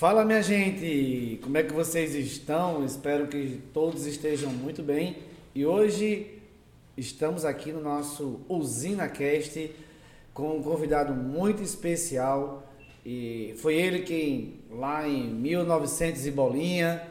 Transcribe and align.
Fala 0.00 0.24
minha 0.24 0.42
gente, 0.42 1.38
como 1.42 1.58
é 1.58 1.62
que 1.62 1.74
vocês 1.74 2.14
estão? 2.14 2.82
Espero 2.86 3.26
que 3.26 3.60
todos 3.70 4.06
estejam 4.06 4.50
muito 4.50 4.82
bem. 4.82 5.18
E 5.54 5.66
hoje 5.66 6.38
estamos 6.96 7.44
aqui 7.44 7.70
no 7.70 7.82
nosso 7.82 8.40
Usina 8.48 9.10
Cast 9.10 9.70
com 10.32 10.56
um 10.56 10.62
convidado 10.62 11.12
muito 11.12 11.62
especial. 11.62 12.66
E 13.04 13.54
foi 13.58 13.74
ele 13.74 13.98
quem 13.98 14.60
lá 14.70 15.06
em 15.06 15.28
1900 15.34 16.26
e 16.26 16.30
bolinha 16.30 17.02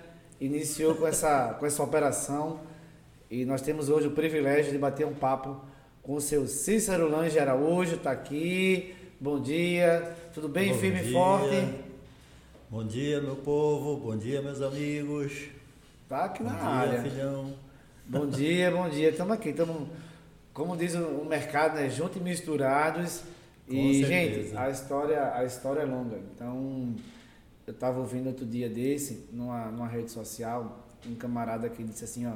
iniciou 0.42 0.96
com 0.96 1.06
essa, 1.06 1.54
com 1.60 1.68
essa 1.68 1.84
operação. 1.84 2.60
E 3.30 3.46
nós 3.46 3.62
temos 3.62 3.90
hoje 3.90 4.08
o 4.08 4.12
privilégio 4.14 4.72
de 4.72 4.80
bater 4.80 5.06
um 5.06 5.14
papo 5.14 5.62
com 6.02 6.16
o 6.16 6.22
seu 6.22 6.48
Cícero 6.48 7.08
Lange 7.08 7.38
Araújo, 7.38 7.98
está 7.98 8.10
aqui. 8.10 8.96
Bom 9.20 9.40
dia, 9.40 10.12
tudo 10.34 10.50
bem, 10.50 10.74
Bom 10.74 10.80
firme 10.80 11.02
e 11.02 11.12
forte? 11.12 11.89
Bom 12.72 12.84
dia, 12.84 13.20
meu 13.20 13.36
povo. 13.36 13.98
Bom 13.98 14.16
dia, 14.16 14.44
meus 14.44 14.62
amigos. 14.62 15.48
Tá 16.08 16.26
aqui 16.26 16.44
na 16.44 16.52
Bom 16.52 16.68
área. 16.68 17.02
dia, 17.02 17.10
filhão. 17.10 17.54
Bom 18.06 18.28
dia, 18.28 18.70
bom 18.70 18.88
dia. 18.88 19.10
Estamos 19.10 19.34
aqui, 19.34 19.50
estamos, 19.50 19.88
como 20.54 20.78
diz 20.78 20.94
o 20.94 21.26
mercado, 21.26 21.74
né? 21.74 21.90
Juntos 21.90 22.18
e 22.18 22.20
misturados. 22.20 23.24
Com 23.68 23.74
e, 23.74 24.06
certeza. 24.06 24.44
gente, 24.44 24.56
a 24.56 24.70
história, 24.70 25.34
a 25.34 25.44
história 25.44 25.82
é 25.82 25.86
longa. 25.86 26.20
Então, 26.36 26.94
eu 27.66 27.74
estava 27.74 27.98
ouvindo 28.02 28.28
outro 28.28 28.46
dia 28.46 28.70
desse, 28.70 29.28
numa, 29.34 29.72
numa 29.72 29.88
rede 29.88 30.12
social, 30.12 30.86
um 31.08 31.16
camarada 31.16 31.70
que 31.70 31.84
disse 31.84 32.04
assim, 32.04 32.28
ó, 32.28 32.36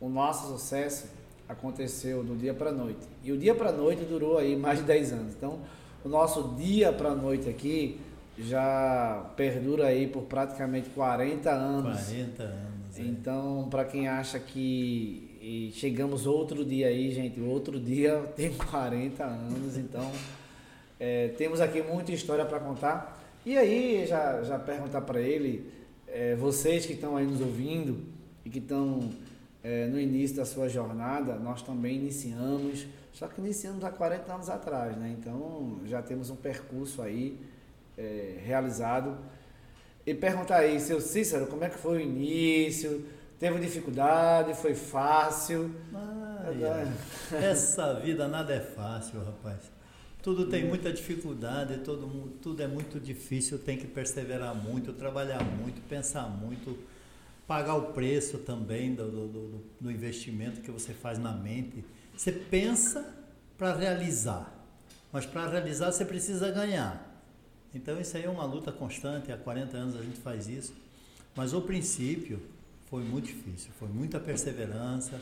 o 0.00 0.08
nosso 0.08 0.48
sucesso 0.48 1.06
aconteceu 1.48 2.24
do 2.24 2.34
dia 2.34 2.52
para 2.52 2.72
noite. 2.72 3.06
E 3.22 3.30
o 3.30 3.38
dia 3.38 3.54
para 3.54 3.70
noite 3.70 4.04
durou 4.04 4.38
aí 4.38 4.56
mais 4.56 4.80
de 4.80 4.86
10 4.86 5.12
anos. 5.12 5.34
Então, 5.36 5.60
o 6.04 6.08
nosso 6.08 6.56
dia 6.56 6.92
para 6.92 7.14
noite 7.14 7.48
aqui 7.48 8.00
já 8.38 9.30
perdura 9.36 9.86
aí 9.86 10.06
por 10.06 10.22
praticamente 10.22 10.90
40 10.90 11.50
anos. 11.50 12.06
40 12.06 12.42
anos. 12.42 12.98
é. 12.98 13.02
Então, 13.02 13.68
para 13.70 13.84
quem 13.84 14.08
acha 14.08 14.38
que 14.38 15.70
chegamos 15.74 16.26
outro 16.26 16.64
dia 16.64 16.88
aí, 16.88 17.10
gente, 17.10 17.40
outro 17.40 17.80
dia 17.80 18.18
tem 18.36 18.52
40 18.52 19.24
anos, 19.24 19.76
então 19.76 20.10
é, 21.00 21.28
temos 21.28 21.60
aqui 21.60 21.82
muita 21.82 22.12
história 22.12 22.44
para 22.44 22.60
contar. 22.60 23.20
E 23.44 23.56
aí, 23.56 24.06
já, 24.06 24.42
já 24.42 24.58
perguntar 24.58 25.00
para 25.00 25.20
ele, 25.20 25.68
é, 26.06 26.36
vocês 26.36 26.86
que 26.86 26.92
estão 26.92 27.16
aí 27.16 27.26
nos 27.26 27.40
ouvindo 27.40 28.00
e 28.44 28.50
que 28.50 28.58
estão 28.58 29.10
é, 29.64 29.86
no 29.86 29.98
início 29.98 30.36
da 30.36 30.44
sua 30.44 30.68
jornada, 30.68 31.34
nós 31.36 31.62
também 31.62 31.96
iniciamos, 31.96 32.86
só 33.12 33.26
que 33.26 33.40
iniciamos 33.40 33.82
há 33.84 33.90
40 33.90 34.32
anos 34.32 34.48
atrás, 34.48 34.96
né? 34.96 35.14
Então 35.18 35.80
já 35.86 36.00
temos 36.00 36.30
um 36.30 36.36
percurso 36.36 37.02
aí 37.02 37.38
é, 37.96 38.38
realizado. 38.44 39.18
E 40.06 40.12
perguntar 40.14 40.56
aí, 40.58 40.80
seu 40.80 41.00
Cícero, 41.00 41.46
como 41.46 41.62
é 41.64 41.68
que 41.70 41.78
foi 41.78 41.98
o 41.98 42.00
início? 42.00 43.06
Teve 43.38 43.58
dificuldade? 43.60 44.54
Foi 44.54 44.74
fácil? 44.74 45.74
Ai. 45.94 46.92
Essa 47.44 47.94
vida 47.94 48.26
nada 48.28 48.52
é 48.54 48.60
fácil, 48.60 49.20
rapaz. 49.24 49.58
Tudo 50.22 50.46
tem 50.46 50.64
muita 50.64 50.92
dificuldade, 50.92 51.78
todo 51.78 52.06
mundo, 52.06 52.34
tudo 52.40 52.62
é 52.62 52.68
muito 52.68 53.00
difícil, 53.00 53.58
tem 53.58 53.76
que 53.76 53.88
perseverar 53.88 54.54
muito, 54.54 54.92
trabalhar 54.92 55.42
muito, 55.42 55.80
pensar 55.88 56.28
muito, 56.28 56.78
pagar 57.46 57.74
o 57.74 57.92
preço 57.92 58.38
também 58.38 58.94
do, 58.94 59.10
do, 59.10 59.26
do- 59.28 59.64
do 59.80 59.90
investimento 59.90 60.60
que 60.60 60.70
você 60.70 60.92
faz 60.92 61.18
na 61.18 61.32
mente. 61.32 61.84
Você 62.16 62.30
pensa 62.30 63.04
para 63.58 63.74
realizar, 63.74 64.52
mas 65.12 65.26
para 65.26 65.48
realizar 65.48 65.90
você 65.90 66.04
precisa 66.04 66.50
ganhar. 66.52 67.11
Então 67.74 68.00
isso 68.00 68.16
aí 68.16 68.24
é 68.24 68.28
uma 68.30 68.44
luta 68.44 68.70
constante, 68.70 69.32
há 69.32 69.36
40 69.36 69.76
anos 69.76 69.96
a 69.96 70.02
gente 70.02 70.20
faz 70.20 70.48
isso. 70.48 70.74
Mas 71.34 71.54
o 71.54 71.60
princípio 71.62 72.40
foi 72.90 73.02
muito 73.02 73.26
difícil, 73.26 73.70
foi 73.78 73.88
muita 73.88 74.20
perseverança, 74.20 75.20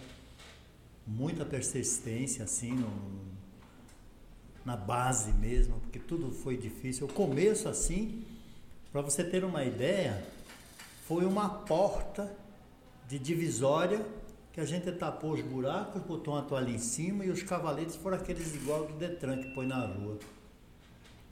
muita 1.07 1.45
persistência 1.45 2.45
assim 2.45 2.73
no- 2.73 3.31
na 4.65 4.77
base 4.77 5.33
mesmo, 5.33 5.79
porque 5.81 5.99
tudo 5.99 6.31
foi 6.31 6.57
difícil. 6.57 7.07
O 7.07 7.13
começo 7.13 7.69
assim, 7.69 8.25
para 8.93 9.01
você 9.01 9.23
ter 9.25 9.45
uma 9.45 9.65
ideia, 9.65 10.23
foi 11.07 11.25
uma 11.25 11.49
porta 11.49 12.31
de 13.09 13.19
divisória 13.19 14.05
que 14.53 14.61
a 14.61 14.65
gente 14.65 14.91
tapou 14.93 15.33
os 15.33 15.41
buracos, 15.41 16.03
botou 16.03 16.35
uma 16.35 16.43
toalha 16.43 16.71
em 16.71 16.79
cima 16.79 17.25
e 17.25 17.31
os 17.31 17.43
cavaletes 17.43 17.95
foram 17.97 18.17
aqueles 18.17 18.55
igual 18.55 18.85
do 18.87 18.95
Detran 18.95 19.39
que 19.39 19.51
põe 19.55 19.67
na 19.67 19.87
rua. 19.87 20.19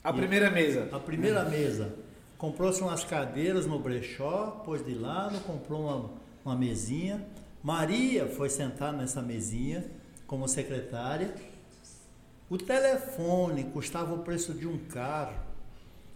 A 0.01 0.13
primeira 0.13 0.49
mesa. 0.49 0.87
A 0.91 0.99
primeira 0.99 1.43
mesa, 1.43 1.93
comprou-se 2.37 2.81
umas 2.81 3.03
cadeiras 3.03 3.65
no 3.65 3.79
brechó, 3.79 4.61
pôs 4.63 4.83
de 4.85 4.93
lado, 4.93 5.39
comprou 5.41 5.81
uma, 5.81 6.09
uma 6.45 6.55
mesinha. 6.55 7.25
Maria 7.61 8.25
foi 8.25 8.49
sentar 8.49 8.93
nessa 8.93 9.21
mesinha 9.21 9.85
como 10.25 10.47
secretária. 10.47 11.33
O 12.49 12.57
telefone 12.57 13.65
custava 13.65 14.13
o 14.13 14.19
preço 14.19 14.53
de 14.53 14.65
um 14.65 14.77
carro. 14.77 15.35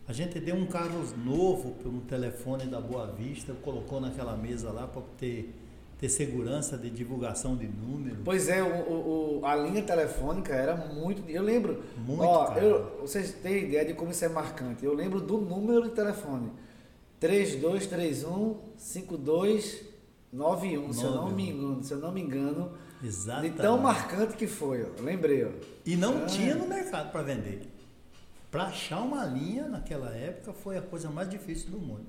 A 0.07 0.13
gente 0.13 0.39
deu 0.39 0.55
um 0.55 0.65
carro 0.65 1.03
novo 1.17 1.71
por 1.71 1.89
um 1.89 1.99
telefone 1.99 2.65
da 2.65 2.79
Boa 2.79 3.07
Vista, 3.07 3.53
colocou 3.53 3.99
naquela 3.99 4.35
mesa 4.35 4.71
lá 4.71 4.87
para 4.87 5.01
ter, 5.17 5.53
ter 5.99 6.09
segurança 6.09 6.77
de 6.77 6.89
divulgação 6.89 7.55
de 7.55 7.65
número. 7.67 8.17
Pois 8.25 8.49
é, 8.49 8.61
o, 8.61 9.39
o- 9.39 9.45
a 9.45 9.55
linha 9.55 9.81
telefônica 9.81 10.53
era 10.53 10.75
muito. 10.75 11.23
Eu 11.29 11.41
lembro. 11.43 11.81
Muito 11.97 12.23
ó, 12.23 12.53
eu- 12.55 12.99
vocês 13.01 13.31
têm 13.33 13.65
ideia 13.65 13.85
de 13.85 13.93
como 13.93 14.11
isso 14.11 14.25
é 14.25 14.29
marcante. 14.29 14.83
Eu 14.85 14.93
lembro 14.93 15.21
do 15.21 15.37
número 15.39 15.83
de 15.83 15.89
telefone: 15.91 16.51
3231 17.19 18.57
5291. 18.77 20.93
Se 20.93 21.03
eu 21.03 21.11
não 21.11 21.29
me 21.31 21.49
engano, 21.49 21.83
se 21.83 21.93
eu 21.93 21.99
não 21.99 22.11
me 22.11 22.21
engano. 22.21 22.71
De 23.01 23.07
Exatamente. 23.07 23.57
tão 23.57 23.77
marcante 23.77 24.35
que 24.37 24.47
foi, 24.47 24.83
ó. 24.83 24.87
Lembrei, 25.01 25.43
ó. 25.45 25.49
E 25.85 25.95
não 25.97 26.23
Ah. 26.23 26.25
tinha 26.25 26.55
no 26.55 26.65
mercado 26.67 27.11
para 27.11 27.21
vender. 27.21 27.69
Para 28.49 28.63
achar 28.65 29.01
uma 29.01 29.25
linha 29.25 29.67
naquela 29.67 30.09
época 30.15 30.53
foi 30.53 30.77
a 30.77 30.81
coisa 30.81 31.09
mais 31.09 31.29
difícil 31.29 31.69
do 31.71 31.79
mundo. 31.79 32.05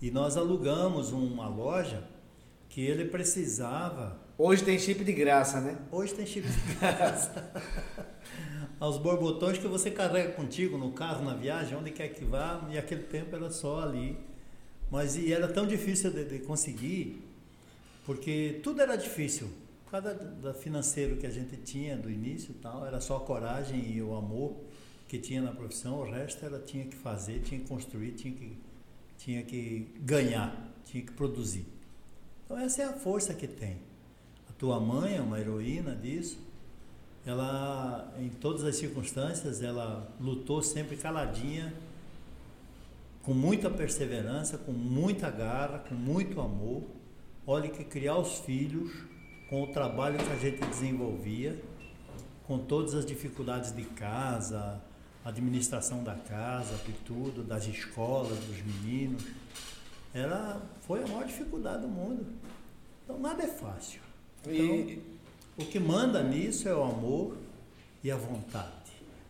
E 0.00 0.10
nós 0.10 0.36
alugamos 0.36 1.12
uma 1.12 1.48
loja 1.48 2.02
que 2.68 2.80
ele 2.80 3.06
precisava. 3.06 4.18
Hoje 4.36 4.62
tem 4.62 4.78
chip 4.78 5.02
de 5.02 5.12
graça, 5.12 5.60
né? 5.60 5.78
Hoje 5.90 6.14
tem 6.14 6.26
chip 6.26 6.46
de 6.46 6.74
casa. 6.76 7.52
Aos 8.78 8.98
borbotões 8.98 9.58
que 9.58 9.66
você 9.66 9.90
carrega 9.90 10.32
contigo 10.32 10.78
no 10.78 10.92
carro, 10.92 11.24
na 11.24 11.34
viagem, 11.34 11.76
onde 11.76 11.90
quer 11.90 12.08
que 12.08 12.24
vá, 12.24 12.68
e 12.70 12.78
aquele 12.78 13.02
tempo 13.02 13.34
era 13.34 13.50
só 13.50 13.80
ali. 13.80 14.16
Mas 14.90 15.16
e 15.16 15.32
era 15.32 15.48
tão 15.48 15.66
difícil 15.66 16.10
de, 16.12 16.24
de 16.24 16.38
conseguir, 16.40 17.22
porque 18.06 18.60
tudo 18.62 18.80
era 18.80 18.96
difícil. 18.96 19.48
Por 19.84 19.90
causa 19.90 20.14
do 20.14 20.54
financeiro 20.54 21.16
que 21.16 21.26
a 21.26 21.30
gente 21.30 21.56
tinha 21.56 21.96
do 21.96 22.10
início 22.10 22.52
e 22.52 22.54
tal, 22.54 22.86
era 22.86 23.00
só 23.00 23.16
a 23.16 23.20
coragem 23.20 23.90
e 23.90 24.02
o 24.02 24.14
amor 24.14 24.54
que 25.08 25.18
tinha 25.18 25.40
na 25.40 25.50
profissão, 25.50 25.98
o 26.00 26.04
resto 26.04 26.44
ela 26.44 26.60
tinha 26.60 26.84
que 26.84 26.94
fazer, 26.94 27.40
tinha 27.40 27.58
que 27.58 27.66
construir, 27.66 28.12
tinha 28.12 28.34
que, 28.34 28.56
tinha 29.16 29.42
que 29.42 29.88
ganhar, 30.00 30.70
tinha 30.84 31.02
que 31.02 31.12
produzir. 31.12 31.66
Então 32.48 32.58
essa 32.58 32.80
é 32.80 32.86
a 32.86 32.94
força 32.94 33.34
que 33.34 33.46
tem. 33.46 33.76
A 34.48 34.52
tua 34.54 34.80
mãe 34.80 35.16
é 35.16 35.20
uma 35.20 35.38
heroína 35.38 35.94
disso. 35.94 36.38
Ela, 37.26 38.10
em 38.18 38.30
todas 38.30 38.64
as 38.64 38.74
circunstâncias, 38.76 39.60
ela 39.60 40.10
lutou 40.18 40.62
sempre 40.62 40.96
caladinha, 40.96 41.74
com 43.22 43.34
muita 43.34 43.68
perseverança, 43.68 44.56
com 44.56 44.72
muita 44.72 45.30
garra, 45.30 45.80
com 45.80 45.94
muito 45.94 46.40
amor. 46.40 46.84
Olha 47.46 47.68
que 47.68 47.84
criar 47.84 48.16
os 48.16 48.38
filhos, 48.38 48.90
com 49.50 49.64
o 49.64 49.66
trabalho 49.66 50.16
que 50.16 50.32
a 50.32 50.36
gente 50.36 50.66
desenvolvia, 50.66 51.62
com 52.46 52.58
todas 52.58 52.94
as 52.94 53.04
dificuldades 53.04 53.76
de 53.76 53.84
casa, 53.84 54.80
administração 55.22 56.02
da 56.02 56.14
casa, 56.14 56.74
de 56.78 56.92
tudo, 57.04 57.42
das 57.42 57.66
escolas, 57.66 58.38
dos 58.38 58.62
meninos, 58.62 59.22
era, 60.18 60.60
foi 60.80 61.02
a 61.02 61.06
maior 61.06 61.24
dificuldade 61.24 61.82
do 61.82 61.88
mundo. 61.88 62.26
Então 63.04 63.18
nada 63.18 63.42
é 63.42 63.46
fácil. 63.46 64.00
Então, 64.42 64.52
E, 64.52 65.02
o 65.56 65.64
que 65.64 65.78
manda 65.78 66.22
nisso 66.22 66.68
é 66.68 66.74
o 66.74 66.82
amor 66.82 67.36
e 68.02 68.10
a 68.10 68.16
vontade. 68.16 68.72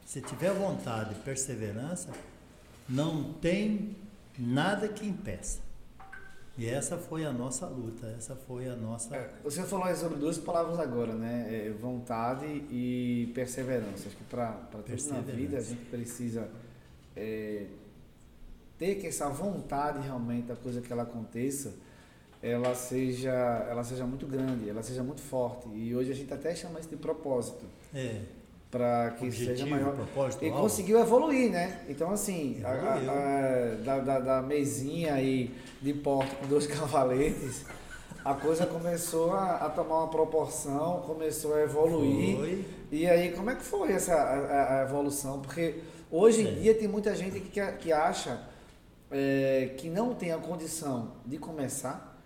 Se 0.05 0.20
tiver 0.20 0.52
vontade 0.52 1.12
e 1.12 1.19
perseverança, 1.23 2.11
não 2.88 3.32
tem 3.35 3.96
nada 4.38 4.88
que 4.88 5.06
impeça. 5.06 5.61
E 6.56 6.67
essa 6.67 6.96
foi 6.96 7.25
a 7.25 7.32
nossa 7.32 7.67
luta, 7.67 8.06
essa 8.19 8.34
foi 8.34 8.69
a 8.69 8.75
nossa. 8.75 9.14
é, 9.14 9.31
você 9.44 9.62
falou 9.62 9.94
sobre 9.94 10.19
duas 10.19 10.38
palavras 10.38 10.81
agora, 10.81 11.14
né? 11.14 11.46
É, 11.49 11.70
vontade 11.70 12.46
e 12.46 13.31
perseverança. 13.32 14.08
Acho 14.08 14.17
que 14.17 14.25
para 14.25 14.52
tudo 14.73 15.08
na 15.12 15.20
vida 15.20 15.58
a 15.58 15.61
gente 15.61 15.84
precisa 15.84 16.49
é, 17.14 17.67
ter 18.78 18.94
que 18.96 19.06
essa 19.08 19.28
vontade 19.28 20.00
realmente 20.00 20.46
da 20.46 20.56
coisa 20.56 20.80
que 20.80 20.92
ela 20.92 21.02
aconteça, 21.02 21.75
ela 22.42 22.75
seja, 22.75 23.32
ela 23.69 23.82
seja 23.82 24.06
muito 24.06 24.26
grande, 24.26 24.69
ela 24.70 24.82
seja 24.82 25.02
muito 25.02 25.20
forte. 25.20 25.69
E 25.75 25.94
hoje 25.94 26.12
a 26.12 26.14
gente 26.14 26.32
até 26.32 26.54
chama 26.54 26.78
isso 26.78 26.88
de 26.88 26.96
propósito. 26.96 27.64
É, 27.94 28.20
para 28.70 29.12
que 29.19 29.25
Objetivo, 29.25 29.50
seja 29.56 29.66
maior. 29.66 29.94
propósito, 29.94 30.44
e 30.44 30.48
alvo. 30.50 30.60
conseguiu 30.60 31.00
evoluir, 31.00 31.50
né? 31.50 31.80
Então, 31.88 32.10
assim, 32.10 32.60
a- 32.62 32.69
a- 32.69 32.94
a- 32.96 33.75
da, 33.82 33.98
da, 34.00 34.19
da 34.20 34.42
mesinha 34.42 35.14
aí 35.14 35.54
de 35.81 35.94
porta 35.94 36.36
com 36.36 36.46
dois 36.46 36.66
cavaletes, 36.69 37.64
a 38.22 38.34
coisa 38.34 38.66
começou 38.66 39.32
a, 39.32 39.70
tomar 39.70 40.00
uma 40.00 40.08
proporção, 40.08 41.00
começou 41.06 41.54
a 41.54 41.62
evoluir. 41.62 42.36
Foi. 42.36 42.64
E 42.92 43.06
aí, 43.06 43.32
como 43.32 43.48
é 43.48 43.54
que 43.56 43.62
foi 43.64 43.90
essa 43.92 44.14
a, 44.14 44.82
evolução? 44.82 45.40
Porque 45.40 45.76
hoje 46.10 46.42
em 46.42 46.48
É. 46.48 46.52
dia 46.60 46.74
tem 46.74 46.86
muita 46.88 47.14
gente 47.16 47.40
que, 47.40 47.60
que 47.72 47.90
acha 47.90 48.38
é, 49.10 49.75
que 49.76 49.88
não 49.88 50.14
tem 50.14 50.32
a 50.32 50.38
condição 50.38 51.16
de 51.25 51.38
começar 51.38 52.20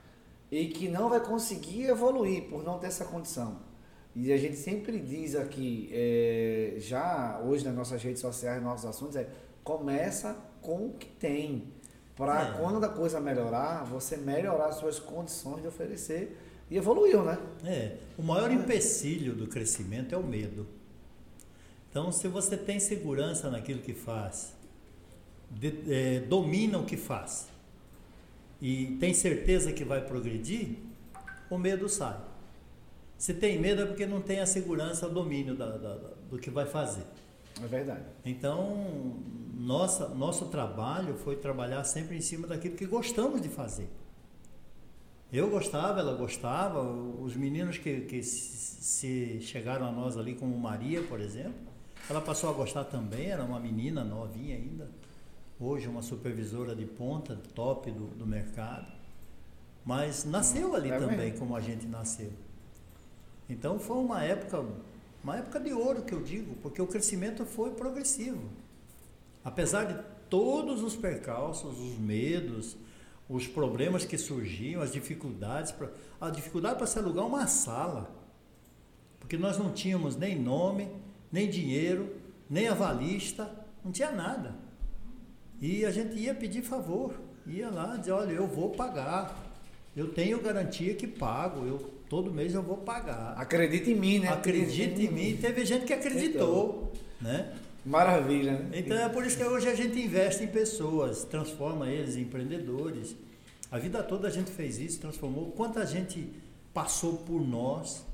e 0.50 0.68
que 0.68 0.88
não 0.88 1.08
vai 1.08 1.20
conseguir 1.20 1.84
evoluir 1.84 2.48
por 2.48 2.62
não 2.62 2.78
ter 2.78 2.88
essa 2.88 3.04
condição. 3.04 3.60
E 4.14 4.30
a 4.32 4.36
gente 4.36 4.56
sempre 4.56 4.98
diz 4.98 5.34
aqui, 5.34 5.88
é, 5.92 6.74
já 6.78 7.40
hoje 7.42 7.64
nas 7.64 7.74
nossas 7.74 8.02
redes 8.02 8.20
sociais, 8.20 8.56
nos 8.62 8.70
nossos 8.70 8.86
assuntos, 8.86 9.16
é 9.16 9.26
começa 9.64 10.36
com 10.60 10.86
o 10.86 10.92
que 10.92 11.06
tem. 11.06 11.72
Para 12.14 12.48
É. 12.48 12.58
quando 12.58 12.84
a 12.84 12.88
coisa 12.90 13.18
melhorar, 13.20 13.84
você 13.84 14.16
melhorar 14.18 14.66
as 14.66 14.76
suas 14.76 14.98
condições 14.98 15.62
de 15.62 15.68
oferecer. 15.68 16.36
E 16.70 16.76
evoluiu, 16.76 17.22
né? 17.22 17.38
É, 17.64 17.96
o 18.18 18.22
maior 18.22 18.50
empecilho 18.50 19.34
do 19.34 19.46
crescimento 19.46 20.14
é 20.14 20.18
o 20.18 20.22
medo. 20.22 20.66
Então, 21.90 22.10
se 22.10 22.28
você 22.28 22.56
tem 22.56 22.80
segurança 22.80 23.50
naquilo 23.50 23.80
que 23.82 23.92
faz, 23.92 24.54
de- 25.52 25.92
é, 25.92 26.20
domina 26.20 26.78
o 26.78 26.84
que 26.84 26.96
faz 26.96 27.48
e 28.60 28.96
tem 29.00 29.12
certeza 29.14 29.72
que 29.72 29.84
vai 29.84 30.00
progredir, 30.04 30.76
o 31.50 31.58
medo 31.58 31.88
sai. 31.88 32.16
Se 33.18 33.34
tem 33.34 33.58
medo 33.60 33.82
é 33.82 33.86
porque 33.86 34.06
não 34.06 34.20
tem 34.20 34.40
a 34.40 34.46
segurança, 34.46 35.06
o 35.06 35.10
domínio 35.10 35.54
da- 35.54 35.76
da- 35.76 35.98
do 36.30 36.38
que 36.38 36.50
vai 36.50 36.66
fazer. 36.66 37.04
É 37.62 37.66
verdade. 37.66 38.02
Então, 38.24 39.14
nossa, 39.54 40.08
nosso 40.08 40.46
trabalho 40.46 41.14
foi 41.14 41.36
trabalhar 41.36 41.84
sempre 41.84 42.16
em 42.16 42.20
cima 42.20 42.46
daquilo 42.46 42.74
que 42.76 42.86
gostamos 42.86 43.40
de 43.40 43.48
fazer. 43.48 43.88
Eu 45.32 45.48
gostava, 45.48 46.00
ela 46.00 46.14
gostava, 46.14 46.82
os 46.82 47.34
meninos 47.36 47.78
que, 47.78 48.02
que 48.02 48.22
se 48.22 48.62
se 48.82 49.40
chegaram 49.40 49.86
a 49.86 49.92
nós 49.92 50.16
ali, 50.18 50.34
como 50.34 50.58
Maria, 50.58 51.02
por 51.04 51.20
exemplo, 51.20 51.54
ela 52.10 52.20
passou 52.20 52.50
a 52.50 52.52
gostar 52.52 52.84
também, 52.84 53.28
era 53.30 53.42
uma 53.44 53.60
menina 53.60 54.02
novinha 54.04 54.56
ainda, 54.56 54.90
hoje 55.58 55.88
uma 55.88 56.02
supervisora 56.02 56.74
de 56.74 56.84
ponta, 56.84 57.36
top 57.54 57.90
do, 57.90 58.06
do 58.08 58.26
mercado, 58.26 58.90
mas 59.84 60.24
nasceu 60.24 60.74
ali 60.74 60.90
É 60.90 60.98
também, 60.98 61.16
mesmo. 61.18 61.38
como 61.38 61.56
a 61.56 61.60
gente 61.60 61.86
nasceu. 61.86 62.32
Então 63.48 63.78
foi 63.78 63.96
uma 63.96 64.22
época, 64.22 64.64
uma 65.22 65.36
época 65.36 65.60
de 65.60 65.72
ouro 65.72 66.02
que 66.02 66.12
eu 66.14 66.22
digo, 66.22 66.54
porque 66.62 66.80
o 66.80 66.86
crescimento 66.86 67.44
foi 67.44 67.70
progressivo. 67.72 68.42
Apesar 69.44 69.84
de 69.84 70.00
todos 70.30 70.82
os 70.82 70.94
percalços, 70.96 71.78
os 71.78 71.98
medos, 71.98 72.76
os 73.28 73.46
problemas 73.46 74.04
que 74.04 74.16
surgiam, 74.16 74.80
as 74.82 74.92
dificuldades, 74.92 75.72
pra, 75.72 75.90
a 76.20 76.30
dificuldade 76.30 76.76
para 76.76 76.86
se 76.86 76.98
alugar 76.98 77.26
uma 77.26 77.46
sala, 77.46 78.10
porque 79.18 79.36
nós 79.36 79.58
não 79.58 79.72
tínhamos 79.72 80.16
nem 80.16 80.38
nome, 80.38 80.88
nem 81.30 81.48
dinheiro, 81.50 82.14
nem 82.48 82.68
avalista, 82.68 83.50
não 83.84 83.90
tinha 83.90 84.10
nada. 84.12 84.54
E 85.62 85.86
a 85.86 85.92
gente 85.92 86.18
ia 86.18 86.34
pedir 86.34 86.60
favor, 86.60 87.14
ia 87.46 87.70
lá 87.70 87.96
dizer, 87.96 88.10
olha, 88.10 88.32
eu 88.32 88.48
vou 88.48 88.70
pagar, 88.70 89.32
eu 89.96 90.08
tenho 90.08 90.40
garantia 90.40 90.92
que 90.92 91.06
pago, 91.06 91.64
eu 91.64 91.78
todo 92.08 92.32
mês 92.32 92.52
eu 92.52 92.62
vou 92.62 92.78
pagar. 92.78 93.34
Acredita 93.38 93.88
em 93.88 93.94
mim, 93.94 94.18
né? 94.18 94.28
Acredita 94.28 95.00
em 95.00 95.08
mim, 95.08 95.38
teve 95.40 95.64
gente 95.64 95.86
que 95.86 95.92
acreditou, 95.92 96.92
né? 97.20 97.54
Maravilha, 97.86 98.58
né? 98.58 98.70
Então 98.74 98.96
é 98.96 99.08
por 99.08 99.24
isso 99.24 99.36
que 99.36 99.44
hoje 99.44 99.68
a 99.68 99.74
gente 99.74 99.98
investe 99.98 100.42
em 100.42 100.48
pessoas, 100.48 101.24
transforma 101.24 101.88
eles 101.88 102.16
em 102.16 102.22
empreendedores. 102.22 103.14
A 103.70 103.78
vida 103.78 104.02
toda 104.02 104.26
a 104.26 104.30
gente 104.30 104.50
fez 104.50 104.78
isso, 104.78 105.00
transformou. 105.00 105.52
Quanta 105.52 105.86
gente 105.86 106.28
passou 106.74 107.18
por 107.18 107.40
nós 107.40 108.04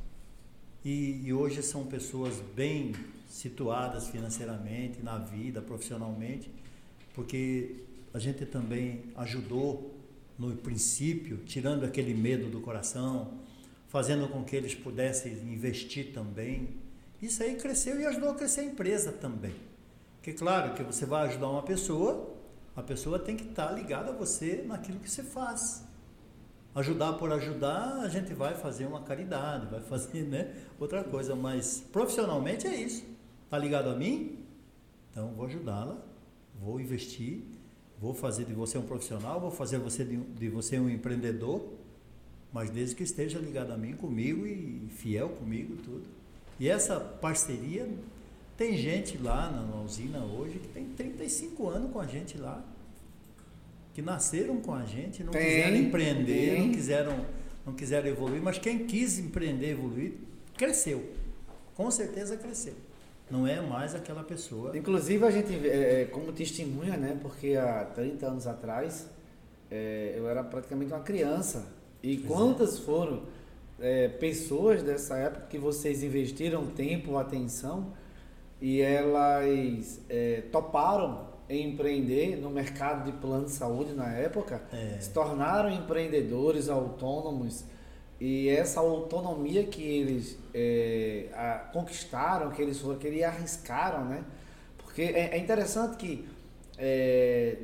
e, 0.84 1.22
e 1.24 1.32
hoje 1.32 1.62
são 1.62 1.86
pessoas 1.86 2.34
bem 2.54 2.92
situadas 3.26 4.06
financeiramente, 4.08 5.02
na 5.02 5.16
vida, 5.16 5.62
profissionalmente, 5.62 6.50
porque 7.18 7.74
a 8.14 8.18
gente 8.20 8.46
também 8.46 9.02
ajudou 9.16 9.92
no 10.38 10.54
princípio, 10.54 11.38
tirando 11.38 11.82
aquele 11.82 12.14
medo 12.14 12.48
do 12.48 12.60
coração, 12.60 13.40
fazendo 13.88 14.28
com 14.28 14.44
que 14.44 14.54
eles 14.54 14.72
pudessem 14.72 15.32
investir 15.32 16.12
também. 16.12 16.76
Isso 17.20 17.42
aí 17.42 17.56
cresceu 17.56 17.98
e 18.00 18.06
ajudou 18.06 18.30
a 18.30 18.36
crescer 18.36 18.60
a 18.60 18.64
empresa 18.66 19.10
também. 19.10 19.52
Porque 20.14 20.32
claro 20.32 20.74
que 20.74 20.82
você 20.84 21.04
vai 21.04 21.26
ajudar 21.26 21.48
uma 21.48 21.64
pessoa, 21.64 22.36
a 22.76 22.84
pessoa 22.84 23.18
tem 23.18 23.36
que 23.36 23.48
estar 23.48 23.72
ligada 23.72 24.10
a 24.10 24.14
você 24.14 24.62
naquilo 24.64 25.00
que 25.00 25.10
você 25.10 25.24
faz. 25.24 25.84
Ajudar 26.72 27.14
por 27.14 27.32
ajudar, 27.32 27.96
a 27.96 28.08
gente 28.08 28.32
vai 28.32 28.54
fazer 28.54 28.86
uma 28.86 29.02
caridade, 29.02 29.66
vai 29.66 29.80
fazer 29.80 30.22
né, 30.22 30.54
outra 30.78 31.02
coisa, 31.02 31.34
mas 31.34 31.84
profissionalmente 31.90 32.68
é 32.68 32.76
isso. 32.76 33.04
Está 33.44 33.58
ligado 33.58 33.88
a 33.88 33.96
mim? 33.96 34.38
Então 35.10 35.32
vou 35.32 35.46
ajudá-la, 35.46 36.06
vou 36.62 36.80
investir, 36.80 37.40
vou 38.00 38.14
fazer 38.14 38.44
de 38.44 38.52
você 38.52 38.78
um 38.78 38.82
profissional, 38.82 39.40
vou 39.40 39.50
fazer 39.50 39.78
você 39.78 40.04
de, 40.04 40.16
de 40.16 40.48
você 40.48 40.78
um 40.78 40.88
empreendedor, 40.88 41.64
mas 42.52 42.70
desde 42.70 42.94
que 42.94 43.02
esteja 43.02 43.38
ligado 43.38 43.72
a 43.72 43.76
mim, 43.76 43.92
comigo 43.92 44.46
e 44.46 44.88
fiel 44.90 45.28
comigo 45.30 45.76
tudo. 45.76 46.04
E 46.58 46.68
essa 46.68 46.98
parceria 46.98 47.88
tem 48.56 48.76
gente 48.76 49.16
lá 49.18 49.50
na, 49.50 49.62
na 49.62 49.80
usina 49.82 50.18
hoje 50.24 50.58
que 50.58 50.68
tem 50.68 50.84
35 50.86 51.68
anos 51.68 51.92
com 51.92 52.00
a 52.00 52.06
gente 52.06 52.36
lá, 52.36 52.64
que 53.94 54.02
nasceram 54.02 54.60
com 54.60 54.74
a 54.74 54.84
gente, 54.84 55.22
não 55.22 55.32
Tem, 55.32 55.44
quiseram 55.44 55.76
empreender, 55.76 56.50
tem. 56.54 56.66
não 56.66 56.74
quiseram, 56.74 57.26
não 57.66 57.72
quiseram 57.74 58.08
evoluir, 58.08 58.42
mas 58.42 58.58
quem 58.58 58.86
quis 58.86 59.18
empreender, 59.18 59.70
evoluir, 59.70 60.12
cresceu. 60.56 61.04
Com 61.74 61.90
certeza 61.90 62.36
cresceu. 62.36 62.74
Não 63.30 63.46
é 63.46 63.60
mais 63.60 63.94
aquela 63.94 64.22
pessoa. 64.24 64.76
Inclusive 64.76 65.24
a 65.24 65.30
gente, 65.30 65.54
é, 65.68 66.06
como 66.10 66.32
testemunha, 66.32 66.96
né? 66.96 67.18
Porque 67.20 67.54
há 67.56 67.84
30 67.84 68.26
anos 68.26 68.46
atrás 68.46 69.08
é, 69.70 70.14
eu 70.16 70.28
era 70.28 70.42
praticamente 70.42 70.92
uma 70.92 71.02
criança. 71.02 71.66
E 72.02 72.16
é. 72.24 72.26
quantas 72.26 72.78
foram 72.78 73.22
é, 73.80 74.08
pessoas 74.08 74.82
dessa 74.82 75.16
época 75.16 75.46
que 75.50 75.58
vocês 75.58 76.02
investiram 76.02 76.66
tempo, 76.66 77.16
atenção 77.16 77.92
e 78.60 78.80
elas 78.80 80.00
é, 80.08 80.42
toparam 80.50 81.28
em 81.48 81.72
empreender 81.72 82.36
no 82.36 82.50
mercado 82.50 83.10
de 83.10 83.16
plano 83.18 83.46
de 83.46 83.52
saúde 83.52 83.92
na 83.94 84.12
época, 84.12 84.62
É. 84.72 84.98
se 85.00 85.10
tornaram 85.10 85.70
empreendedores 85.70 86.68
autônomos 86.68 87.64
e 88.20 88.48
essa 88.48 88.80
autonomia 88.80 89.64
que 89.64 89.82
eles 89.82 90.36
é, 90.54 91.26
a- 91.34 91.68
conquistaram, 91.72 92.50
que 92.50 92.60
eles 92.62 92.82
que 93.00 93.06
eles 93.06 93.22
arriscaram, 93.22 94.04
né? 94.04 94.24
Porque 94.78 95.02
é, 95.02 95.36
é 95.36 95.38
interessante 95.38 95.96
que 95.96 96.26
é, 96.76 97.56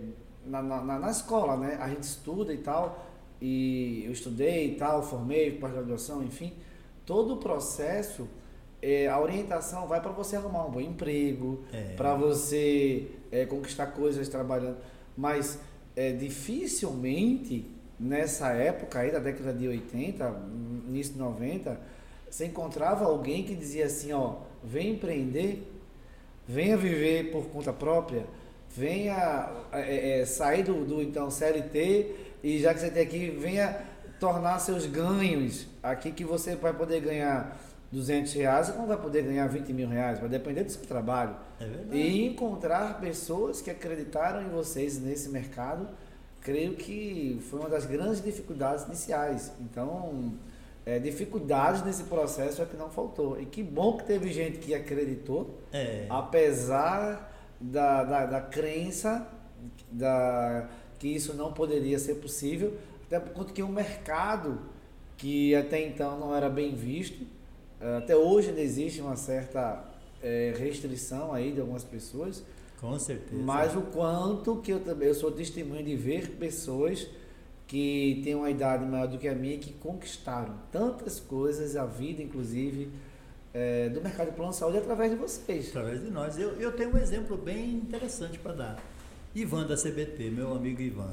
na, 0.47 0.63
na, 0.63 0.99
na- 0.99 1.11
escola, 1.11 1.57
né? 1.57 1.77
A 1.81 1.89
gente 1.89 2.03
estuda 2.05 2.53
e 2.53 2.59
tal, 2.59 3.05
e 3.41 4.03
eu 4.07 4.13
estudei 4.13 4.73
e 4.73 4.75
tal, 4.77 5.03
formei, 5.03 5.53
pós-graduação, 5.59 6.23
enfim, 6.23 6.53
todo 7.05 7.35
o 7.35 7.37
processo, 7.39 8.29
é, 8.81 9.09
a 9.09 9.19
orientação 9.19 9.87
vai 9.89 10.01
para 10.01 10.13
você 10.13 10.37
arrumar 10.37 10.67
um 10.67 10.71
bom 10.71 10.81
emprego, 10.81 11.65
É. 11.73 11.95
para 11.97 12.15
você 12.15 13.09
é, 13.33 13.45
conquistar 13.47 13.89
coisas 13.89 14.29
trabalhando, 14.29 14.77
mas 15.17 15.59
é, 15.97 16.13
dificilmente 16.13 17.67
nessa 17.99 18.49
época 18.49 19.01
aí 19.01 19.11
da 19.11 19.19
década 19.19 19.53
de 19.53 19.69
80, 19.69 20.37
início 20.89 21.13
de 21.15 21.19
90, 21.19 21.79
você 22.31 22.47
encontrava 22.47 23.05
alguém 23.05 23.45
que 23.45 23.55
dizia 23.55 23.87
assim, 23.87 24.13
ó, 24.13 24.37
vem 24.63 24.93
empreender, 24.93 25.71
venha 26.47 26.77
viver 26.77 27.31
por 27.31 27.47
conta 27.47 27.73
própria, 27.73 28.27
venha 28.77 29.51
é, 29.73 30.21
é, 30.21 30.27
sair 30.27 30.65
do, 30.65 30.85
do 30.85 31.01
então 31.01 31.31
CLT 31.31 32.15
e 32.43 32.59
já 32.59 32.75
que 32.75 32.81
você 32.81 32.91
tem 32.91 33.03
aqui, 33.03 33.31
venha 33.31 33.81
tornar 34.19 34.59
seus 34.59 34.87
ganhos 34.87 35.67
aqui 35.83 36.11
que 36.11 36.25
você 36.25 36.57
vai 36.57 36.73
poder 36.73 37.01
ganhar 37.01 37.57
200 37.93 38.33
reais, 38.33 38.67
você 38.67 38.73
não 38.77 38.87
vai 38.87 38.97
poder 38.97 39.23
ganhar 39.23 39.47
20 39.47 39.73
mil 39.73 39.89
reais, 39.89 40.19
vai 40.19 40.29
depender 40.29 40.65
do 40.65 40.73
seu 40.73 40.83
trabalho. 40.83 41.37
É. 41.61 41.97
E 41.97 42.27
encontrar 42.27 43.01
pessoas 43.01 43.61
que 43.61 43.71
acreditaram 43.71 44.43
em 44.43 44.49
vocês 44.49 45.01
nesse 45.01 45.29
mercado, 45.29 45.89
creio 46.45 46.75
que 46.75 47.41
foi 47.51 47.59
uma 47.59 47.69
das 47.71 47.87
grandes 47.87 48.23
dificuldades 48.23 48.85
iniciais. 48.85 49.51
Então, 49.61 50.35
é, 50.87 50.99
dificuldades 50.99 51.83
nesse 51.83 52.05
processo 52.05 52.61
é 52.63 52.67
que 52.67 52.77
não 52.77 52.91
faltou. 52.91 53.41
E 53.41 53.47
que 53.47 53.63
bom 53.63 53.97
que 53.97 54.05
teve 54.05 54.31
gente 54.33 54.59
que 54.59 54.75
acreditou, 54.75 55.59
É. 55.73 56.07
apesar 56.11 57.33
da, 57.59 58.05
da, 58.05 58.27
da 58.27 58.41
crença 58.43 59.27
da, 59.91 60.69
que 60.99 61.09
isso 61.09 61.33
não 61.35 61.53
poderia 61.53 61.99
ser 61.99 62.17
possível, 62.17 62.77
até 63.07 63.19
por 63.19 63.33
conta 63.33 63.53
que 63.53 63.63
o 63.63 63.69
mercado, 63.69 64.61
que 65.17 65.55
até 65.55 65.81
então 65.81 66.19
não 66.19 66.35
era 66.37 66.51
bem 66.51 66.75
visto, 66.75 67.25
eh, 67.81 67.97
até 67.97 68.15
hoje 68.15 68.51
ainda 68.51 68.61
existe 68.61 69.01
uma 69.01 69.17
certa 69.17 69.83
é, 70.23 70.53
restrição 70.59 71.33
aí 71.33 71.53
de 71.53 71.61
algumas 71.61 71.85
pessoas. 71.85 72.45
Com 72.85 72.99
certeza. 72.99 73.43
Mas 73.43 73.75
o 73.75 73.81
quanto 73.81 74.57
que 74.57 74.71
eu 74.71 74.79
também 74.79 75.09
eu 75.09 75.15
sou 75.15 75.33
testemunho 75.33 75.83
de 75.83 75.97
ver 75.97 76.33
pessoas 76.33 77.09
que 77.67 78.21
têm 78.23 78.35
uma 78.35 78.51
idade 78.51 78.85
maior 78.85 79.09
do 79.09 79.17
que 79.17 79.27
a 79.27 79.35
minha 79.35 79.57
que 79.57 79.73
conquistaram 79.73 80.55
tantas 80.71 81.19
coisas, 81.19 81.77
a 81.77 81.87
vida 81.87 82.23
inclusive, 82.23 82.91
é, 83.55 83.89
do 83.89 84.03
mercado 84.03 84.29
de 84.29 84.37
plano 84.37 84.51
de 84.51 84.59
saúde 84.59 84.77
através 84.77 85.11
de 85.11 85.17
vocês. 85.17 85.69
Através 85.71 86.03
de 86.03 86.11
nós. 86.11 86.39
Eu, 86.39 86.61
eu 86.61 86.73
tenho 86.73 86.95
um 86.95 86.99
exemplo 86.99 87.39
bem 87.39 87.71
interessante 87.71 88.39
para 88.39 88.53
dar. 88.53 88.83
Ivan 89.35 89.67
da 89.67 89.77
CBT, 89.77 90.29
meu 90.31 90.53
amigo 90.53 90.83
Ivan. 90.83 91.11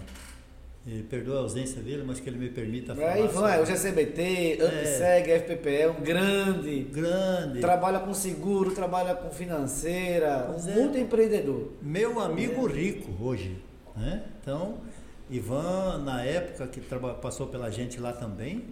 E 0.85 1.03
perdoa 1.03 1.38
a 1.38 1.39
ausência 1.41 1.79
dele, 1.81 2.03
mas 2.03 2.19
que 2.19 2.27
ele 2.27 2.39
me 2.39 2.50
permita 2.50 2.95
falar. 2.95 3.17
É, 3.17 3.23
Ivan, 3.23 3.51
é 3.51 3.61
o 3.61 3.65
GCBT, 3.65 4.57
UpSeg, 4.63 5.31
é, 5.31 5.39
FPPE, 5.39 5.88
um 6.00 6.03
grande. 6.03 6.83
Grande. 6.85 7.59
Trabalha 7.59 8.00
com 8.00 8.13
seguro, 8.15 8.71
trabalha 8.71 9.13
com 9.13 9.29
financeira, 9.29 10.47
pois 10.50 10.67
é. 10.67 10.73
muito 10.73 10.97
empreendedor. 10.97 11.71
Meu 11.81 12.19
amigo 12.19 12.67
é. 12.67 12.73
rico 12.73 13.23
hoje. 13.23 13.61
Né? 13.95 14.23
Então, 14.41 14.79
Ivan, 15.29 16.00
na 16.00 16.23
época 16.23 16.65
que 16.67 16.81
passou 17.21 17.47
pela 17.47 17.69
gente 17.69 18.00
lá 18.00 18.11
também, 18.11 18.65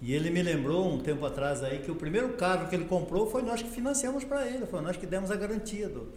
e 0.00 0.12
ele 0.12 0.30
me 0.30 0.42
lembrou 0.42 0.92
um 0.92 0.98
tempo 0.98 1.24
atrás 1.24 1.62
aí 1.62 1.78
que 1.78 1.90
o 1.90 1.94
primeiro 1.94 2.30
carro 2.30 2.68
que 2.68 2.74
ele 2.74 2.86
comprou 2.86 3.30
foi 3.30 3.42
nós 3.42 3.62
que 3.62 3.68
financiamos 3.68 4.24
para 4.24 4.48
ele, 4.48 4.66
foi 4.66 4.80
nós 4.80 4.96
que 4.96 5.06
demos 5.06 5.30
a 5.30 5.36
garantia 5.36 5.88
do, 5.88 6.08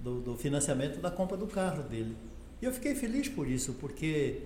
do, 0.00 0.20
do, 0.20 0.36
financiamento 0.36 1.00
da 1.00 1.10
compra 1.10 1.36
do 1.36 1.46
carro 1.46 1.84
dele. 1.84 2.16
E 2.62 2.64
eu 2.64 2.72
fiquei 2.72 2.94
feliz 2.94 3.28
por 3.28 3.46
isso, 3.46 3.74
porque 3.74 4.42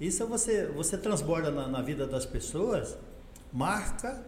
isso 0.00 0.26
você, 0.26 0.66
você 0.66 0.96
transborda 0.96 1.50
na, 1.50 1.68
na 1.68 1.82
vida 1.82 2.06
das 2.06 2.26
pessoas, 2.26 2.96
marca 3.52 4.24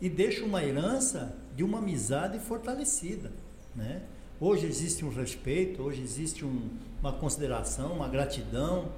e 0.00 0.10
deixa 0.10 0.44
uma 0.44 0.62
herança 0.62 1.34
de 1.56 1.62
uma 1.62 1.78
amizade 1.78 2.38
fortalecida. 2.40 3.32
Né? 3.74 4.02
Hoje 4.40 4.66
existe 4.66 5.04
um 5.04 5.14
respeito, 5.14 5.82
hoje 5.82 6.02
existe 6.02 6.44
um, 6.44 6.68
uma 7.00 7.12
consideração, 7.12 7.92
uma 7.92 8.08
gratidão, 8.08 8.90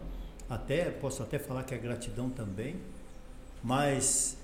até 0.48 0.90
posso 0.90 1.22
até 1.22 1.38
falar 1.38 1.62
que 1.62 1.74
é 1.74 1.78
gratidão 1.78 2.30
também 2.30 2.76
mas 3.64 4.36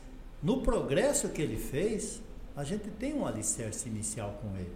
no 0.42 0.62
progresso 0.62 1.28
que 1.28 1.42
ele 1.42 1.58
fez, 1.58 2.22
a 2.56 2.64
gente 2.64 2.88
tem 2.92 3.12
um 3.12 3.26
alicerce 3.26 3.86
inicial 3.86 4.40
com 4.40 4.56
ele. 4.56 4.72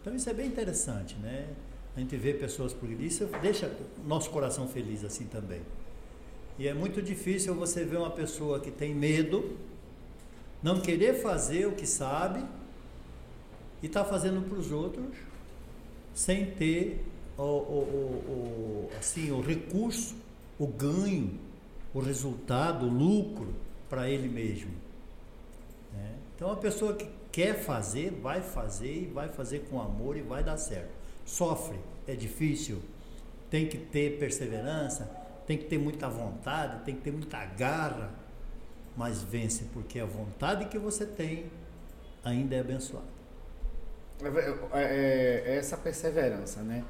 Então 0.00 0.14
isso 0.14 0.28
é 0.28 0.34
bem 0.34 0.46
interessante, 0.46 1.16
né? 1.16 1.48
A 1.96 2.00
gente 2.00 2.16
vê 2.16 2.32
pessoas 2.32 2.72
progredir, 2.72 3.26
deixa 3.40 3.70
nosso 4.06 4.30
coração 4.30 4.66
feliz 4.66 5.04
assim 5.04 5.26
também. 5.26 5.60
E 6.58 6.66
é 6.66 6.74
muito 6.74 7.02
difícil 7.02 7.54
você 7.54 7.84
ver 7.84 7.98
uma 7.98 8.10
pessoa 8.10 8.60
que 8.60 8.70
tem 8.70 8.94
medo, 8.94 9.56
não 10.62 10.80
querer 10.80 11.14
fazer 11.14 11.66
o 11.66 11.72
que 11.72 11.86
sabe 11.86 12.44
e 13.82 13.86
está 13.86 14.04
fazendo 14.04 14.46
para 14.48 14.58
os 14.58 14.70
outros 14.70 15.16
sem 16.14 16.46
ter 16.52 17.04
o, 17.36 17.42
o, 17.42 18.86
o, 18.86 18.90
assim, 18.98 19.30
o 19.30 19.40
recurso, 19.40 20.14
o 20.58 20.66
ganho 20.66 21.38
o 21.94 22.00
resultado, 22.00 22.86
o 22.86 22.88
lucro 22.88 23.54
para 23.88 24.08
ele 24.08 24.28
mesmo. 24.28 24.70
Né? 25.92 26.14
Então 26.34 26.50
a 26.50 26.56
pessoa 26.56 26.94
que 26.94 27.08
quer 27.30 27.54
fazer, 27.54 28.10
vai 28.10 28.40
fazer 28.40 29.02
e 29.02 29.06
vai 29.06 29.28
fazer 29.28 29.60
com 29.70 29.80
amor 29.80 30.16
e 30.16 30.22
vai 30.22 30.42
dar 30.42 30.56
certo. 30.56 31.01
Sofre, 31.32 31.78
é 32.06 32.14
difícil, 32.14 32.82
tem 33.50 33.66
que 33.66 33.78
ter 33.78 34.18
perseverança, 34.18 35.10
tem 35.46 35.56
que 35.56 35.64
ter 35.64 35.78
muita 35.78 36.06
vontade, 36.06 36.84
tem 36.84 36.94
que 36.94 37.00
ter 37.00 37.10
muita 37.10 37.42
garra, 37.46 38.10
mas 38.94 39.22
vence, 39.22 39.64
porque 39.72 39.98
a 39.98 40.04
vontade 40.04 40.66
que 40.66 40.78
você 40.78 41.06
tem 41.06 41.46
ainda 42.22 42.54
é 42.54 42.60
abençoada. 42.60 43.06
É, 44.22 44.78
é, 44.78 45.42
é 45.46 45.56
essa 45.56 45.74
perseverança, 45.78 46.60
né? 46.60 46.84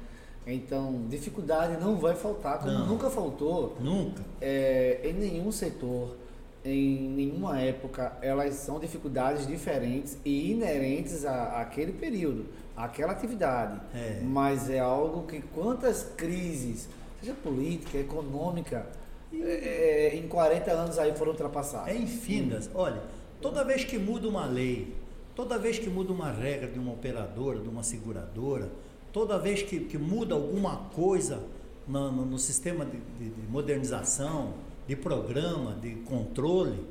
Então, 0.45 1.07
dificuldade 1.09 1.81
não 1.81 1.95
vai 1.95 2.13
faltar, 2.13 2.59
como 2.59 2.69
não, 2.69 2.85
nunca 2.85 3.09
faltou. 3.09 3.77
Nunca. 3.79 4.21
É, 4.41 4.99
em 5.05 5.13
nenhum 5.13 5.53
setor, 5.53 6.17
em 6.65 7.07
nenhuma 7.07 7.61
época, 7.61 8.17
elas 8.21 8.55
são 8.55 8.77
dificuldades 8.77 9.47
diferentes 9.47 10.17
e 10.25 10.51
inerentes 10.51 11.23
à, 11.23 11.61
àquele 11.61 11.93
período, 11.93 12.45
àquela 12.75 13.11
atividade. 13.11 13.79
É. 13.93 14.21
Mas 14.23 14.69
é 14.69 14.79
algo 14.79 15.27
que 15.27 15.41
quantas 15.41 16.03
crises, 16.15 16.87
seja 17.19 17.33
política, 17.33 17.97
econômica, 17.97 18.87
é, 19.33 20.11
é 20.13 20.15
em 20.15 20.27
40 20.27 20.71
anos 20.71 20.99
aí 20.99 21.13
foram 21.15 21.31
ultrapassadas. 21.31 21.89
É 21.89 21.95
infindas. 21.95 22.69
Olha, 22.73 23.01
toda 23.41 23.63
vez 23.63 23.83
que 23.83 23.97
muda 23.97 24.27
uma 24.27 24.45
lei, 24.45 24.95
toda 25.35 25.57
vez 25.57 25.79
que 25.79 25.89
muda 25.89 26.11
uma 26.11 26.31
regra 26.31 26.67
de 26.67 26.79
uma 26.79 26.93
operadora, 26.93 27.59
de 27.59 27.67
uma 27.67 27.83
seguradora, 27.83 28.69
toda 29.11 29.37
vez 29.37 29.61
que, 29.61 29.79
que 29.81 29.97
muda 29.97 30.35
alguma 30.35 30.77
coisa 30.95 31.43
no, 31.87 32.11
no, 32.11 32.25
no 32.25 32.39
sistema 32.39 32.85
de, 32.85 32.97
de, 32.97 33.29
de, 33.29 33.47
modernização, 33.47 34.53
de 34.87 34.95
programa, 34.95 35.75
de 35.75 35.95
controle, 36.01 36.85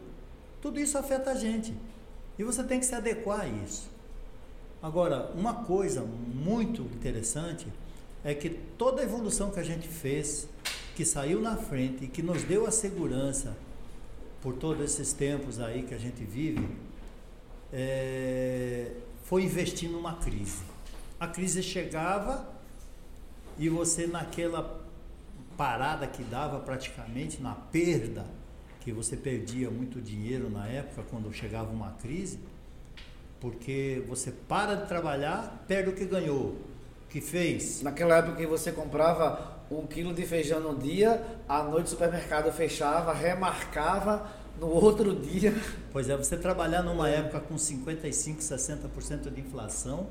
tudo 0.61 0.79
isso 0.79 0.97
afeta 0.97 1.33
a 1.33 1.35
gente. 1.35 1.75
E 2.39 2.45
você 2.45 2.63
tem 2.63 2.79
que 2.79 2.87
se 2.87 2.95
adequar 2.95 3.43
a 3.43 3.49
isso. 3.49 3.91
Agora, 4.83 5.31
uma 5.37 5.55
coisa 5.55 6.03
muito 6.03 6.83
interessante 6.83 7.69
é 8.25 8.35
que 8.35 8.51
toda 8.51 9.01
a 9.01 9.05
evolução 9.05 9.53
que 9.53 9.61
a 9.61 9.63
gente 9.63 9.87
fez, 9.87 10.49
que 10.97 11.05
saiu 11.05 11.41
na 11.41 11.57
frente 11.57 12.05
e 12.05 12.09
que 12.09 12.21
nos 12.21 12.43
deu 12.43 12.67
a 12.67 12.73
segurança 12.73 13.57
por 14.43 14.55
todos 14.55 14.83
esses 14.83 15.13
tempos 15.13 15.61
aí 15.61 15.85
que 15.85 15.95
a 15.95 15.99
gente 15.99 16.25
vive, 16.25 16.69
é, 17.73 18.91
foi 19.23 19.45
investir 19.45 19.89
numa 19.89 20.17
crise. 20.17 20.63
A 21.21 21.29
crise 21.29 21.63
chegava 21.63 22.45
e 23.57 23.69
você 23.69 24.09
naquela 24.09 24.85
parada 25.57 26.09
que 26.09 26.25
dava 26.25 26.59
praticamente 26.59 27.41
na 27.41 27.55
perda, 27.55 28.27
que 28.81 28.91
você 28.91 29.17
perdia 29.17 29.71
muito 29.71 30.01
dinheiro 30.01 30.51
na 30.51 30.67
época 30.67 31.05
quando 31.09 31.33
chegava 31.33 31.71
uma 31.71 31.93
crise, 31.93 32.41
porque 33.43 34.05
você 34.09 34.31
para 34.31 34.77
de 34.77 34.87
trabalhar, 34.87 35.65
perde 35.67 35.91
o 35.91 35.93
que 35.93 36.05
ganhou, 36.05 36.55
o 37.05 37.09
que 37.11 37.21
fez. 37.21 37.83
Naquela 37.83 38.19
época 38.19 38.37
que 38.37 38.47
você 38.47 38.71
comprava 38.71 39.59
um 39.69 39.85
quilo 39.85 40.15
de 40.15 40.25
feijão 40.25 40.61
no 40.61 40.79
dia, 40.79 41.21
à 41.49 41.65
noite 41.65 41.87
o 41.87 41.91
supermercado 41.91 42.53
fechava, 42.53 43.13
remarcava 43.13 44.31
no 44.61 44.69
outro 44.69 45.13
dia. 45.19 45.53
Pois 45.91 46.09
é, 46.09 46.17
você 46.17 46.37
trabalhar 46.37 46.85
numa 46.85 47.09
época 47.09 47.41
com 47.41 47.59
55, 47.59 48.41
60% 48.41 49.35
de 49.35 49.41
inflação, 49.41 50.07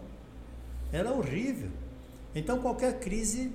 era 0.92 1.10
horrível. 1.10 1.70
Então 2.36 2.60
qualquer 2.60 3.00
crise 3.00 3.54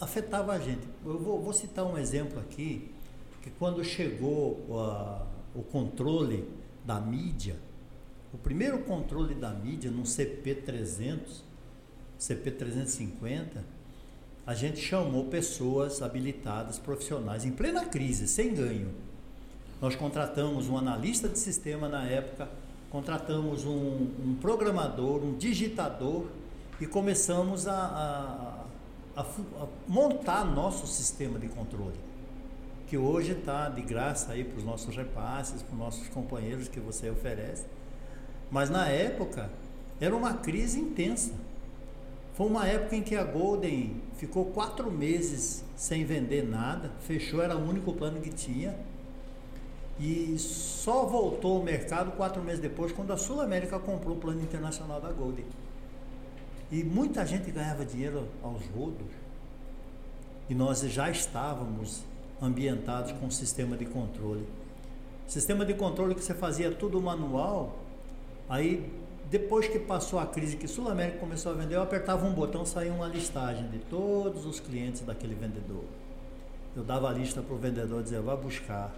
afetava 0.00 0.54
a 0.54 0.58
gente. 0.58 0.88
Eu 1.06 1.20
vou, 1.20 1.40
vou 1.40 1.52
citar 1.52 1.84
um 1.86 1.96
exemplo 1.96 2.40
aqui, 2.40 2.92
que 3.42 3.50
quando 3.50 3.84
chegou 3.84 4.76
a, 4.76 5.24
o 5.54 5.62
controle 5.62 6.48
da 6.84 6.98
mídia, 6.98 7.54
o 8.34 8.38
primeiro 8.38 8.80
controle 8.80 9.32
da 9.32 9.50
mídia 9.50 9.92
no 9.92 10.02
CP300, 10.02 11.42
CP350, 12.18 13.62
a 14.44 14.54
gente 14.54 14.80
chamou 14.80 15.26
pessoas 15.26 16.02
habilitadas, 16.02 16.76
profissionais, 16.76 17.44
em 17.44 17.52
plena 17.52 17.84
crise, 17.84 18.26
sem 18.26 18.52
ganho. 18.52 18.92
Nós 19.80 19.94
contratamos 19.94 20.68
um 20.68 20.76
analista 20.76 21.28
de 21.28 21.38
sistema 21.38 21.88
na 21.88 22.04
época, 22.06 22.48
contratamos 22.90 23.64
um, 23.64 24.08
um 24.24 24.36
programador, 24.40 25.22
um 25.22 25.38
digitador 25.38 26.26
e 26.80 26.86
começamos 26.86 27.68
a, 27.68 28.66
a, 29.16 29.20
a, 29.20 29.22
a 29.22 29.66
montar 29.86 30.44
nosso 30.44 30.88
sistema 30.88 31.38
de 31.38 31.48
controle, 31.48 31.98
que 32.88 32.98
hoje 32.98 33.30
está 33.30 33.68
de 33.68 33.82
graça 33.82 34.32
aí 34.32 34.42
para 34.42 34.58
os 34.58 34.64
nossos 34.64 34.96
repasses, 34.96 35.62
para 35.62 35.72
os 35.72 35.78
nossos 35.78 36.08
companheiros 36.08 36.66
que 36.66 36.80
você 36.80 37.08
oferece. 37.08 37.64
Mas 38.54 38.70
na 38.70 38.86
época 38.86 39.50
era 40.00 40.14
uma 40.14 40.34
crise 40.34 40.78
intensa. 40.78 41.32
Foi 42.34 42.46
uma 42.46 42.64
época 42.68 42.94
em 42.94 43.02
que 43.02 43.16
a 43.16 43.24
Golden 43.24 44.00
ficou 44.16 44.44
quatro 44.44 44.92
meses 44.92 45.64
sem 45.76 46.04
vender 46.04 46.48
nada, 46.48 46.92
fechou, 47.00 47.42
era 47.42 47.56
o 47.56 47.68
único 47.68 47.92
plano 47.94 48.20
que 48.20 48.30
tinha. 48.30 48.76
E 49.98 50.38
só 50.38 51.04
voltou 51.04 51.56
ao 51.56 51.64
mercado 51.64 52.12
quatro 52.12 52.40
meses 52.44 52.60
depois, 52.60 52.92
quando 52.92 53.12
a 53.12 53.16
Sul 53.16 53.40
América 53.40 53.76
comprou 53.80 54.14
o 54.14 54.20
plano 54.20 54.40
internacional 54.40 55.00
da 55.00 55.10
Golden. 55.10 55.46
E 56.70 56.84
muita 56.84 57.26
gente 57.26 57.50
ganhava 57.50 57.84
dinheiro 57.84 58.28
aos 58.40 58.64
rodos. 58.66 59.10
E 60.48 60.54
nós 60.54 60.80
já 60.82 61.10
estávamos 61.10 62.04
ambientados 62.40 63.10
com 63.10 63.26
um 63.26 63.32
sistema 63.32 63.76
de 63.76 63.84
controle. 63.84 64.46
Sistema 65.26 65.64
de 65.64 65.74
controle 65.74 66.14
que 66.14 66.22
você 66.22 66.34
fazia 66.34 66.70
tudo 66.70 67.02
manual. 67.02 67.82
Aí, 68.48 68.92
depois 69.30 69.66
que 69.66 69.78
passou 69.78 70.18
a 70.18 70.26
crise 70.26 70.56
que 70.56 70.68
Sul 70.68 70.88
América 70.88 71.18
começou 71.18 71.52
a 71.52 71.54
vender, 71.54 71.76
eu 71.76 71.82
apertava 71.82 72.26
um 72.26 72.32
botão, 72.32 72.64
saía 72.64 72.92
uma 72.92 73.08
listagem 73.08 73.68
de 73.68 73.78
todos 73.78 74.44
os 74.46 74.60
clientes 74.60 75.00
daquele 75.00 75.34
vendedor. 75.34 75.84
Eu 76.76 76.82
dava 76.82 77.08
a 77.08 77.12
lista 77.12 77.40
para 77.40 77.54
o 77.54 77.58
vendedor 77.58 78.02
dizer, 78.02 78.20
vá 78.20 78.36
buscar. 78.36 78.94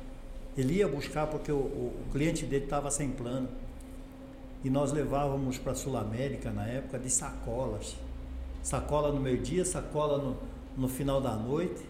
Ele 0.56 0.74
ia 0.74 0.88
buscar 0.88 1.26
porque 1.26 1.52
o, 1.52 1.56
o, 1.56 2.04
o 2.06 2.12
cliente 2.12 2.44
dele 2.46 2.64
estava 2.64 2.90
sem 2.90 3.10
plano. 3.10 3.48
e 4.64 4.70
nós 4.70 4.92
levávamos 4.92 5.58
para 5.58 5.74
Sul 5.74 5.96
América 5.96 6.50
na 6.50 6.66
época 6.66 6.98
de 6.98 7.10
sacolas. 7.10 7.96
Sacola 8.62 9.12
no 9.12 9.20
meio-dia, 9.20 9.64
sacola 9.64 10.18
no, 10.18 10.36
no 10.76 10.88
final 10.88 11.20
da 11.20 11.36
noite. 11.36 11.84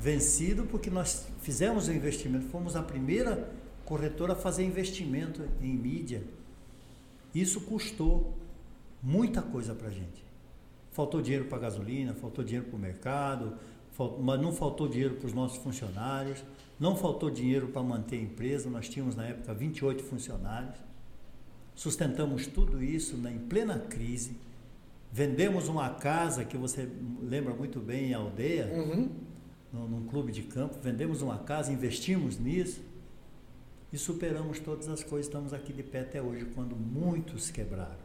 Vencido 0.00 0.64
porque 0.64 0.90
nós 0.90 1.28
fizemos 1.42 1.86
o 1.86 1.92
investimento, 1.92 2.48
fomos 2.48 2.74
a 2.74 2.82
primeira 2.82 3.52
corretora 3.84 4.32
a 4.32 4.36
fazer 4.36 4.64
investimento 4.64 5.42
em 5.60 5.76
mídia. 5.76 6.24
Isso 7.34 7.60
custou 7.62 8.36
muita 9.02 9.40
coisa 9.42 9.74
para 9.74 9.88
a 9.88 9.90
gente. 9.90 10.24
Faltou 10.90 11.22
dinheiro 11.22 11.46
para 11.46 11.58
gasolina, 11.58 12.14
faltou 12.14 12.44
dinheiro 12.44 12.66
para 12.66 12.76
o 12.76 12.78
mercado, 12.78 13.54
mas 14.20 14.40
não 14.40 14.52
faltou 14.52 14.88
dinheiro 14.88 15.14
para 15.14 15.26
os 15.26 15.32
nossos 15.32 15.58
funcionários, 15.58 16.44
não 16.78 16.96
faltou 16.96 17.30
dinheiro 17.30 17.68
para 17.68 17.82
manter 17.82 18.16
a 18.16 18.22
empresa. 18.22 18.68
Nós 18.68 18.88
tínhamos 18.88 19.16
na 19.16 19.26
época 19.26 19.54
28 19.54 20.04
funcionários. 20.04 20.76
Sustentamos 21.74 22.46
tudo 22.46 22.82
isso 22.82 23.16
em 23.26 23.38
plena 23.38 23.78
crise. 23.78 24.36
Vendemos 25.10 25.68
uma 25.68 25.88
casa 25.90 26.44
que 26.44 26.56
você 26.56 26.88
lembra 27.22 27.54
muito 27.54 27.80
bem 27.80 28.10
em 28.10 28.14
aldeia, 28.14 28.66
uhum. 28.66 29.10
num 29.72 30.06
clube 30.06 30.32
de 30.32 30.42
campo. 30.42 30.76
Vendemos 30.82 31.22
uma 31.22 31.38
casa, 31.38 31.72
investimos 31.72 32.38
nisso 32.38 32.91
e 33.92 33.98
superamos 33.98 34.58
todas 34.58 34.88
as 34.88 35.04
coisas. 35.04 35.26
Estamos 35.26 35.52
aqui 35.52 35.72
de 35.72 35.82
pé 35.82 36.00
até 36.00 36.22
hoje, 36.22 36.46
quando 36.54 36.74
muitos 36.74 37.50
quebraram, 37.50 37.96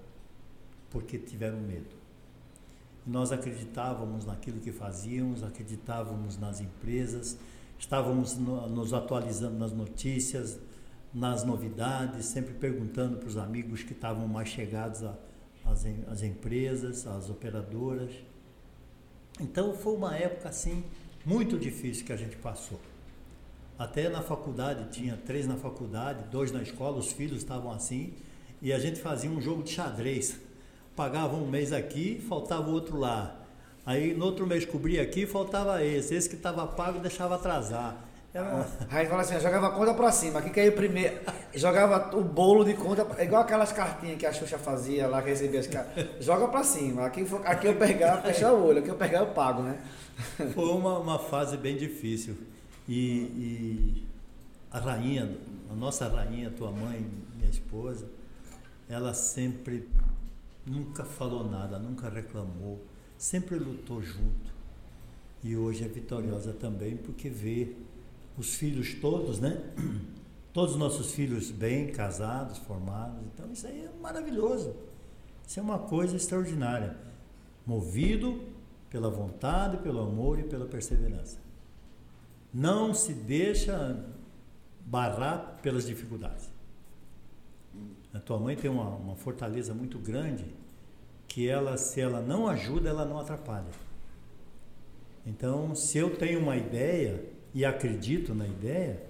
porque 0.92 1.18
tiveram 1.18 1.60
medo. 1.60 1.96
Nós 3.06 3.32
acreditávamos 3.32 4.26
naquilo 4.26 4.60
que 4.60 4.72
fazíamos, 4.72 5.42
acreditávamos 5.42 6.38
nas 6.38 6.60
empresas, 6.60 7.38
estávamos 7.80 8.36
no, 8.36 8.68
nos 8.68 8.94
atualizando 8.94 9.58
nas 9.58 9.72
notícias, 9.72 10.60
nas 11.14 11.46
novidades, 11.46 12.26
sempre 12.26 12.54
perguntando 12.54 13.18
para 13.18 13.28
os 13.28 13.38
amigos 13.38 13.82
que 13.82 13.94
estavam 13.94 14.28
mais 14.28 14.50
chegados 14.50 15.04
às 15.66 16.22
empresas, 16.22 17.08
às 17.08 17.30
operadoras. 17.30 18.12
Então 19.40 19.74
foi 19.74 19.96
uma 19.96 20.16
época 20.18 20.50
assim 20.50 20.84
muito 21.26 21.58
difícil 21.58 22.06
que 22.06 22.12
a 22.12 22.18
gente 22.18 22.36
passou. 22.36 22.80
Até 23.78 24.10
na 24.10 24.22
faculdade, 24.22 24.90
tinha 24.92 25.18
três 25.26 25.48
na 25.48 25.56
faculdade, 25.56 26.24
dois 26.32 26.52
na 26.52 26.62
escola, 26.62 26.98
os 26.98 27.12
filhos 27.12 27.38
estavam 27.38 27.72
assim, 27.72 28.14
e 28.62 28.74
a 28.74 28.80
gente 28.80 29.00
fazia 29.00 29.30
um 29.30 29.40
jogo 29.40 29.64
de 29.64 29.72
xadrez 29.72 30.40
pagava 30.98 31.36
um 31.36 31.46
mês 31.46 31.72
aqui, 31.72 32.20
faltava 32.28 32.68
o 32.68 32.74
outro 32.74 32.98
lá. 32.98 33.36
Aí 33.86 34.16
no 34.16 34.26
outro 34.26 34.48
mês 34.48 34.66
cobria 34.66 35.04
aqui, 35.04 35.28
faltava 35.28 35.86
esse. 35.86 36.16
Esse 36.16 36.28
que 36.28 36.36
estava 36.36 36.66
pago 36.66 37.00
deixava 37.00 37.36
atrasar. 37.36 37.96
Era... 38.34 38.68
Aí 38.90 39.06
fala 39.06 39.22
assim, 39.22 39.40
jogava 39.40 39.68
a 39.68 39.72
conta 39.72 39.94
pra 39.94 40.12
cima, 40.12 40.40
aqui 40.40 40.50
caiu 40.50 40.74
primeiro. 40.74 41.20
Jogava 41.54 42.18
o 42.18 42.24
bolo 42.24 42.66
de 42.66 42.74
conta, 42.74 43.08
igual 43.24 43.44
aquelas 43.44 43.72
cartinhas 43.72 44.18
que 44.18 44.26
a 44.26 44.34
Xuxa 44.34 44.58
fazia 44.58 45.08
lá, 45.08 45.22
que 45.22 45.30
recebia 45.30 45.60
as 45.60 45.68
caras. 45.68 45.90
Joga 46.20 46.48
pra 46.48 46.64
cima. 46.64 47.06
Aqui, 47.06 47.26
aqui 47.46 47.68
eu 47.68 47.76
pegava, 47.76 48.24
fechar 48.24 48.52
o 48.52 48.66
olho, 48.66 48.80
aqui 48.80 48.90
eu 48.90 48.96
pegava, 48.96 49.26
eu 49.26 49.34
pago, 49.34 49.62
né? 49.62 49.78
Foi 50.54 50.66
uma, 50.66 50.98
uma 50.98 51.20
fase 51.20 51.56
bem 51.58 51.78
difícil. 51.78 52.36
E, 52.88 52.94
e 52.94 54.08
a 54.72 54.80
rainha, 54.80 55.38
a 55.70 55.76
nossa 55.76 56.08
rainha, 56.08 56.50
tua 56.52 56.72
mãe, 56.72 57.06
minha 57.36 57.50
esposa, 57.50 58.08
ela 58.88 59.14
sempre 59.14 59.88
nunca 60.66 61.04
falou 61.04 61.50
nada, 61.50 61.78
nunca 61.78 62.10
reclamou, 62.10 62.82
sempre 63.18 63.56
lutou 63.58 64.02
junto. 64.02 64.58
E 65.44 65.56
hoje 65.56 65.84
é 65.84 65.88
vitoriosa 65.88 66.54
também 66.54 66.98
porque 66.98 67.30
vê 67.30 67.76
os 68.38 68.56
filhos 68.56 68.94
todos, 68.96 69.40
né? 69.40 69.62
Todos 70.54 70.74
os 70.74 70.80
nossos 70.80 71.12
filhos 71.12 71.52
bem 71.52 71.92
casados, 71.92 72.58
formados. 72.58 73.20
Então 73.32 73.52
isso 73.52 73.68
aí 73.68 73.86
é 73.86 74.02
maravilhoso. 74.02 74.76
Isso 75.46 75.60
é 75.60 75.62
uma 75.62 75.78
coisa 75.78 76.16
extraordinária. 76.16 76.98
Movido 77.64 78.42
pela 78.90 79.08
vontade, 79.08 79.78
pelo 79.78 80.00
amor 80.02 80.40
e 80.40 80.44
pela 80.44 80.66
perseverança. 80.66 81.38
Não 82.58 82.92
se 82.92 83.14
deixa 83.14 84.04
barrar 84.84 85.60
pelas 85.62 85.86
dificuldades. 85.86 86.50
A 88.12 88.20
tua 88.20 88.40
mãe 88.40 88.56
tem 88.56 88.68
uma, 88.68 88.96
uma 88.96 89.16
fortaleza 89.16 89.76
muito 89.76 90.00
grande 90.00 90.44
que 91.28 91.48
ela, 91.48 91.78
se 91.78 92.02
ela 92.02 92.20
não 92.20 92.48
ajuda, 92.48 92.90
ela 92.90 93.06
não 93.06 93.20
atrapalha. 93.20 93.70
Então, 95.24 95.76
se 95.76 96.00
eu 96.00 96.18
tenho 96.18 96.40
uma 96.40 96.58
ideia 96.58 97.24
e 97.54 97.64
acredito 97.64 98.34
na 98.34 98.48
ideia, 98.48 99.04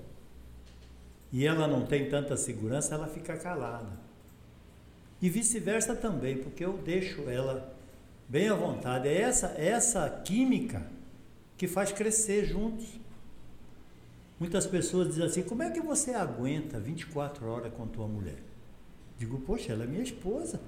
e 1.31 1.47
ela 1.47 1.69
não 1.69 1.85
tem 1.85 2.09
tanta 2.09 2.35
segurança, 2.35 2.95
ela 2.95 3.07
fica 3.07 3.37
calada. 3.37 3.97
E 5.21 5.29
vice-versa 5.29 5.95
também, 5.95 6.39
porque 6.39 6.65
eu 6.65 6.77
deixo 6.79 7.29
ela 7.29 7.73
bem 8.27 8.49
à 8.49 8.55
vontade. 8.55 9.07
É 9.07 9.21
essa, 9.21 9.55
essa 9.57 10.09
química 10.09 10.85
que 11.57 11.65
faz 11.65 11.93
crescer 11.93 12.43
juntos. 12.43 13.06
Muitas 14.39 14.67
pessoas 14.67 15.07
dizem 15.07 15.25
assim: 15.25 15.43
como 15.43 15.63
é 15.63 15.71
que 15.71 15.81
você 15.81 16.13
aguenta 16.13 16.79
24 16.79 17.47
horas 17.47 17.73
com 17.73 17.87
tua 17.87 18.07
mulher? 18.07 18.41
Digo, 19.17 19.39
poxa, 19.39 19.73
ela 19.73 19.83
é 19.83 19.87
minha 19.87 20.03
esposa. 20.03 20.59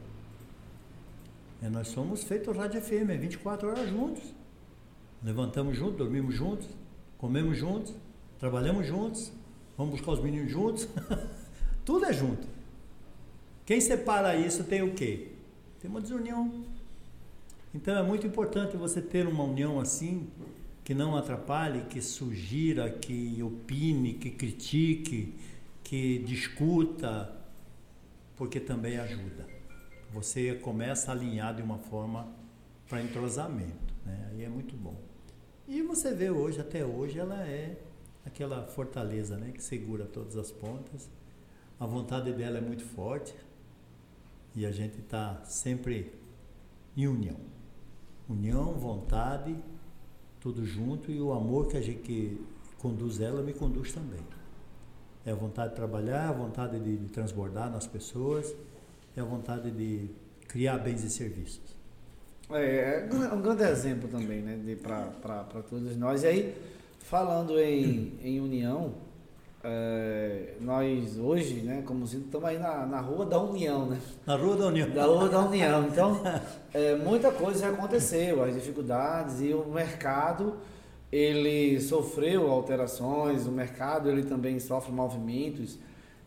É, 1.62 1.70
nós 1.70 1.90
somos 1.90 2.24
feitos 2.24 2.56
rádio 2.56 2.82
FM, 2.82 3.10
é 3.10 3.18
24 3.18 3.70
horas 3.70 3.90
juntos. 3.90 4.24
Levantamos 5.22 5.78
juntos, 5.78 5.98
dormimos 5.98 6.34
juntos, 6.34 6.68
comemos 7.18 7.58
juntos, 7.58 7.94
trabalhamos 8.40 8.88
juntos, 8.88 9.32
vamos 9.78 9.92
buscar 9.92 10.14
os 10.14 10.22
meninos 10.22 10.50
juntos. 10.50 10.88
Tudo 11.86 12.06
é 12.06 12.14
junto. 12.14 12.48
Quem 13.66 13.82
separa 13.82 14.36
isso 14.36 14.64
tem 14.64 14.82
o 14.82 14.94
quê? 14.94 15.28
Tem 15.80 15.92
uma 15.92 16.02
desunião. 16.02 16.64
Então 17.74 17.96
é 17.96 18.02
muito 18.02 18.26
importante 18.26 18.76
você 18.78 19.02
ter 19.02 19.28
uma 19.28 19.44
união 19.44 19.80
assim, 19.80 20.28
que 20.90 20.96
não 20.96 21.16
atrapalhe, 21.16 21.84
que 21.84 22.02
sugira, 22.02 22.90
que 22.90 23.44
opine, 23.44 24.16
que 24.16 24.32
critique, 24.32 25.36
que 25.84 26.18
discuta, 26.18 27.32
porque 28.36 28.60
também 28.60 28.98
ajuda. 28.98 29.46
Você 30.12 30.56
começa 30.56 31.12
a 31.12 31.14
alinhar 31.14 31.56
de 31.56 31.62
uma 31.62 31.78
forma 31.78 32.28
para 32.88 33.04
entrosamento, 33.04 33.94
né? 34.04 34.30
Aí 34.32 34.44
é 34.44 34.50
muito 34.50 34.76
bom. 34.76 35.00
E 35.68 35.80
você 35.84 36.12
vê 36.12 36.32
hoje, 36.32 36.60
até 36.60 36.84
hoje, 36.84 37.20
ela 37.20 37.40
é 37.46 37.78
aquela 38.26 38.66
fortaleza, 38.66 39.38
né? 39.38 39.52
Que 39.52 39.62
segura 39.62 40.06
todas 40.06 40.36
as 40.38 40.52
pontas. 40.52 41.08
A 41.80 41.86
vontade 41.86 42.34
dela 42.34 42.58
é 42.58 42.62
muito 42.62 42.84
forte 42.84 43.36
e 44.56 44.66
a 44.66 44.72
gente 44.72 44.98
está 45.02 45.40
sempre 45.46 46.12
em 46.98 47.08
união. 47.08 47.38
União, 48.28 48.74
vontade, 48.74 49.56
tudo 50.40 50.66
junto 50.66 51.12
e 51.12 51.22
o 51.22 51.32
amor 51.32 51.68
que 51.68 51.78
a 51.78 51.82
gente 51.82 52.00
que 52.00 52.42
conduz 52.78 53.20
ela 53.20 53.42
me 53.42 53.54
conduz 53.54 53.92
também. 53.92 54.22
É 55.26 55.32
a 55.32 55.36
vontade 55.36 55.72
de 55.72 55.76
trabalhar, 55.76 56.30
a 56.30 56.32
vontade 56.32 56.80
de, 56.80 56.98
de 56.98 57.10
transbordar 57.10 57.70
nas 57.70 57.86
pessoas, 57.86 58.56
é 59.16 59.22
a 59.22 59.26
vontade 59.26 59.70
de 59.70 60.10
criar 60.48 60.78
bens 60.80 61.04
e 61.04 61.10
serviços. 61.10 61.78
É, 62.52 63.08
é 63.12 63.34
um 63.34 63.42
grande 63.42 63.64
exemplo 63.64 64.10
também, 64.10 64.42
né, 64.42 64.76
para 64.82 65.44
todos 65.70 65.96
nós. 65.98 66.24
E 66.24 66.28
aí, 66.28 66.56
falando 67.00 67.60
em, 67.60 68.18
em 68.24 68.40
união, 68.40 68.96
é, 69.64 70.54
nós 70.62 71.18
hoje, 71.18 71.56
né, 71.62 71.84
como 71.86 72.06
estamos 72.06 72.46
aí 72.46 72.58
na, 72.58 72.86
na 72.86 73.02
Rua 73.02 73.26
da 73.26 73.42
União, 73.42 73.88
né? 73.88 74.00
Na 74.26 74.36
Rua 74.36 74.56
da 74.56 74.68
União. 74.68 74.90
Da 74.90 75.06
Rua 75.06 75.30
da 75.30 75.40
União. 75.42 75.88
Então, 75.88 76.22
é, 76.74 76.96
muita 76.96 77.32
coisa 77.32 77.68
aconteceu, 77.68 78.44
as 78.44 78.54
dificuldades 78.54 79.42
e 79.42 79.54
o 79.54 79.66
mercado 79.68 80.56
ele 81.12 81.82
sofreu 81.82 82.50
alterações, 82.50 83.48
o 83.48 83.52
mercado 83.52 84.10
ele 84.10 84.24
também 84.24 84.60
sofre 84.60 84.92
movimentos 84.92 85.78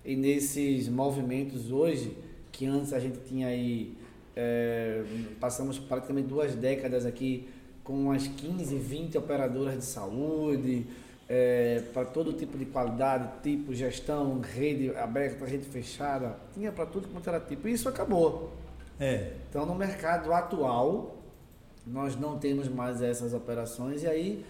e 0.05 0.17
nesses 0.17 0.89
movimentos 0.89 1.71
hoje, 1.71 2.17
que 2.51 2.67
antes 2.67 2.93
a 2.93 2.99
gente 2.99 3.19
tinha 3.21 3.47
aí, 3.47 3.97
é, 4.35 5.05
passamos 5.41 5.79
praticamente 5.79 6.27
duas 6.27 6.55
décadas 6.55 7.07
aqui 7.07 7.49
com 7.85 7.95
umas 7.95 8.27
15, 8.27 8.77
20 8.77 9.19
operadoras 9.19 9.79
de 9.79 9.85
saúde, 9.85 10.87
é, 11.29 11.83
para 11.93 12.05
todo 12.05 12.33
tipo 12.33 12.59
de 12.59 12.67
qualidade, 12.67 13.29
tipo, 13.43 13.75
gestão, 13.75 14.41
rede 14.41 14.95
aberta, 14.97 15.45
rede 15.45 15.65
fechada, 15.65 16.37
tinha 16.53 16.71
para 16.73 16.87
tudo 16.87 17.09
quanto 17.09 17.29
era 17.29 17.41
tipo. 17.41 17.69
E 17.69 17.73
isso 17.73 17.89
acabou. 17.89 18.53
É. 19.01 19.33
Então, 19.49 19.65
no 19.65 19.75
mercado 19.75 20.33
atual, 20.33 21.17
nós 21.87 22.17
não 22.17 22.39
temos 22.39 22.69
mais 22.69 23.03
essas 23.03 23.35
operações 23.35 24.03
e 24.03 24.07
aí 24.07 24.45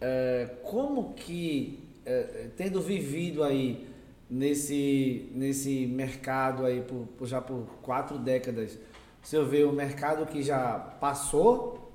é, 0.00 0.48
como 0.62 1.12
que, 1.14 1.78
é, 2.06 2.48
tendo 2.56 2.80
vivido 2.80 3.42
aí 3.44 3.86
nesse, 4.28 5.28
nesse 5.34 5.86
mercado 5.86 6.64
aí 6.64 6.80
por, 6.80 7.06
por, 7.18 7.26
já 7.26 7.40
por 7.40 7.66
quatro 7.82 8.18
décadas, 8.18 8.78
se 9.22 9.36
eu 9.36 9.44
ver 9.46 9.66
o 9.66 9.72
mercado 9.72 10.24
que 10.26 10.42
já 10.42 10.78
passou 10.78 11.89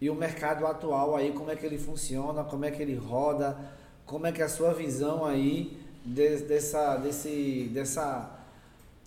e 0.00 0.08
o 0.08 0.14
mercado 0.14 0.66
atual 0.66 1.14
aí, 1.14 1.32
como 1.32 1.50
é 1.50 1.56
que 1.56 1.66
ele 1.66 1.78
funciona, 1.78 2.42
como 2.44 2.64
é 2.64 2.70
que 2.70 2.82
ele 2.82 2.94
roda, 2.94 3.58
como 4.06 4.26
é 4.26 4.32
que 4.32 4.40
é 4.40 4.44
a 4.44 4.48
sua 4.48 4.72
visão 4.72 5.24
aí 5.24 5.78
de, 6.04 6.38
dessa, 6.38 6.96
desse, 6.96 7.70
dessa 7.72 8.40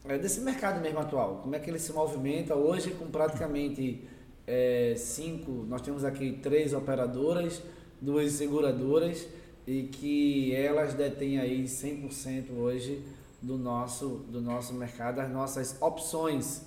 é, 0.06 0.18
desse 0.18 0.42
mercado 0.42 0.82
mesmo 0.82 1.00
atual. 1.00 1.40
Como 1.42 1.56
é 1.56 1.60
que 1.60 1.70
ele 1.70 1.80
se 1.80 1.94
movimenta 1.94 2.56
hoje 2.56 2.92
com 2.92 3.08
praticamente 3.08 4.08
é, 4.46 4.94
cinco, 4.98 5.66
nós 5.68 5.82
temos 5.82 6.04
aqui 6.04 6.40
três 6.44 6.74
operadoras, 6.74 7.62
duas 8.02 8.34
seguradoras 8.34 9.26
e 9.66 9.84
que 9.84 10.54
elas 10.54 10.94
detêm 10.94 11.40
aí 11.40 11.64
100% 11.64 12.52
hoje 12.58 13.02
do 13.42 13.58
nosso, 13.58 14.26
do 14.30 14.42
nosso 14.42 14.74
mercado, 14.74 15.20
as 15.20 15.32
nossas 15.32 15.82
opções 15.82 16.64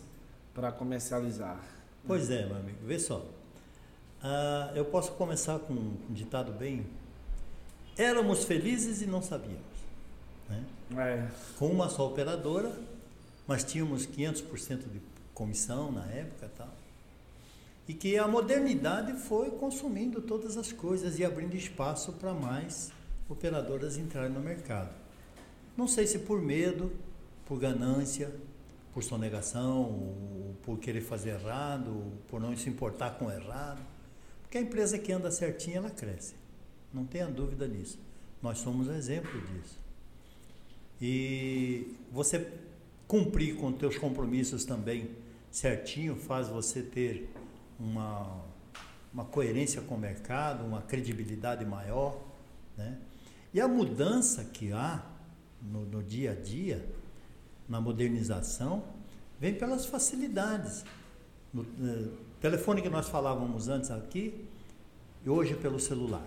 para 0.54 0.72
comercializar. 0.72 1.62
Pois 2.06 2.30
é, 2.30 2.46
meu 2.46 2.56
amigo, 2.56 2.78
vê 2.82 2.98
só. 2.98 3.22
Ah, 4.22 4.72
eu 4.74 4.84
posso 4.84 5.12
começar 5.12 5.58
com 5.58 5.72
um 5.72 5.96
ditado 6.10 6.52
bem. 6.52 6.86
Éramos 7.96 8.44
felizes 8.44 9.02
e 9.02 9.06
não 9.06 9.22
sabíamos. 9.22 9.64
Né? 10.48 10.64
É. 10.96 11.28
Com 11.58 11.68
uma 11.68 11.88
só 11.88 12.06
operadora, 12.06 12.72
mas 13.46 13.64
tínhamos 13.64 14.06
500% 14.06 14.90
de 14.90 15.00
comissão 15.34 15.92
na 15.92 16.04
época 16.06 16.50
tal. 16.56 16.74
E 17.88 17.94
que 17.94 18.18
a 18.18 18.26
modernidade 18.26 19.12
foi 19.12 19.50
consumindo 19.50 20.20
todas 20.20 20.56
as 20.56 20.72
coisas 20.72 21.18
e 21.18 21.24
abrindo 21.24 21.54
espaço 21.54 22.12
para 22.14 22.34
mais 22.34 22.90
operadoras 23.28 23.96
entrarem 23.96 24.30
no 24.30 24.40
mercado. 24.40 24.90
Não 25.76 25.86
sei 25.86 26.06
se 26.06 26.20
por 26.20 26.40
medo, 26.40 26.90
por 27.44 27.58
ganância, 27.58 28.34
por 28.92 29.04
sonegação, 29.04 30.54
por 30.62 30.78
querer 30.78 31.02
fazer 31.02 31.30
errado, 31.30 32.12
por 32.28 32.40
não 32.40 32.56
se 32.56 32.68
importar 32.68 33.10
com 33.18 33.26
o 33.26 33.30
errado. 33.30 33.80
Porque 34.46 34.58
a 34.58 34.60
empresa 34.60 34.96
que 34.96 35.10
anda 35.10 35.28
certinha, 35.28 35.78
ela 35.78 35.90
cresce. 35.90 36.34
Não 36.94 37.04
tenha 37.04 37.26
dúvida 37.26 37.66
nisso. 37.66 37.98
Nós 38.40 38.58
somos 38.58 38.88
exemplo 38.88 39.40
disso. 39.40 39.76
E 41.02 41.96
você 42.12 42.48
cumprir 43.08 43.56
com 43.56 43.72
teus 43.72 43.98
compromissos 43.98 44.64
também 44.64 45.10
certinho 45.50 46.14
faz 46.14 46.48
você 46.48 46.80
ter 46.80 47.28
uma, 47.78 48.40
uma 49.12 49.24
coerência 49.24 49.82
com 49.82 49.96
o 49.96 49.98
mercado, 49.98 50.64
uma 50.64 50.80
credibilidade 50.80 51.64
maior. 51.64 52.16
Né? 52.76 52.98
E 53.52 53.60
a 53.60 53.66
mudança 53.66 54.44
que 54.44 54.70
há 54.70 55.04
no, 55.60 55.84
no 55.86 56.02
dia 56.04 56.32
a 56.32 56.34
dia, 56.34 56.88
na 57.68 57.80
modernização, 57.80 58.84
vem 59.40 59.54
pelas 59.54 59.86
facilidades. 59.86 60.84
No 61.52 61.62
uh, 61.62 62.25
telefone 62.40 62.82
que 62.82 62.88
nós 62.88 63.08
falávamos 63.08 63.68
antes 63.68 63.90
aqui, 63.90 64.46
e 65.24 65.30
hoje 65.30 65.54
pelo 65.54 65.80
celular. 65.80 66.26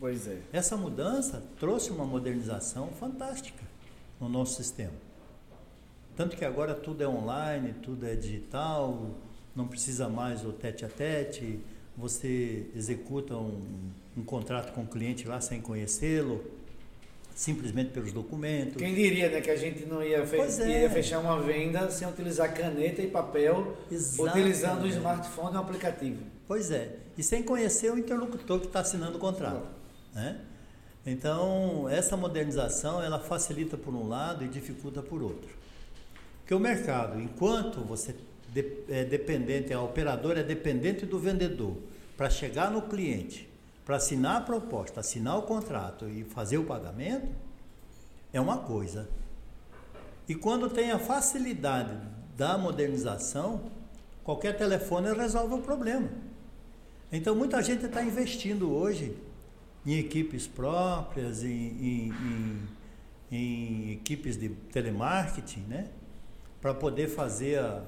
Pois 0.00 0.26
é. 0.26 0.40
Essa 0.52 0.76
mudança 0.76 1.42
trouxe 1.60 1.90
uma 1.90 2.04
modernização 2.04 2.88
fantástica 2.88 3.62
no 4.20 4.28
nosso 4.28 4.56
sistema. 4.56 4.92
Tanto 6.16 6.36
que 6.36 6.44
agora 6.44 6.74
tudo 6.74 7.02
é 7.02 7.08
online, 7.08 7.72
tudo 7.82 8.06
é 8.06 8.14
digital, 8.16 9.10
não 9.54 9.68
precisa 9.68 10.08
mais 10.08 10.44
o 10.44 10.52
tete 10.52 10.84
a 10.84 10.88
tete, 10.88 11.60
você 11.96 12.68
executa 12.74 13.36
um, 13.36 13.90
um 14.16 14.24
contrato 14.24 14.72
com 14.72 14.82
o 14.82 14.86
cliente 14.86 15.26
lá 15.26 15.40
sem 15.40 15.60
conhecê-lo, 15.60 16.44
simplesmente 17.34 17.90
pelos 17.90 18.12
documentos. 18.12 18.76
Quem 18.76 18.94
diria 18.94 19.28
né, 19.30 19.40
que 19.40 19.50
a 19.50 19.56
gente 19.56 19.84
não 19.86 20.02
ia, 20.02 20.26
fe 20.26 20.36
é. 20.36 20.82
ia 20.82 20.90
fechar 20.90 21.18
uma 21.18 21.40
venda 21.40 21.90
sem 21.90 22.06
utilizar 22.06 22.52
caneta 22.54 23.02
e 23.02 23.06
papel, 23.06 23.76
Exatamente. 23.90 24.38
utilizando 24.38 24.82
o 24.82 24.86
smartphone 24.88 25.54
e 25.54 25.56
o 25.56 25.60
aplicativo. 25.60 26.22
Pois 26.46 26.70
é, 26.70 26.96
e 27.16 27.22
sem 27.22 27.42
conhecer 27.42 27.92
o 27.92 27.98
interlocutor 27.98 28.60
que 28.60 28.66
está 28.66 28.80
assinando 28.80 29.16
o 29.16 29.20
contrato. 29.20 29.66
Né? 30.14 30.38
Então, 31.04 31.88
essa 31.88 32.16
modernização 32.16 33.02
ela 33.02 33.18
facilita 33.18 33.76
por 33.76 33.94
um 33.94 34.08
lado 34.08 34.44
e 34.44 34.48
dificulta 34.48 35.02
por 35.02 35.22
outro. 35.22 35.50
Porque 36.40 36.54
o 36.54 36.60
mercado, 36.60 37.20
enquanto 37.20 37.80
você 37.80 38.14
é 38.88 39.04
dependente, 39.04 39.72
a 39.72 39.80
operadora 39.80 40.40
é 40.40 40.42
dependente 40.42 41.06
do 41.06 41.18
vendedor 41.18 41.76
para 42.16 42.28
chegar 42.28 42.70
no 42.70 42.82
cliente, 42.82 43.48
para 43.84 43.96
assinar 43.96 44.36
a 44.36 44.40
proposta, 44.40 45.00
assinar 45.00 45.38
o 45.38 45.42
contrato 45.42 46.08
e 46.08 46.24
fazer 46.24 46.58
o 46.58 46.64
pagamento, 46.64 47.28
é 48.32 48.40
uma 48.40 48.58
coisa. 48.58 49.08
E 50.28 50.34
quando 50.34 50.70
tem 50.70 50.90
a 50.90 50.98
facilidade 50.98 51.96
da 52.36 52.56
modernização, 52.56 53.70
qualquer 54.22 54.56
telefone 54.56 55.12
resolve 55.12 55.54
o 55.54 55.58
problema. 55.58 56.08
Então 57.10 57.34
muita 57.34 57.62
gente 57.62 57.84
está 57.84 58.02
investindo 58.02 58.72
hoje 58.72 59.16
em 59.84 59.98
equipes 59.98 60.46
próprias, 60.46 61.42
em, 61.42 61.48
em, 61.50 62.12
em, 63.30 63.36
em 63.36 63.92
equipes 63.92 64.36
de 64.36 64.48
telemarketing, 64.48 65.60
né? 65.68 65.88
para 66.60 66.72
poder 66.72 67.08
fazer 67.08 67.58
a, 67.58 67.82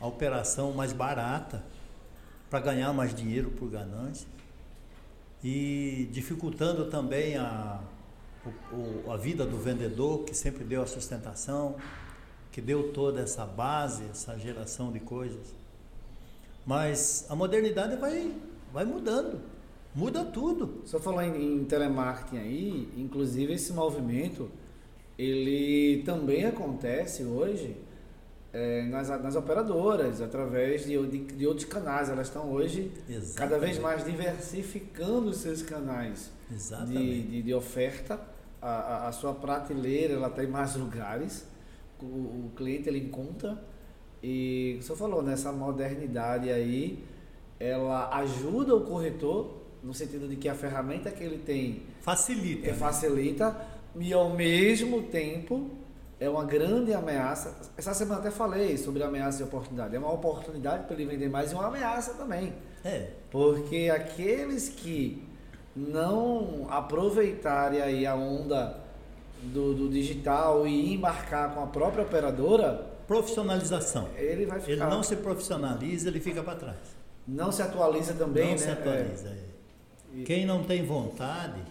a 0.00 0.06
operação 0.06 0.72
mais 0.72 0.92
barata, 0.92 1.62
para 2.48 2.60
ganhar 2.60 2.92
mais 2.92 3.12
dinheiro 3.12 3.50
por 3.50 3.68
ganância, 3.68 4.26
e 5.42 6.08
dificultando 6.12 6.90
também 6.90 7.36
a, 7.36 7.80
o, 8.72 9.10
a 9.10 9.16
vida 9.16 9.46
do 9.46 9.56
vendedor, 9.56 10.24
que 10.24 10.34
sempre 10.34 10.64
deu 10.64 10.82
a 10.82 10.86
sustentação, 10.86 11.76
que 12.52 12.60
deu 12.60 12.92
toda 12.92 13.20
essa 13.20 13.44
base, 13.44 14.04
essa 14.10 14.38
geração 14.38 14.92
de 14.92 15.00
coisas. 15.00 15.54
Mas 16.66 17.26
a 17.28 17.34
modernidade 17.34 17.96
vai, 17.96 18.34
vai 18.72 18.84
mudando, 18.84 19.40
muda 19.94 20.24
tudo. 20.24 20.82
Você 20.84 20.98
falou 20.98 21.22
em, 21.22 21.60
em 21.60 21.64
telemarketing 21.64 22.38
aí, 22.38 22.92
inclusive 22.96 23.54
esse 23.54 23.72
movimento 23.72 24.50
ele 25.20 26.02
também 26.04 26.46
acontece 26.46 27.24
hoje 27.24 27.76
é, 28.52 28.82
nas, 28.82 29.08
nas 29.08 29.36
operadoras, 29.36 30.20
através 30.20 30.84
de, 30.84 31.06
de, 31.06 31.18
de, 31.36 31.46
outros 31.46 31.66
canais. 31.66 32.08
Elas 32.08 32.26
estão 32.26 32.50
hoje 32.50 32.90
Exatamente. 33.08 33.34
cada 33.34 33.58
vez 33.58 33.78
mais 33.78 34.04
diversificando 34.04 35.30
os 35.30 35.38
seus 35.38 35.62
canais 35.62 36.30
de, 36.86 37.22
de, 37.22 37.42
de, 37.42 37.54
oferta. 37.54 38.20
A, 38.60 38.68
a, 38.68 39.08
a, 39.08 39.12
sua 39.12 39.32
prateleira 39.32 40.14
ela 40.14 40.28
está 40.28 40.42
em 40.44 40.48
mais 40.48 40.74
lugares. 40.76 41.46
O, 42.00 42.04
o 42.04 42.52
cliente 42.56 42.88
ele 42.88 42.98
encontra. 42.98 43.62
E 44.22 44.78
você 44.82 44.94
falou, 44.96 45.22
nessa 45.22 45.50
modernidade 45.50 46.50
aí, 46.50 47.02
ela 47.58 48.14
ajuda 48.18 48.74
o 48.74 48.82
corretor 48.82 49.60
no 49.82 49.94
sentido 49.94 50.28
de 50.28 50.36
que 50.36 50.48
a 50.48 50.54
ferramenta 50.54 51.10
que 51.10 51.22
ele 51.24 51.38
tem 51.38 51.82
facilita, 52.00 52.68
é, 52.68 52.74
facilita 52.74 53.56
e 53.96 54.12
ao 54.12 54.30
mesmo 54.30 55.02
tempo 55.04 55.70
é 56.20 56.28
uma 56.28 56.44
grande 56.44 56.92
ameaça. 56.92 57.56
Essa 57.78 57.94
semana 57.94 58.20
até 58.20 58.30
falei 58.30 58.76
sobre 58.76 59.02
ameaça 59.02 59.40
e 59.40 59.44
oportunidade. 59.44 59.96
É 59.96 59.98
uma 59.98 60.12
oportunidade 60.12 60.84
para 60.84 60.94
ele 60.94 61.06
vender 61.06 61.30
mais 61.30 61.50
e 61.50 61.54
uma 61.54 61.66
ameaça 61.66 62.12
também. 62.12 62.52
É. 62.84 63.08
Porque 63.30 63.90
aqueles 63.92 64.68
que 64.68 65.26
não 65.74 66.66
aproveitarem 66.68 67.80
aí 67.80 68.06
a 68.06 68.14
onda 68.14 68.78
do, 69.42 69.74
do 69.74 69.88
digital 69.88 70.66
e 70.66 70.92
embarcar 70.92 71.54
com 71.54 71.62
a 71.62 71.66
própria 71.66 72.04
operadora. 72.04 72.86
Profissionalização. 73.06 74.08
Ele 74.14 74.44
vai 74.44 74.60
ficar. 74.60 74.72
Ele 74.72 74.84
não 74.84 75.02
se 75.02 75.16
profissionaliza, 75.16 76.08
ele 76.08 76.20
fica 76.20 76.42
para 76.42 76.54
trás. 76.54 76.76
Não 77.26 77.50
se 77.50 77.62
atualiza 77.62 78.12
também, 78.12 78.44
não 78.44 78.52
né? 78.52 78.58
se 78.58 78.70
atualiza. 78.70 79.28
É. 80.14 80.22
Quem 80.24 80.44
não 80.44 80.64
tem 80.64 80.84
vontade 80.84 81.62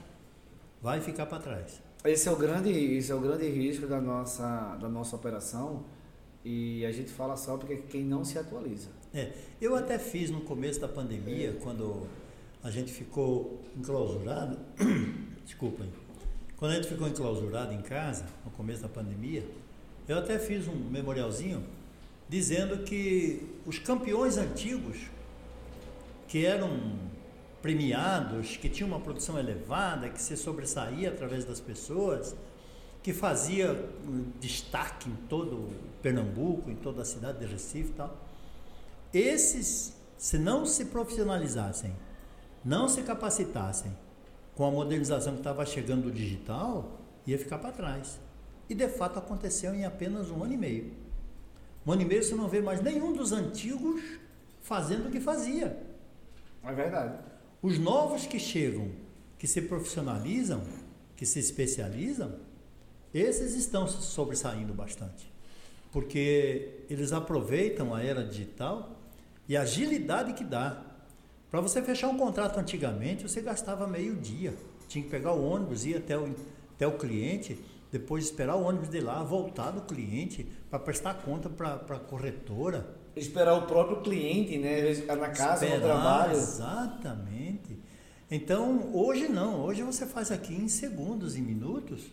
vai 0.82 1.00
ficar 1.00 1.28
para 1.28 1.40
trás. 1.40 1.89
Esse 2.06 2.30
é 2.30 2.32
o 2.32 2.36
grande, 2.38 2.72
esse 2.72 3.12
é 3.12 3.16
o 3.16 3.20
grande 3.20 3.50
risco 3.50 3.86
da 3.86 4.00
nossa, 4.00 4.78
da 4.78 4.88
nossa 4.88 5.18
operação 5.18 5.84
e 6.46 6.86
a 6.86 6.92
gente 6.94 7.12
fala 7.12 7.36
só 7.36 7.58
porque 7.58 7.76
quem 7.76 8.06
não 8.06 8.24
se 8.24 8.40
atualiza. 8.40 8.88
É, 9.14 9.34
eu 9.60 9.76
até 9.76 10.00
fiz 10.00 10.30
no 10.30 10.40
começo 10.42 10.80
da 10.80 10.88
pandemia, 10.88 11.50
é. 11.50 11.54
quando 11.62 12.08
a 12.64 12.72
gente 12.72 12.94
ficou 12.94 13.60
enclausurado, 13.76 14.58
desculpem, 15.44 15.90
quando 16.56 16.72
a 16.72 16.76
gente 16.76 16.88
ficou 16.88 17.06
enclausurado 17.06 17.74
em 17.74 17.82
casa, 17.82 18.26
no 18.46 18.52
começo 18.52 18.82
da 18.82 18.90
pandemia, 18.90 19.46
eu 20.08 20.18
até 20.18 20.40
fiz 20.40 20.70
um 20.70 20.76
memorialzinho 20.76 21.66
dizendo 22.30 22.84
que 22.84 23.46
os 23.66 23.78
campeões 23.78 24.38
antigos, 24.38 24.98
que 26.30 26.46
eram 26.46 26.70
premiados, 27.62 28.58
que 28.58 28.70
tinha 28.70 28.88
uma 28.88 29.00
produção 29.00 29.38
elevada, 29.38 30.10
que 30.10 30.22
se 30.22 30.36
sobressaía 30.38 31.10
através 31.10 31.46
das 31.46 31.60
pessoas, 31.60 32.36
que 33.04 33.14
fazia 33.14 33.90
destaque 34.40 35.10
em 35.10 35.16
todo 35.28 35.70
Pernambuco, 36.02 36.70
em 36.70 36.76
toda 36.76 37.02
a 37.02 37.06
cidade 37.06 37.40
de 37.40 37.46
Recife 37.46 37.90
e 37.90 37.94
tal. 37.94 38.18
Esses, 39.14 39.94
se 40.18 40.38
não 40.38 40.66
se 40.66 40.86
profissionalizassem, 40.86 41.94
não 42.64 42.88
se 42.88 43.02
capacitassem 43.04 43.96
com 44.56 44.66
a 44.66 44.72
modernização 44.72 45.34
que 45.34 45.40
estava 45.40 45.66
chegando 45.66 46.04
do 46.04 46.12
digital, 46.12 47.00
ia 47.26 47.38
ficar 47.38 47.58
para 47.58 47.72
trás. 47.72 48.20
E 48.70 48.76
de 48.76 48.88
fato 48.88 49.18
aconteceu 49.18 49.74
em 49.74 49.86
apenas 49.86 50.30
um 50.30 50.44
ano 50.44 50.54
e 50.54 50.58
meio. 50.58 50.94
Um 51.88 51.94
ano 51.94 52.02
e 52.02 52.06
meio 52.06 52.24
você 52.24 52.36
não 52.36 52.48
vê 52.48 52.62
mais 52.62 52.82
nenhum 52.82 53.14
dos 53.14 53.32
antigos 53.32 54.02
fazendo 54.62 55.08
o 55.08 55.12
que 55.12 55.20
fazia. 55.20 55.82
É 56.64 56.74
verdade. 56.74 57.29
Os 57.62 57.78
novos 57.78 58.26
que 58.26 58.40
chegam, 58.40 58.90
que 59.38 59.48
se 59.48 59.62
profissionalizam, 59.62 60.64
que 61.16 61.26
se 61.26 61.40
especializam, 61.40 62.34
esses 63.14 63.56
estão 63.56 63.88
sobressaindo 63.88 64.74
bastante. 64.74 65.30
porque 65.92 66.84
eles 66.90 67.12
aproveitam 67.12 67.94
a 67.94 68.04
era 68.04 68.24
digital 68.24 68.96
e 69.48 69.58
a 69.58 69.62
agilidade 69.62 70.34
que 70.34 70.44
dá. 70.44 70.84
Para 71.50 71.62
você 71.62 71.82
fechar 71.82 72.10
um 72.10 72.18
contrato 72.18 72.60
antigamente, 72.60 73.24
você 73.24 73.42
gastava 73.42 73.88
meio 73.88 74.16
dia. 74.16 74.54
Tinha 74.88 75.04
que 75.04 75.10
pegar 75.10 75.34
o 75.34 75.44
ônibus, 75.44 75.86
ir 75.86 75.98
até 75.98 76.18
o, 76.18 76.36
até 76.76 76.88
o 76.88 76.98
cliente, 76.98 77.60
depois 77.92 78.26
esperar 78.26 78.56
o 78.56 78.62
ônibus 78.62 78.90
de 78.90 79.00
lá, 79.00 79.24
voltar 79.24 79.72
do 79.72 79.82
cliente 79.82 80.46
para 80.70 80.78
prestar 80.78 81.16
conta 81.16 81.50
para 81.50 81.76
a 81.76 82.00
corretora. 82.00 82.88
Esperar 83.16 83.56
o 83.56 83.68
próprio 83.68 84.02
cliente, 84.02 84.58
né? 84.58 84.94
Na 85.06 85.30
casa, 85.30 85.66
Esperar, 85.66 85.80
no 85.80 85.84
trabalho. 85.84 86.32
Exatamente. 86.34 87.80
Então, 88.30 88.92
hoje 88.94 89.28
não. 89.28 89.62
Hoje 89.62 89.82
você 89.82 90.06
faz 90.06 90.32
aqui 90.32 90.54
em 90.54 90.68
segundos, 90.68 91.36
em 91.36 91.42
minutos. 91.42 92.04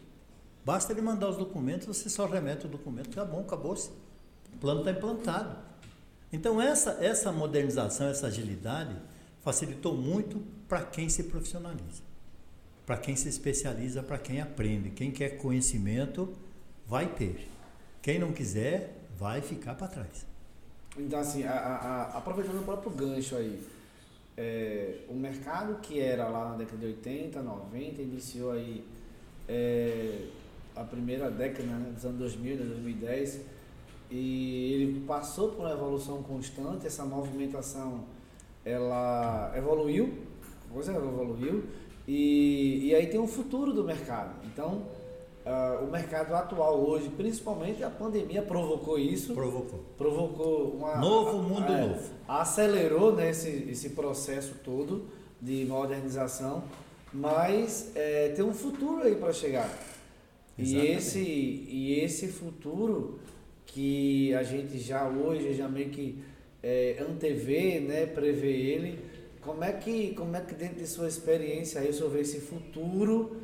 Basta 0.64 0.92
ele 0.92 1.00
mandar 1.00 1.28
os 1.28 1.36
documentos, 1.36 1.86
você 1.86 2.08
só 2.08 2.26
remete 2.26 2.66
o 2.66 2.68
documento, 2.68 3.10
tá 3.10 3.24
bom, 3.24 3.40
acabou-se. 3.40 3.88
O 4.52 4.58
plano 4.58 4.80
está 4.80 4.90
implantado. 4.90 5.56
Então, 6.32 6.60
essa, 6.60 6.98
essa 7.00 7.30
modernização, 7.30 8.08
essa 8.08 8.26
agilidade, 8.26 8.96
facilitou 9.42 9.96
muito 9.96 10.42
para 10.66 10.82
quem 10.82 11.08
se 11.08 11.22
profissionaliza, 11.22 12.02
para 12.84 12.96
quem 12.96 13.14
se 13.14 13.28
especializa, 13.28 14.02
para 14.02 14.18
quem 14.18 14.40
aprende. 14.40 14.90
Quem 14.90 15.12
quer 15.12 15.36
conhecimento, 15.36 16.34
vai 16.84 17.06
ter. 17.06 17.48
Quem 18.02 18.18
não 18.18 18.32
quiser, 18.32 19.06
vai 19.16 19.40
ficar 19.40 19.74
para 19.76 19.86
trás. 19.86 20.26
Então, 20.98 21.20
assim, 21.20 21.44
a, 21.44 21.52
a, 21.52 22.18
aproveitando 22.18 22.60
o 22.60 22.64
próprio 22.64 22.90
gancho 22.90 23.36
aí, 23.36 23.62
é, 24.36 24.98
o 25.08 25.14
mercado 25.14 25.80
que 25.80 26.00
era 26.00 26.28
lá 26.28 26.50
na 26.50 26.56
década 26.56 26.78
de 26.78 26.86
80, 26.86 27.42
90, 27.42 28.02
iniciou 28.02 28.52
aí 28.52 28.84
é, 29.48 30.26
a 30.74 30.84
primeira 30.84 31.30
década, 31.30 31.64
né, 31.64 31.92
dos 31.94 32.04
anos 32.04 32.18
2000, 32.18 32.56
2010, 32.58 33.40
e 34.10 34.72
ele 34.72 35.00
passou 35.06 35.52
por 35.52 35.66
uma 35.66 35.72
evolução 35.72 36.22
constante, 36.22 36.86
essa 36.86 37.04
movimentação 37.04 38.04
ela 38.64 39.52
evoluiu, 39.56 40.12
coisa 40.72 40.92
evoluiu, 40.92 41.64
e, 42.06 42.88
e 42.88 42.94
aí 42.94 43.06
tem 43.06 43.20
um 43.20 43.28
futuro 43.28 43.72
do 43.72 43.84
mercado. 43.84 44.34
Então, 44.44 44.82
uh, 45.46 45.84
o 45.84 45.90
mercado 45.90 46.34
atual 46.34 46.78
hoje, 46.78 47.08
principalmente 47.10 47.82
a 47.82 47.88
pandemia 47.88 48.42
provocou 48.42 48.98
isso. 48.98 49.32
Provocou. 49.32 49.84
Provocou 49.96 50.70
uma. 50.72 50.96
Novo 50.96 51.38
mundo 51.38 51.72
é, 51.72 51.86
novo. 51.86 52.10
Acelerou 52.26 53.14
né, 53.14 53.30
esse, 53.30 53.68
esse 53.70 53.90
processo 53.90 54.56
todo 54.64 55.06
de 55.40 55.64
modernização, 55.64 56.64
mas 57.12 57.92
é, 57.94 58.30
tem 58.30 58.44
um 58.44 58.52
futuro 58.52 59.02
aí 59.02 59.14
para 59.14 59.32
chegar. 59.32 59.70
E 60.58 60.78
esse, 60.78 61.20
e 61.20 62.00
esse 62.00 62.28
futuro 62.28 63.20
que 63.66 64.34
a 64.34 64.42
gente 64.42 64.78
já 64.78 65.06
hoje 65.06 65.52
já 65.52 65.68
meio 65.68 65.90
que 65.90 66.24
é, 66.62 66.96
antevê, 67.06 67.78
né, 67.78 68.06
prevê 68.06 68.52
ele, 68.52 68.98
como 69.42 69.62
é 69.62 69.72
que 69.72 70.14
como 70.14 70.34
é 70.34 70.40
que 70.40 70.54
dentro 70.54 70.76
de 70.76 70.86
sua 70.86 71.06
experiência 71.08 71.80
aí 71.80 71.90
o 71.90 71.92
senhor 71.92 72.10
vê 72.10 72.20
esse 72.20 72.40
futuro 72.40 73.36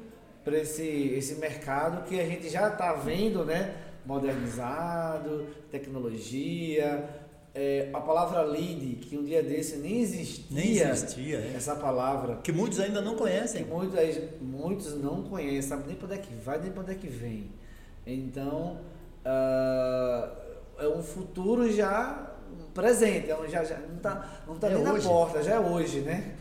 para 0.44 0.58
esse, 0.58 0.82
esse 0.82 1.36
mercado 1.36 2.04
que 2.04 2.20
a 2.20 2.24
gente 2.24 2.48
já 2.48 2.68
está 2.68 2.92
vendo, 2.94 3.44
né, 3.44 3.74
modernizado, 4.04 5.46
tecnologia, 5.70 7.08
é, 7.54 7.90
a 7.92 8.00
palavra 8.00 8.42
lead, 8.42 8.96
que 8.96 9.16
um 9.16 9.24
dia 9.24 9.42
desse 9.42 9.76
nem 9.76 10.00
existia, 10.00 10.44
nem 10.50 10.78
existia 10.78 11.38
é. 11.38 11.52
essa 11.54 11.76
palavra. 11.76 12.36
Que 12.42 12.50
muitos 12.50 12.80
ainda 12.80 13.00
não 13.00 13.14
conhecem. 13.14 13.64
Que 13.64 13.70
muitos, 13.70 13.98
muitos 14.40 14.94
não 14.98 15.22
conhecem, 15.22 15.62
sabem 15.62 15.86
nem 15.88 15.96
para 15.96 16.06
onde 16.06 16.14
é 16.14 16.18
que 16.18 16.34
vai, 16.34 16.58
nem 16.60 16.72
para 16.72 16.82
onde 16.82 16.92
é 16.92 16.94
que 16.94 17.08
vem. 17.08 17.50
Então, 18.06 18.80
uh, 19.24 20.42
é 20.78 20.88
um 20.88 21.02
futuro 21.02 21.70
já 21.70 22.30
presente, 22.74 23.30
é 23.30 23.48
já, 23.48 23.62
já 23.64 23.78
não 23.78 23.96
está 23.96 24.42
não 24.46 24.56
tá 24.56 24.68
é 24.68 24.74
nem 24.74 24.88
hoje. 24.88 25.04
na 25.04 25.12
porta, 25.12 25.42
já 25.42 25.54
é 25.54 25.60
hoje, 25.60 26.00
né? 26.00 26.34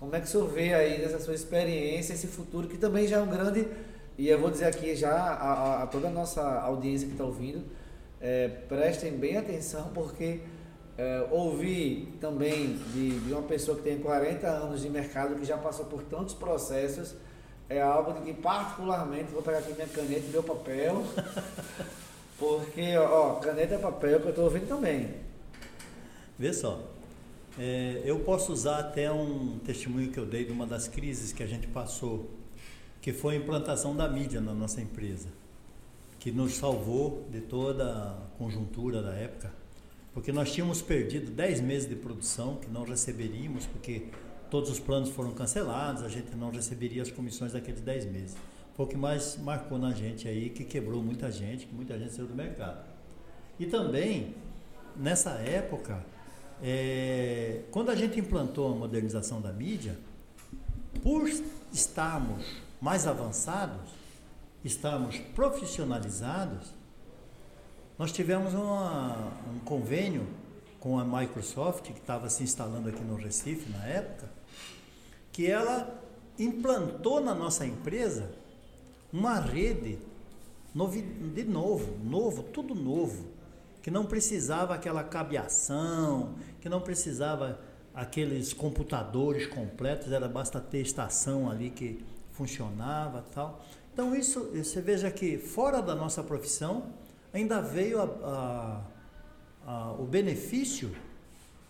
Como 0.00 0.16
é 0.16 0.18
que 0.18 0.26
o 0.26 0.28
senhor 0.30 0.48
vê 0.48 0.72
aí 0.72 0.98
nessa 0.98 1.20
sua 1.20 1.34
experiência, 1.34 2.14
esse 2.14 2.26
futuro 2.26 2.66
que 2.66 2.78
também 2.78 3.06
já 3.06 3.18
é 3.18 3.20
um 3.20 3.28
grande, 3.28 3.68
e 4.16 4.30
eu 4.30 4.40
vou 4.40 4.50
dizer 4.50 4.64
aqui 4.64 4.96
já 4.96 5.12
a, 5.12 5.34
a, 5.34 5.82
a 5.82 5.86
toda 5.86 6.08
a 6.08 6.10
nossa 6.10 6.42
audiência 6.42 7.06
que 7.06 7.12
está 7.12 7.24
ouvindo, 7.24 7.62
é, 8.18 8.48
prestem 8.48 9.12
bem 9.12 9.36
atenção 9.36 9.90
porque 9.92 10.40
é, 10.96 11.26
ouvi 11.30 12.14
também 12.18 12.78
de, 12.94 13.20
de, 13.20 13.32
uma 13.32 13.42
pessoa 13.42 13.76
que 13.76 13.82
tem 13.82 13.98
40 13.98 14.46
anos 14.46 14.80
de 14.80 14.88
mercado 14.88 15.34
que 15.34 15.44
já 15.44 15.58
passou 15.58 15.84
por 15.84 16.02
tantos 16.04 16.34
processos 16.34 17.14
é 17.68 17.80
algo 17.80 18.14
de 18.14 18.20
que 18.20 18.34
particularmente 18.34 19.30
vou 19.30 19.42
pegar 19.42 19.58
aqui 19.58 19.72
minha 19.74 19.86
caneta 19.86 20.26
e 20.26 20.30
meu 20.30 20.42
papel 20.42 21.04
porque 22.38 22.96
ó 22.96 23.34
caneta 23.34 23.74
e 23.74 23.78
papel 23.78 24.18
que 24.18 24.26
eu 24.26 24.30
estou 24.30 24.44
ouvindo 24.44 24.66
também. 24.66 25.14
Vê 26.38 26.52
só 26.52 26.80
é, 27.58 28.02
eu 28.04 28.20
posso 28.20 28.52
usar 28.52 28.78
até 28.78 29.10
um 29.10 29.58
testemunho 29.58 30.10
que 30.10 30.18
eu 30.18 30.26
dei 30.26 30.44
de 30.44 30.52
uma 30.52 30.66
das 30.66 30.88
crises 30.88 31.32
que 31.32 31.42
a 31.42 31.46
gente 31.46 31.66
passou 31.66 32.30
que 33.00 33.12
foi 33.12 33.34
a 33.34 33.38
implantação 33.38 33.96
da 33.96 34.08
mídia 34.08 34.40
na 34.40 34.52
nossa 34.52 34.80
empresa 34.80 35.28
que 36.20 36.30
nos 36.30 36.54
salvou 36.54 37.26
de 37.30 37.40
toda 37.40 37.84
a 37.90 38.36
conjuntura 38.36 39.02
da 39.02 39.14
época, 39.14 39.50
porque 40.12 40.30
nós 40.30 40.52
tínhamos 40.52 40.82
perdido 40.82 41.30
10 41.30 41.62
meses 41.62 41.88
de 41.88 41.96
produção 41.96 42.56
que 42.56 42.68
não 42.68 42.84
receberíamos, 42.84 43.64
porque 43.64 44.02
todos 44.50 44.68
os 44.68 44.78
planos 44.78 45.08
foram 45.08 45.32
cancelados, 45.32 46.02
a 46.02 46.08
gente 46.08 46.36
não 46.36 46.50
receberia 46.50 47.00
as 47.00 47.10
comissões 47.10 47.54
daqueles 47.54 47.80
10 47.80 48.04
meses. 48.04 48.36
Foi 48.76 48.84
o 48.84 48.88
que 48.88 48.98
mais 48.98 49.38
marcou 49.38 49.78
na 49.78 49.92
gente 49.92 50.28
aí, 50.28 50.50
que 50.50 50.62
quebrou 50.62 51.02
muita 51.02 51.30
gente, 51.32 51.66
que 51.66 51.74
muita 51.74 51.98
gente 51.98 52.12
saiu 52.12 52.28
do 52.28 52.34
mercado. 52.34 52.84
E 53.58 53.64
também, 53.64 54.34
nessa 54.94 55.30
época, 55.30 56.04
é, 56.62 57.19
quando 57.70 57.90
a 57.90 57.94
gente 57.94 58.18
implantou 58.18 58.72
a 58.72 58.76
modernização 58.76 59.40
da 59.40 59.52
mídia, 59.52 59.98
por 61.02 61.28
estarmos 61.72 62.44
mais 62.80 63.06
avançados, 63.06 63.90
estarmos 64.64 65.18
profissionalizados, 65.34 66.74
nós 67.98 68.12
tivemos 68.12 68.54
uma, 68.54 69.32
um 69.54 69.58
convênio 69.60 70.26
com 70.78 70.98
a 70.98 71.04
Microsoft, 71.04 71.82
que 71.84 71.92
estava 71.92 72.28
se 72.30 72.42
instalando 72.42 72.88
aqui 72.88 73.02
no 73.02 73.14
Recife 73.14 73.70
na 73.70 73.86
época, 73.86 74.28
que 75.32 75.46
ela 75.46 76.02
implantou 76.38 77.20
na 77.20 77.34
nossa 77.34 77.66
empresa 77.66 78.30
uma 79.12 79.38
rede 79.38 79.98
de 81.34 81.44
novo, 81.44 81.98
novo, 82.04 82.42
tudo 82.44 82.74
novo, 82.74 83.26
que 83.82 83.90
não 83.90 84.04
precisava 84.04 84.74
aquela 84.74 85.02
cabeação, 85.02 86.34
que 86.60 86.68
não 86.68 86.80
precisava 86.80 87.60
aqueles 87.94 88.52
computadores 88.52 89.46
completos, 89.46 90.12
era 90.12 90.28
basta 90.28 90.60
ter 90.60 90.80
estação 90.80 91.50
ali 91.50 91.70
que 91.70 92.04
funcionava 92.32 93.24
tal. 93.34 93.64
Então, 93.92 94.14
isso, 94.14 94.50
você 94.54 94.80
veja 94.80 95.10
que 95.10 95.38
fora 95.38 95.80
da 95.80 95.94
nossa 95.94 96.22
profissão, 96.22 96.92
ainda 97.32 97.60
veio 97.60 98.00
a, 98.00 98.84
a, 99.66 99.70
a, 99.70 99.92
o 99.92 100.04
benefício 100.04 100.94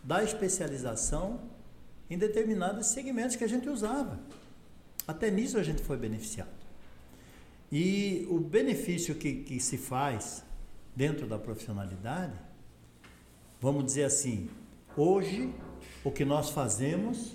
da 0.03 0.23
especialização 0.23 1.41
em 2.09 2.19
determinados 2.19 2.89
segmentos 2.89 3.37
que 3.37 3.45
a 3.45 3.49
gente 3.49 3.69
usava. 3.69 4.19
Até 5.07 5.31
nisso 5.31 5.59
a 5.59 5.63
gente 5.63 5.83
foi 5.83 5.97
beneficiado. 5.97 6.49
E 7.73 8.27
o 8.29 8.39
benefício 8.39 9.15
que, 9.15 9.43
que 9.45 9.61
se 9.61 9.79
faz 9.79 10.45
dentro 11.01 11.27
da 11.27 11.39
profissionalidade, 11.39 12.35
vamos 13.59 13.87
dizer 13.87 14.05
assim, 14.05 14.51
hoje 14.95 15.51
o 16.05 16.11
que 16.11 16.27
nós 16.27 16.51
fazemos 16.51 17.33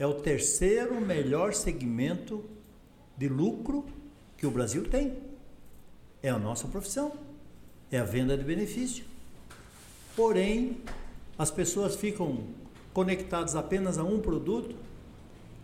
é 0.00 0.04
o 0.04 0.14
terceiro 0.14 1.00
melhor 1.00 1.54
segmento 1.54 2.44
de 3.16 3.28
lucro 3.28 3.86
que 4.36 4.48
o 4.48 4.50
Brasil 4.50 4.82
tem. 4.90 5.16
É 6.20 6.28
a 6.28 6.36
nossa 6.40 6.66
profissão, 6.66 7.12
é 7.88 8.00
a 8.00 8.04
venda 8.04 8.36
de 8.36 8.42
benefício. 8.42 9.04
Porém, 10.16 10.82
as 11.38 11.52
pessoas 11.52 11.94
ficam 11.94 12.48
conectadas 12.92 13.54
apenas 13.54 13.96
a 13.96 14.02
um 14.02 14.20
produto, 14.20 14.74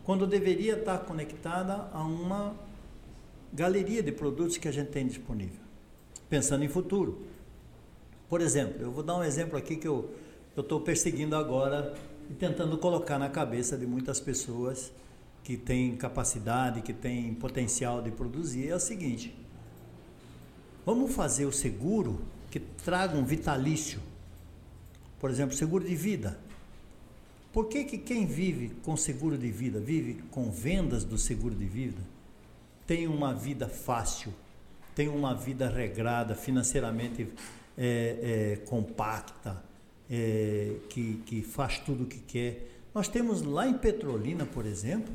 quando 0.04 0.24
deveria 0.24 0.78
estar 0.78 0.98
conectada 0.98 1.90
a 1.92 2.00
uma 2.00 2.54
galeria 3.52 4.04
de 4.04 4.12
produtos 4.12 4.57
que 4.57 4.68
a 4.68 4.72
gente 4.72 4.90
tem 4.90 5.04
disponível, 5.04 5.67
pensando 6.28 6.64
em 6.64 6.68
futuro. 6.68 7.22
Por 8.28 8.40
exemplo, 8.40 8.82
eu 8.82 8.90
vou 8.90 9.02
dar 9.02 9.16
um 9.16 9.24
exemplo 9.24 9.56
aqui 9.56 9.76
que 9.76 9.88
eu 9.88 10.14
estou 10.56 10.80
perseguindo 10.80 11.34
agora 11.34 11.94
e 12.30 12.34
tentando 12.34 12.76
colocar 12.78 13.18
na 13.18 13.28
cabeça 13.28 13.76
de 13.76 13.86
muitas 13.86 14.20
pessoas 14.20 14.92
que 15.42 15.56
tem 15.56 15.96
capacidade, 15.96 16.82
que 16.82 16.92
tem 16.92 17.32
potencial 17.34 18.02
de 18.02 18.10
produzir, 18.10 18.68
é 18.68 18.74
o 18.74 18.80
seguinte: 18.80 19.34
vamos 20.84 21.14
fazer 21.14 21.46
o 21.46 21.52
seguro 21.52 22.20
que 22.50 22.60
traga 22.60 23.16
um 23.16 23.24
vitalício. 23.24 24.00
Por 25.18 25.30
exemplo, 25.30 25.56
seguro 25.56 25.84
de 25.84 25.94
vida. 25.94 26.38
Por 27.52 27.66
que, 27.66 27.84
que 27.84 27.98
quem 27.98 28.26
vive 28.26 28.70
com 28.84 28.96
seguro 28.96 29.38
de 29.38 29.50
vida, 29.50 29.80
vive 29.80 30.22
com 30.30 30.50
vendas 30.50 31.02
do 31.02 31.16
seguro 31.16 31.54
de 31.54 31.64
vida, 31.64 32.00
tem 32.86 33.08
uma 33.08 33.34
vida 33.34 33.68
fácil, 33.68 34.32
tem 34.98 35.06
uma 35.06 35.32
vida 35.32 35.68
regrada, 35.68 36.34
financeiramente 36.34 37.28
é, 37.76 38.56
é, 38.56 38.66
compacta, 38.66 39.62
é, 40.11 40.74
que, 40.90 41.22
que 41.24 41.40
faz 41.40 41.78
tudo 41.78 42.02
o 42.02 42.06
que 42.08 42.18
quer. 42.18 42.68
Nós 42.92 43.06
temos 43.06 43.42
lá 43.42 43.68
em 43.68 43.74
Petrolina, 43.74 44.44
por 44.44 44.66
exemplo, 44.66 45.14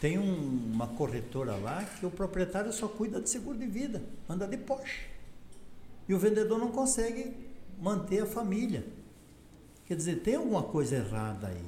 tem 0.00 0.18
um, 0.18 0.72
uma 0.74 0.88
corretora 0.88 1.54
lá 1.54 1.84
que 1.84 2.04
o 2.04 2.10
proprietário 2.10 2.72
só 2.72 2.88
cuida 2.88 3.20
de 3.20 3.30
seguro 3.30 3.56
de 3.56 3.66
vida, 3.66 4.02
anda 4.28 4.44
de 4.44 4.56
Porsche. 4.56 5.06
E 6.08 6.12
o 6.12 6.18
vendedor 6.18 6.58
não 6.58 6.72
consegue 6.72 7.32
manter 7.80 8.24
a 8.24 8.26
família. 8.26 8.84
Quer 9.86 9.94
dizer, 9.94 10.16
tem 10.16 10.34
alguma 10.34 10.64
coisa 10.64 10.96
errada 10.96 11.46
aí. 11.46 11.64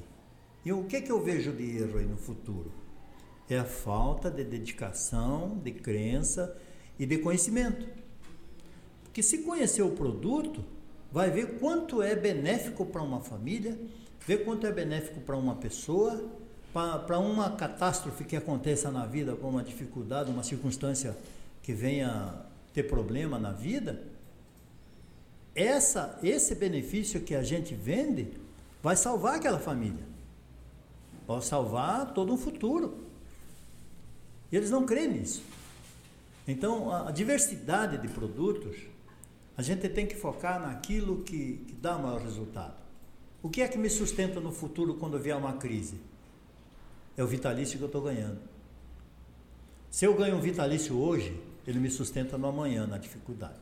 E 0.65 0.73
o 0.73 0.83
que, 0.87 0.97
é 0.97 1.01
que 1.01 1.13
eu 1.13 1.23
vejo 1.23 1.53
de 1.53 1.77
erro 1.77 2.01
aí 2.01 2.05
no 2.05 2.17
futuro? 2.17 2.73
É 3.49 3.61
a 3.61 3.65
falta 3.65 4.29
de 4.29 4.43
dedicação, 4.43 5.61
de 5.63 5.71
crença 5.71 6.53
e 6.99 7.07
de 7.07 7.19
conhecimento. 7.19 7.87
Porque 9.05 9.23
se 9.23 9.39
conhecer 9.39 9.83
o 9.83 9.91
produto, 9.91 10.65
vai 11.11 11.31
ver 11.31 11.59
quanto 11.59 12.03
é 12.03 12.17
benéfico 12.17 12.87
para 12.87 13.03
uma 13.03 13.21
família, 13.21 13.79
ver 14.27 14.45
quanto 14.45 14.67
é 14.67 14.73
benéfico 14.73 15.21
para 15.21 15.37
uma 15.37 15.57
pessoa, 15.57 16.25
para 16.73 17.19
uma 17.19 17.51
catástrofe 17.51 18.25
que 18.25 18.35
aconteça 18.35 18.91
na 18.91 19.05
vida, 19.05 19.37
para 19.37 19.47
uma 19.47 19.63
dificuldade, 19.63 20.31
uma 20.31 20.43
circunstância 20.43 21.17
que 21.63 21.75
venha 21.75 22.35
ter 22.73 22.85
problema 22.85 23.39
na 23.39 23.53
vida, 23.53 24.03
essa, 25.55 26.19
esse 26.23 26.55
benefício 26.55 27.21
que 27.21 27.35
a 27.35 27.43
gente 27.43 27.75
vende 27.75 28.29
vai 28.83 28.97
salvar 28.97 29.37
aquela 29.37 29.59
família. 29.59 30.05
Vai 31.27 31.43
salvar 31.43 32.15
todo 32.15 32.33
um 32.33 32.39
futuro. 32.39 32.97
E 34.51 34.57
eles 34.57 34.71
não 34.71 34.87
creem 34.87 35.09
nisso. 35.09 35.43
Então, 36.47 36.93
a, 36.93 37.11
diversidade 37.11 37.99
de 37.99 38.09
produtos, 38.09 38.77
a 39.57 39.63
gente 39.63 39.89
tem 39.89 40.07
que 40.07 40.17
focar 40.17 40.61
naquilo 40.61 41.23
que, 41.23 41.65
que 41.67 41.75
dá 41.75 41.97
maior 41.97 42.21
resultado. 42.21 42.75
O 43.43 43.49
que 43.49 43.63
é 43.63 43.69
que 43.69 43.79
me 43.79 43.91
sustenta 43.91 44.41
no 44.41 44.53
futuro 44.53 44.95
quando 44.95 45.19
vier 45.19 45.37
uma 45.37 45.55
crise? 45.55 46.01
É 47.17 47.23
o 47.23 47.27
vitalício 47.27 47.77
que 47.77 47.85
eu 47.85 47.87
estou 47.87 48.03
ganhando. 48.03 48.41
Se 49.91 50.05
eu 50.05 50.15
ganho 50.15 50.37
um 50.37 50.41
vitalício 50.41 50.97
hoje, 50.97 51.39
ele 51.67 51.79
me 51.79 51.91
sustenta 51.91 52.39
no 52.39 52.47
amanhã, 52.47 52.87
na 52.87 52.99
dificuldade. 52.99 53.61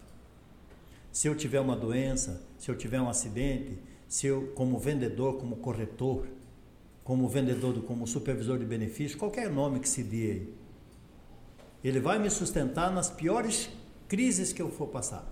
Se 1.12 1.27
eu 1.27 1.35
tiver 1.35 1.61
uma 1.61 1.77
doença, 1.77 2.40
se 2.57 2.71
eu 2.71 2.77
tiver 2.77 3.01
um 3.01 3.09
acidente, 3.09 3.77
se 4.09 4.27
eu, 4.27 4.53
como 4.55 4.79
vendedor, 4.79 5.38
como 5.38 5.57
corretor, 5.57 6.27
como 7.03 7.29
vendedor, 7.29 7.83
como 7.83 8.07
supervisor 8.07 8.59
de 8.59 8.64
benefícios, 8.64 9.19
qualquer 9.19 9.51
nome 9.51 9.81
que 9.81 9.88
se 9.88 10.03
dê 10.05 10.31
aí, 10.31 10.55
ele 11.83 12.01
vai 12.01 12.19
me 12.19 12.31
sustentar 12.31 12.90
nas 12.90 13.11
piores 13.11 13.71
crises 14.09 14.53
que 14.53 14.61
eu 14.61 14.71
for 14.71 14.88
passar. 14.88 15.25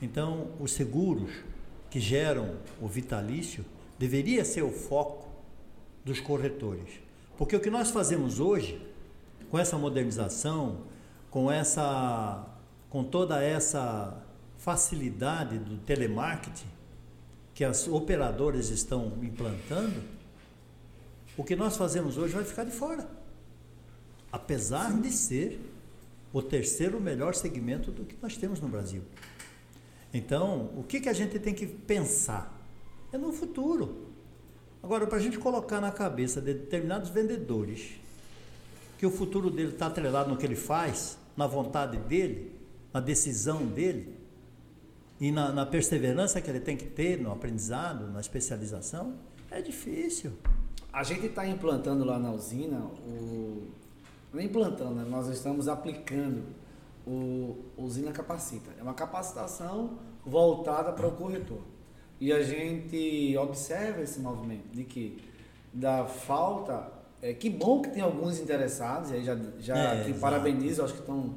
Então, 0.00 0.48
os 0.58 0.72
seguros 0.72 1.30
que 1.90 2.00
geram 2.00 2.56
o 2.80 2.88
vitalício 2.88 3.64
deveria 3.98 4.44
ser 4.44 4.62
o 4.62 4.70
foco 4.70 5.28
dos 6.04 6.20
corretores. 6.20 6.88
Porque 7.36 7.54
o 7.54 7.60
que 7.60 7.70
nós 7.70 7.90
fazemos 7.90 8.40
hoje, 8.40 8.80
com 9.50 9.58
essa 9.58 9.76
modernização, 9.76 10.80
com 11.30 11.50
essa 11.50 12.46
com 12.88 13.02
toda 13.02 13.42
essa 13.42 14.22
facilidade 14.56 15.58
do 15.58 15.78
telemarketing 15.78 16.68
que 17.52 17.64
as 17.64 17.88
operadoras 17.88 18.70
estão 18.70 19.12
implantando, 19.20 20.00
o 21.36 21.42
que 21.42 21.56
nós 21.56 21.76
fazemos 21.76 22.16
hoje 22.16 22.34
vai 22.34 22.44
ficar 22.44 22.62
de 22.62 22.70
fora 22.70 23.04
apesar 24.34 24.92
de 25.00 25.12
ser 25.12 25.60
o 26.32 26.42
terceiro 26.42 27.00
melhor 27.00 27.36
segmento 27.36 27.92
do 27.92 28.04
que 28.04 28.16
nós 28.20 28.36
temos 28.36 28.60
no 28.60 28.66
Brasil. 28.66 29.00
Então, 30.12 30.72
o 30.76 30.82
que, 30.82 30.98
que 30.98 31.08
a 31.08 31.12
gente 31.12 31.38
tem 31.38 31.54
que 31.54 31.64
pensar? 31.64 32.52
É 33.12 33.16
no 33.16 33.32
futuro. 33.32 34.08
Agora, 34.82 35.06
para 35.06 35.18
a 35.18 35.20
gente 35.20 35.38
colocar 35.38 35.80
na 35.80 35.92
cabeça 35.92 36.40
de 36.40 36.52
determinados 36.52 37.10
vendedores 37.10 37.92
que 38.98 39.06
o 39.06 39.10
futuro 39.10 39.52
dele 39.52 39.68
está 39.68 39.86
atrelado 39.86 40.30
no 40.30 40.36
que 40.36 40.44
ele 40.44 40.56
faz, 40.56 41.16
na 41.36 41.46
vontade 41.46 41.96
dele, 41.98 42.50
na 42.92 42.98
decisão 42.98 43.64
dele 43.64 44.16
e 45.20 45.30
na, 45.30 45.52
na 45.52 45.64
perseverança 45.64 46.40
que 46.40 46.50
ele 46.50 46.60
tem 46.60 46.76
que 46.76 46.86
ter 46.86 47.20
no 47.20 47.30
aprendizado, 47.30 48.10
na 48.10 48.20
especialização, 48.20 49.14
é 49.48 49.62
difícil. 49.62 50.32
A 50.92 51.04
gente 51.04 51.26
está 51.26 51.46
implantando 51.46 52.04
lá 52.04 52.18
na 52.18 52.32
usina 52.32 52.80
o 52.80 53.83
nem 54.34 54.48
plantando, 54.48 54.96
né? 54.96 55.06
nós 55.08 55.28
estamos 55.28 55.68
aplicando 55.68 56.44
o 57.06 57.56
Usina 57.76 58.12
Capacita. 58.12 58.70
É 58.78 58.82
uma 58.82 58.94
capacitação 58.94 59.98
voltada 60.24 60.92
para 60.92 61.06
o 61.06 61.12
corretor. 61.12 61.60
E 62.20 62.32
a 62.32 62.42
gente 62.42 63.36
observa 63.36 64.02
esse 64.02 64.20
movimento 64.20 64.68
de 64.72 64.84
que 64.84 65.22
da 65.72 66.06
falta, 66.06 66.90
é, 67.20 67.34
que 67.34 67.50
bom 67.50 67.82
que 67.82 67.90
tem 67.90 68.02
alguns 68.02 68.38
interessados, 68.38 69.10
e 69.10 69.14
aí 69.14 69.24
já, 69.24 69.36
já 69.58 69.76
é, 69.76 70.12
parabenizo 70.14 70.82
aos 70.82 70.92
que 70.92 71.00
estão 71.00 71.34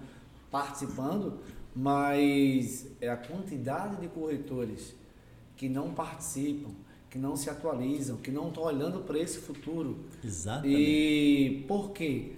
participando, 0.51 1.39
mas 1.75 2.88
é 3.01 3.10
a 3.10 3.17
quantidade 3.17 3.97
de 3.97 4.07
corretores 4.07 4.95
que 5.55 5.67
não 5.67 5.91
participam, 5.93 6.71
que 7.10 7.17
não 7.17 7.36
se 7.36 7.49
atualizam, 7.49 8.17
que 8.17 8.31
não 8.31 8.49
estão 8.49 8.63
olhando 8.63 8.99
para 9.01 9.17
esse 9.17 9.39
futuro. 9.39 10.05
Exatamente. 10.23 10.75
E 10.75 11.65
por 11.67 11.91
quê? 11.91 12.33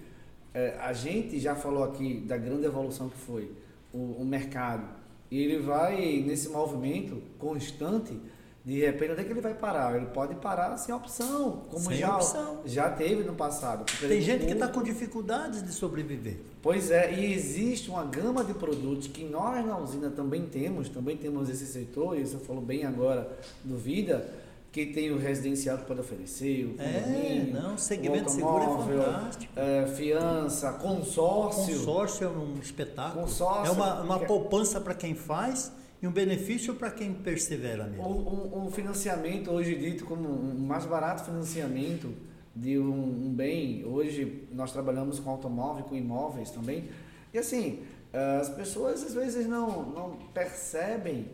É, 0.53 0.75
a 0.79 0.93
gente 0.93 1.39
já 1.39 1.55
falou 1.55 1.83
aqui 1.83 2.21
da 2.21 2.37
grande 2.37 2.65
evolução 2.65 3.09
que 3.09 3.17
foi 3.17 3.51
o, 3.93 4.21
o, 4.21 4.25
mercado. 4.25 4.87
E 5.29 5.41
ele 5.41 5.59
vai 5.59 6.23
nesse 6.25 6.49
movimento 6.49 7.21
constante, 7.37 8.19
de 8.65 8.79
repente, 8.79 9.11
onde 9.11 9.21
é 9.21 9.23
que 9.23 9.31
ele 9.31 9.41
vai 9.41 9.53
parar? 9.53 9.95
Ele 9.95 10.07
pode 10.07 10.35
parar 10.35 10.75
sem 10.77 10.93
opção, 10.93 11.65
como 11.69 11.85
sem 11.85 11.97
já, 11.97 12.15
opção. 12.15 12.61
já 12.65 12.89
teve 12.89 13.23
no 13.23 13.35
passado. 13.35 13.85
Tem 13.99 14.21
gente 14.21 14.45
que 14.45 14.53
está 14.53 14.67
com 14.67 14.81
dificuldades 14.81 15.63
de 15.63 15.71
sobreviver. 15.71 16.37
Pois 16.61 16.91
é, 16.91 17.13
e 17.13 17.31
existe 17.31 17.89
uma 17.89 18.03
gama 18.03 18.43
de 18.43 18.53
produtos 18.53 19.07
que 19.07 19.23
nós 19.23 19.65
na 19.65 19.77
usina 19.77 20.09
também 20.09 20.45
temos, 20.47 20.89
também 20.89 21.15
temos 21.15 21.47
esse 21.47 21.65
setor, 21.65 22.17
e 22.17 22.25
você 22.25 22.37
falou 22.37 22.61
bem 22.61 22.85
agora 22.85 23.31
do 23.63 23.77
Vida, 23.77 24.29
que 24.71 24.85
tem 24.87 25.11
o 25.11 25.17
residencial 25.17 25.79
que 25.79 25.85
pode 25.85 26.01
oferecer, 26.01 26.65
o 26.65 26.81
é, 26.81 27.49
não, 27.51 27.77
segmento 27.77 28.29
seguro 28.29 28.63
é 28.63 28.95
fantástico. 28.95 29.53
É, 29.55 29.87
fiança, 29.87 30.73
consórcio. 30.73 31.75
Consórcio 31.77 32.27
é 32.27 32.29
um 32.29 32.59
espetáculo. 32.59 33.23
Consórcio, 33.23 33.67
é 33.67 33.71
uma, 33.71 34.01
uma 34.01 34.19
poupança 34.19 34.79
para 34.79 34.93
quem 34.93 35.15
faz 35.15 35.71
e 36.01 36.07
um 36.07 36.11
benefício 36.11 36.75
para 36.75 36.91
quem 36.91 37.13
persevera. 37.13 37.91
Um, 37.99 38.65
um, 38.65 38.71
financiamento, 38.71 39.51
hoje 39.51 39.75
dito 39.75 40.05
como 40.05 40.29
um 40.29 40.59
mais 40.59 40.85
barato 40.85 41.25
financiamento 41.25 42.13
de 42.55 42.77
um, 42.77 43.25
um, 43.27 43.33
bem, 43.33 43.83
hoje 43.85 44.47
nós 44.51 44.71
trabalhamos 44.71 45.19
com 45.19 45.31
automóvel, 45.31 45.83
com 45.83 45.95
imóveis 45.95 46.51
também, 46.51 46.89
e 47.33 47.37
assim, 47.37 47.79
as 48.39 48.49
pessoas 48.49 49.03
às 49.03 49.13
vezes 49.13 49.47
não, 49.47 49.83
não 49.83 50.17
percebem 50.33 51.27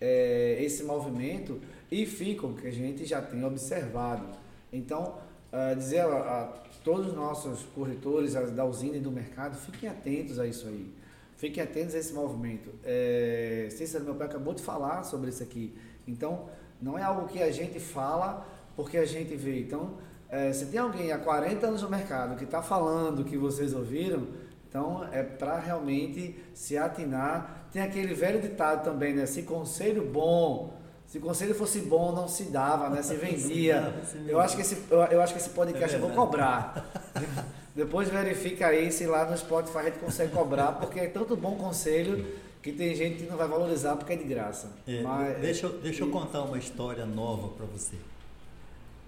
é, 0.00 0.58
esse 0.60 0.82
movimento 0.82 1.60
e 1.92 2.06
ficam, 2.06 2.54
que 2.54 2.66
a 2.66 2.70
gente 2.70 3.04
já 3.04 3.20
tem 3.20 3.44
observado. 3.44 4.24
Então, 4.72 5.18
uh, 5.52 5.76
dizer 5.76 6.00
a, 6.00 6.06
a, 6.06 6.44
todos 6.82 7.08
os 7.08 7.14
nossos 7.14 7.64
corretores 7.74 8.32
da 8.32 8.64
usina 8.64 8.96
e 8.96 9.00
do 9.00 9.10
mercado, 9.10 9.58
fiquem 9.58 9.90
atentos 9.90 10.40
a 10.40 10.46
isso 10.46 10.66
aí. 10.66 10.90
Fiquem 11.36 11.62
atentos 11.62 11.94
a 11.94 11.98
esse 11.98 12.14
movimento. 12.14 12.70
É, 12.82 13.68
Cícero, 13.70 14.04
meu 14.04 14.14
pai 14.14 14.26
acabou 14.26 14.54
de 14.54 14.62
falar 14.62 15.02
sobre 15.02 15.28
isso 15.28 15.42
aqui. 15.42 15.76
Então, 16.08 16.48
não 16.80 16.98
é 16.98 17.02
algo 17.02 17.28
que 17.28 17.42
a 17.42 17.50
gente 17.50 17.78
fala 17.78 18.46
porque 18.74 18.96
a 18.96 19.04
gente 19.04 19.36
vê. 19.36 19.60
Então, 19.60 19.98
é, 20.30 20.50
se 20.50 20.66
tem 20.66 20.80
alguém 20.80 21.12
há 21.12 21.18
40 21.18 21.66
anos 21.66 21.82
no 21.82 21.90
mercado 21.90 22.38
que 22.38 22.44
está 22.44 22.62
falando 22.62 23.22
que 23.22 23.36
vocês 23.36 23.74
ouviram, 23.74 24.28
então 24.66 25.06
é 25.12 25.22
para 25.22 25.58
realmente 25.58 26.42
se 26.54 26.78
atinar. 26.78 27.68
Tem 27.70 27.82
aquele 27.82 28.14
velho 28.14 28.40
ditado 28.40 28.82
também, 28.82 29.12
né? 29.12 29.26
Se 29.26 29.42
conselho 29.42 30.06
bom 30.10 30.80
se 31.12 31.18
o 31.18 31.20
conselho 31.20 31.54
fosse 31.54 31.80
bom, 31.80 32.10
não 32.10 32.26
se 32.26 32.44
dava, 32.44 32.88
né? 32.88 33.02
Se 33.02 33.14
vendia. 33.16 33.92
eu, 34.26 34.40
acho 34.40 34.56
que 34.56 34.62
esse, 34.62 34.78
eu, 34.90 35.20
acho 35.20 35.34
que 35.34 35.40
esse 35.40 35.50
podcast 35.50 35.94
é 35.94 35.98
eu 35.98 36.00
vou 36.00 36.10
cobrar. 36.12 36.90
Depois 37.76 38.08
verifica 38.08 38.68
aí 38.68 38.90
se 38.90 39.04
lá 39.04 39.30
no 39.30 39.36
Spotify 39.36 39.76
a 39.76 39.82
gente 39.82 39.98
consegue 39.98 40.32
cobrar, 40.32 40.72
porque 40.72 41.00
é 41.00 41.06
tanto 41.08 41.36
bom 41.36 41.54
conselho 41.56 42.26
que 42.62 42.72
tem 42.72 42.94
gente 42.94 43.24
que 43.24 43.30
não 43.30 43.36
vai 43.36 43.46
valorizar 43.46 43.94
porque 43.96 44.14
é 44.14 44.16
de 44.16 44.24
graça. 44.24 44.72
É, 44.88 45.02
Mas, 45.02 45.38
deixa, 45.38 45.68
deixa 45.68 46.02
eu 46.02 46.10
contar 46.10 46.44
uma 46.44 46.56
história 46.56 47.04
nova 47.04 47.48
para 47.48 47.66
você. 47.66 47.96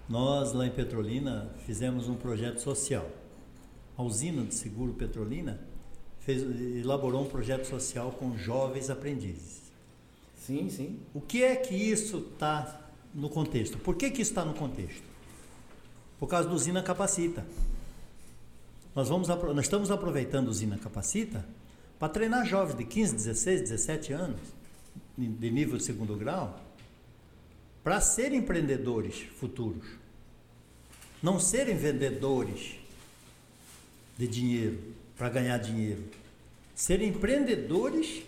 Nós, 0.07 0.53
lá 0.53 0.67
em 0.67 0.71
Petrolina, 0.71 1.49
fizemos 1.65 2.07
um 2.07 2.13
projeto 2.13 2.59
social. 2.59 3.09
A 3.97 4.03
usina 4.03 4.43
de 4.43 4.53
seguro 4.53 4.93
Petrolina 4.93 5.59
fez, 6.19 6.43
elaborou 6.83 7.23
um 7.23 7.27
projeto 7.27 7.65
social 7.65 8.11
com 8.11 8.37
jovens 8.37 8.91
aprendizes. 8.91 9.64
Sim, 10.45 10.69
sim. 10.69 10.99
O 11.11 11.19
que 11.19 11.43
é 11.43 11.55
que 11.55 11.73
isso 11.73 12.29
está 12.31 12.87
no 13.13 13.29
contexto? 13.29 13.79
Por 13.79 13.95
que, 13.95 14.11
que 14.11 14.21
isso 14.21 14.31
está 14.31 14.45
no 14.45 14.53
contexto? 14.53 15.03
Por 16.19 16.27
causa 16.27 16.47
do 16.47 16.53
Usina 16.53 16.83
Capacita. 16.83 17.43
Nós, 18.93 19.09
vamos, 19.09 19.27
nós 19.27 19.65
estamos 19.65 19.89
aproveitando 19.89 20.47
o 20.47 20.51
Usina 20.51 20.77
Capacita 20.77 21.43
para 21.97 22.09
treinar 22.09 22.45
jovens 22.45 22.77
de 22.77 22.85
15, 22.85 23.15
16, 23.15 23.61
17 23.61 24.13
anos 24.13 24.39
de 25.17 25.49
nível 25.49 25.77
de 25.77 25.83
segundo 25.83 26.15
grau 26.15 26.61
para 27.83 27.99
serem 27.99 28.39
empreendedores 28.39 29.21
futuros. 29.39 29.85
Não 31.23 31.39
serem 31.39 31.75
vendedores 31.75 32.75
de 34.15 34.27
dinheiro 34.27 34.79
para 35.17 35.29
ganhar 35.29 35.57
dinheiro. 35.57 36.03
Serem 36.75 37.09
empreendedores 37.09 38.23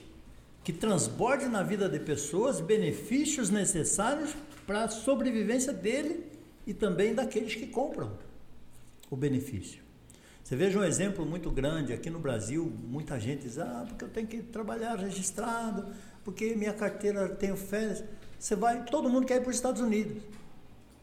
que 0.68 0.74
transbordem 0.74 1.48
na 1.48 1.64
vida 1.64 1.88
de 1.88 1.98
pessoas 1.98 2.60
benefícios 2.60 3.50
necessários 3.50 4.36
para 4.66 4.84
a 4.84 4.90
sobrevivência 4.90 5.72
dele 5.72 6.26
e 6.66 6.74
também 6.74 7.16
daqueles 7.16 7.56
que 7.56 7.68
compram 7.68 8.12
o 9.10 9.16
benefício. 9.16 9.82
Você 10.44 10.58
veja 10.58 10.78
um 10.78 10.84
exemplo 10.84 11.26
muito 11.26 11.50
grande 11.50 11.94
aqui 11.94 12.10
no 12.10 12.20
Brasil, 12.20 12.70
muita 12.84 13.18
gente 13.18 13.44
diz, 13.44 13.58
ah, 13.58 13.86
porque 13.88 14.04
eu 14.04 14.10
tenho 14.10 14.28
que 14.28 14.42
trabalhar 14.42 14.98
registrado, 14.98 15.88
porque 16.26 16.54
minha 16.54 16.74
carteira 16.74 17.30
tem 17.30 17.56
férias. 17.56 18.04
Você 18.38 18.54
vai, 18.54 18.84
todo 18.84 19.10
mundo 19.10 19.26
quer 19.26 19.38
ir 19.38 19.44
para 19.44 19.52
os 19.52 19.56
Estados 19.56 19.82
Unidos. 19.82 20.22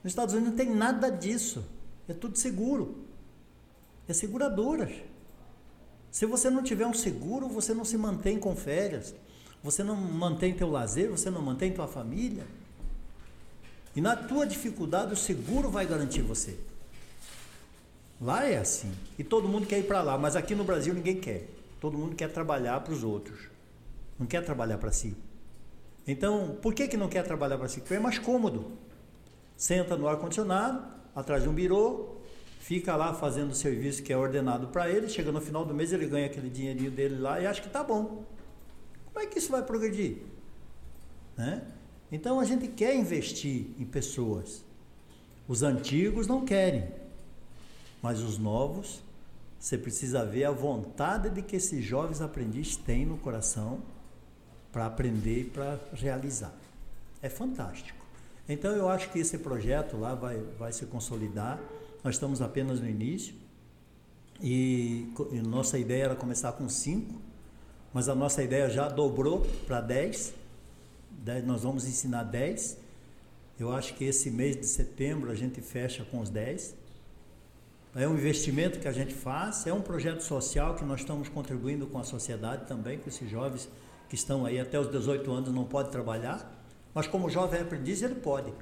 Nos 0.03 0.13
Estados 0.13 0.35
Unidos 0.35 0.51
não 0.51 0.59
tem 0.59 0.77
nada 0.77 1.09
disso. 1.09 1.65
É 2.07 2.13
tudo 2.13 2.37
seguro. 2.37 3.07
É 4.07 4.13
seguradoras. 4.13 4.93
Se 6.11 6.27
você 6.27 6.51
não 6.51 6.63
tiver 6.63 6.87
um 6.87 6.93
seguro, 6.93 7.49
você 7.49 7.73
não 7.73 7.87
se 7.87 7.97
mantém 7.97 8.39
com 8.39 8.55
férias. 8.55 9.15
Você 9.65 9.83
não 9.83 9.97
mantém 9.97 10.53
teu 10.53 10.71
lazer, 10.71 11.11
você 11.11 11.31
não 11.31 11.41
mantém 11.41 11.73
tua 11.73 11.89
família. 11.89 12.45
E 13.97 14.01
na 14.01 14.15
tua 14.15 14.47
dificuldade, 14.47 15.15
o 15.15 15.17
seguro 15.17 15.71
vai 15.71 15.87
garantir 15.87 16.21
você. 16.21 16.59
Lá 18.21 18.45
é 18.45 18.59
assim. 18.59 18.93
E 19.19 19.25
todo 19.25 19.49
mundo 19.49 19.67
quer 19.67 19.79
ir 19.79 19.85
para 19.85 20.03
lá, 20.03 20.19
mas 20.19 20.37
aqui 20.37 20.55
no 20.55 20.65
Brasil 20.65 20.93
ninguém 20.93 21.19
quer. 21.19 21.49
Todo 21.81 21.97
mundo 21.97 22.15
quer 22.15 22.31
trabalhar 22.31 22.79
para 22.81 22.93
os 22.93 23.03
outros. 23.03 23.49
Não 24.19 24.27
quer 24.27 24.45
trabalhar 24.45 24.77
para 24.77 24.93
si. 24.93 25.17
Então, 26.07 26.59
por 26.61 26.75
que, 26.75 26.87
que 26.87 26.97
não 26.99 27.09
quer 27.09 27.25
trabalhar 27.25 27.57
para 27.57 27.69
si? 27.69 27.81
Porque 27.81 27.95
é 27.95 27.99
mais 27.99 28.19
cômodo. 28.19 28.73
Senta 29.57 29.97
no 29.97 30.07
ar-condicionado, 30.07 30.85
atrás 31.17 31.43
de 31.43 31.49
um 31.49 31.55
birô, 31.55 32.17
fica 32.61 32.95
lá 32.97 33.15
fazendo 33.15 33.53
o 33.53 33.55
serviço 33.55 34.03
que 34.03 34.13
é 34.13 34.17
ordenado 34.17 34.67
para 34.69 34.91
ele, 34.91 35.09
chega 35.09 35.33
no 35.33 35.41
final 35.41 35.65
do 35.65 35.73
mês 35.73 35.93
ele 35.93 36.07
ganha 36.07 36.27
aquele 36.27 36.51
dinheirinho 36.51 36.91
dele 36.91 37.19
lá 37.19 37.41
e 37.41 37.47
acha 37.47 37.63
que 37.63 37.71
tá 37.71 37.83
bom. 37.83 38.25
Como 39.15 39.25
é 39.25 39.29
que 39.29 39.39
isso 39.39 39.53
vai 39.53 39.63
progredir? 39.63 40.19
Né? 41.37 41.63
Então 42.11 42.41
a 42.41 42.45
gente 42.45 42.67
quer 42.67 42.97
investir 42.97 43.69
em 43.79 43.85
pessoas. 43.85 44.65
Os 45.47 45.63
antigos 45.63 46.27
não 46.27 46.45
querem, 46.45 46.89
mas 48.03 48.21
os 48.21 48.39
novos, 48.39 49.01
você 49.59 49.79
precisa 49.79 50.27
ver 50.27 50.47
a 50.47 50.51
vontade 50.51 51.31
de 51.31 51.43
que 51.43 51.55
esses 51.55 51.85
jovens 51.85 52.21
aprendizes 52.21 52.77
têm 52.77 53.07
no 53.07 53.17
coração 53.17 53.81
para 54.73 54.87
aprender 54.87 55.43
e 55.43 55.45
para 55.45 55.79
realizar. 55.93 56.53
É 57.23 57.29
fantástico. 57.29 58.05
Então 58.49 58.73
eu 58.73 58.89
acho 58.89 59.11
que 59.13 59.21
esse 59.21 59.39
projeto 59.39 59.97
lá 59.97 60.15
vai, 60.15 60.39
vai 60.59 60.73
se 60.73 60.87
consolidar. 60.87 61.61
Nós 62.03 62.17
estamos 62.17 62.43
apenas 62.43 62.81
no 62.81 62.89
início 62.89 63.35
e, 64.41 65.13
e 65.31 65.41
nossa 65.41 65.79
ideia 65.79 66.05
era 66.05 66.17
começar 66.17 66.53
com 66.53 66.69
cinco, 66.69 67.15
mas 67.95 68.09
a 68.09 68.15
nossa 68.15 68.43
ideia 68.43 68.69
já 68.69 68.89
dobrou 68.89 69.47
para 69.69 69.81
dez. 69.81 70.35
dez. 71.11 71.47
Nós 71.47 71.63
vamos 71.63 71.87
ensinar 71.87 72.25
dez. 72.25 72.77
Eu 73.59 73.73
acho 73.73 73.95
que 73.95 74.05
esse 74.05 74.33
mês 74.33 74.57
de 74.57 74.67
setembro 74.67 75.31
a 75.31 75.35
gente 75.37 75.61
fecha 75.61 76.05
com 76.05 76.19
os 76.19 76.29
dez. 76.29 76.75
É 77.95 78.09
um 78.09 78.15
investimento 78.15 78.81
que 78.81 78.89
a 78.89 78.93
gente 78.93 79.15
faz, 79.15 79.65
é 79.69 79.73
um 79.73 79.81
projeto 79.81 80.23
social 80.23 80.75
que 80.75 80.85
nós 80.85 81.01
estamos 81.01 81.29
contribuindo 81.29 81.87
com 81.87 81.97
a 81.97 82.03
sociedade 82.03 82.67
também, 82.67 82.99
com 82.99 83.09
esses 83.09 83.31
jovens 83.31 83.69
que 84.09 84.17
estão 84.17 84.45
aí 84.45 84.59
até 84.59 84.79
os 84.79 84.91
18 84.91 85.31
anos 85.31 85.55
não 85.55 85.65
pode 85.65 85.91
trabalhar, 85.91 86.53
mas 86.93 87.07
como 87.07 87.31
jovem 87.31 87.61
aprendiz 87.61 88.03
ele 88.03 88.17
pode. 88.17 88.53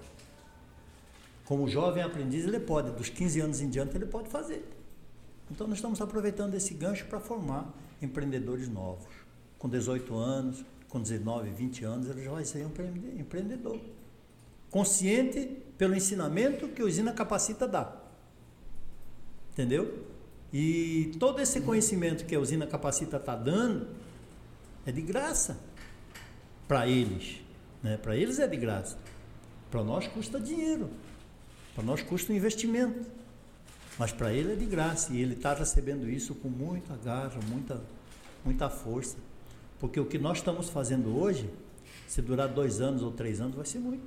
Como 1.46 1.66
jovem 1.66 2.02
aprendiz 2.02 2.44
ele 2.44 2.60
pode, 2.60 2.90
dos 2.90 3.08
15 3.08 3.40
anos 3.40 3.60
em 3.62 3.70
diante 3.70 3.96
ele 3.96 4.04
pode 4.04 4.28
fazer. 4.28 4.62
Então 5.50 5.66
nós 5.66 5.78
estamos 5.78 6.02
aproveitando 6.02 6.54
esse 6.54 6.74
gancho 6.74 7.06
para 7.06 7.18
formar 7.18 7.72
empreendedores 8.02 8.68
novos. 8.68 9.21
Com 9.62 9.68
18 9.68 10.16
anos, 10.16 10.64
com 10.88 11.00
19, 11.00 11.48
20 11.50 11.84
anos, 11.84 12.10
ele 12.10 12.24
já 12.24 12.32
vai 12.32 12.44
ser 12.44 12.66
um 12.66 13.20
empreendedor. 13.20 13.78
Consciente 14.72 15.56
pelo 15.78 15.94
ensinamento 15.94 16.66
que 16.66 16.82
a 16.82 16.84
usina 16.84 17.12
capacita 17.12 17.68
dá. 17.68 17.96
Entendeu? 19.52 20.04
E 20.52 21.12
todo 21.20 21.40
esse 21.40 21.60
conhecimento 21.60 22.26
que 22.26 22.34
a 22.34 22.40
usina 22.40 22.66
capacita 22.66 23.18
está 23.18 23.36
dando, 23.36 23.86
é 24.84 24.90
de 24.90 25.00
graça 25.00 25.56
para 26.66 26.88
eles. 26.88 27.38
Né? 27.84 27.96
Para 27.96 28.16
eles 28.16 28.40
é 28.40 28.48
de 28.48 28.56
graça. 28.56 28.98
Para 29.70 29.84
nós 29.84 30.08
custa 30.08 30.40
dinheiro. 30.40 30.90
Para 31.72 31.84
nós 31.84 32.02
custa 32.02 32.32
um 32.32 32.36
investimento. 32.36 33.08
Mas 33.96 34.10
para 34.10 34.32
ele 34.32 34.54
é 34.54 34.56
de 34.56 34.66
graça. 34.66 35.12
E 35.12 35.22
ele 35.22 35.34
está 35.34 35.54
recebendo 35.54 36.10
isso 36.10 36.34
com 36.34 36.48
muita 36.48 36.96
garra, 36.96 37.38
muita, 37.48 37.80
muita 38.44 38.68
força. 38.68 39.16
Porque 39.82 39.98
o 39.98 40.06
que 40.06 40.16
nós 40.16 40.38
estamos 40.38 40.68
fazendo 40.68 41.18
hoje, 41.18 41.50
se 42.06 42.22
durar 42.22 42.46
dois 42.46 42.80
anos 42.80 43.02
ou 43.02 43.10
três 43.10 43.40
anos, 43.40 43.56
vai 43.56 43.66
ser 43.66 43.80
muito. 43.80 44.04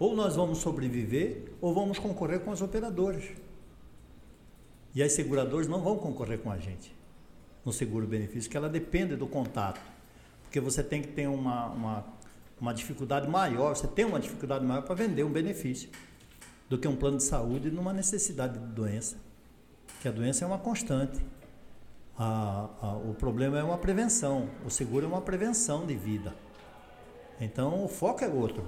Ou 0.00 0.16
nós 0.16 0.34
vamos 0.34 0.58
sobreviver, 0.58 1.52
ou 1.60 1.72
vamos 1.72 1.96
concorrer 2.00 2.40
com 2.40 2.50
as 2.50 2.60
operadoras. 2.60 3.22
E 4.96 5.00
as 5.00 5.12
seguradoras 5.12 5.68
não 5.68 5.80
vão 5.80 5.96
concorrer 5.96 6.40
com 6.40 6.50
a 6.50 6.58
gente 6.58 6.92
no 7.64 7.72
seguro-benefício, 7.72 8.50
que 8.50 8.56
ela 8.56 8.68
depende 8.68 9.14
do 9.14 9.28
contato. 9.28 9.80
Porque 10.42 10.58
você 10.58 10.82
tem 10.82 11.00
que 11.00 11.12
ter 11.12 11.28
uma, 11.28 11.66
uma, 11.66 12.04
uma 12.60 12.74
dificuldade 12.74 13.28
maior, 13.28 13.76
você 13.76 13.86
tem 13.86 14.04
uma 14.04 14.18
dificuldade 14.18 14.66
maior 14.66 14.82
para 14.82 14.96
vender 14.96 15.22
um 15.22 15.30
benefício 15.30 15.88
do 16.68 16.76
que 16.76 16.88
um 16.88 16.96
plano 16.96 17.18
de 17.18 17.22
saúde 17.22 17.70
numa 17.70 17.92
necessidade 17.92 18.58
de 18.58 18.66
doença. 18.74 19.16
Que 20.00 20.08
a 20.08 20.10
doença 20.10 20.44
é 20.44 20.48
uma 20.48 20.58
constante. 20.58 21.24
A, 22.18 22.68
a, 22.80 22.92
o 22.96 23.14
problema 23.14 23.58
é 23.58 23.62
uma 23.62 23.78
prevenção. 23.78 24.48
O 24.64 24.70
seguro 24.70 25.06
é 25.06 25.08
uma 25.08 25.22
prevenção 25.22 25.86
de 25.86 25.94
vida. 25.94 26.34
Então 27.40 27.84
o 27.84 27.88
foco 27.88 28.24
é 28.24 28.28
outro. 28.28 28.64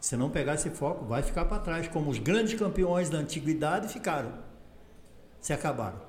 Se 0.00 0.16
não 0.16 0.30
pegar 0.30 0.54
esse 0.54 0.70
foco, 0.70 1.04
vai 1.04 1.22
ficar 1.22 1.44
para 1.44 1.60
trás, 1.60 1.86
como 1.86 2.10
os 2.10 2.18
grandes 2.18 2.58
campeões 2.58 3.08
da 3.08 3.18
antiguidade 3.18 3.88
ficaram. 3.88 4.32
Se 5.40 5.52
acabaram. 5.52 6.00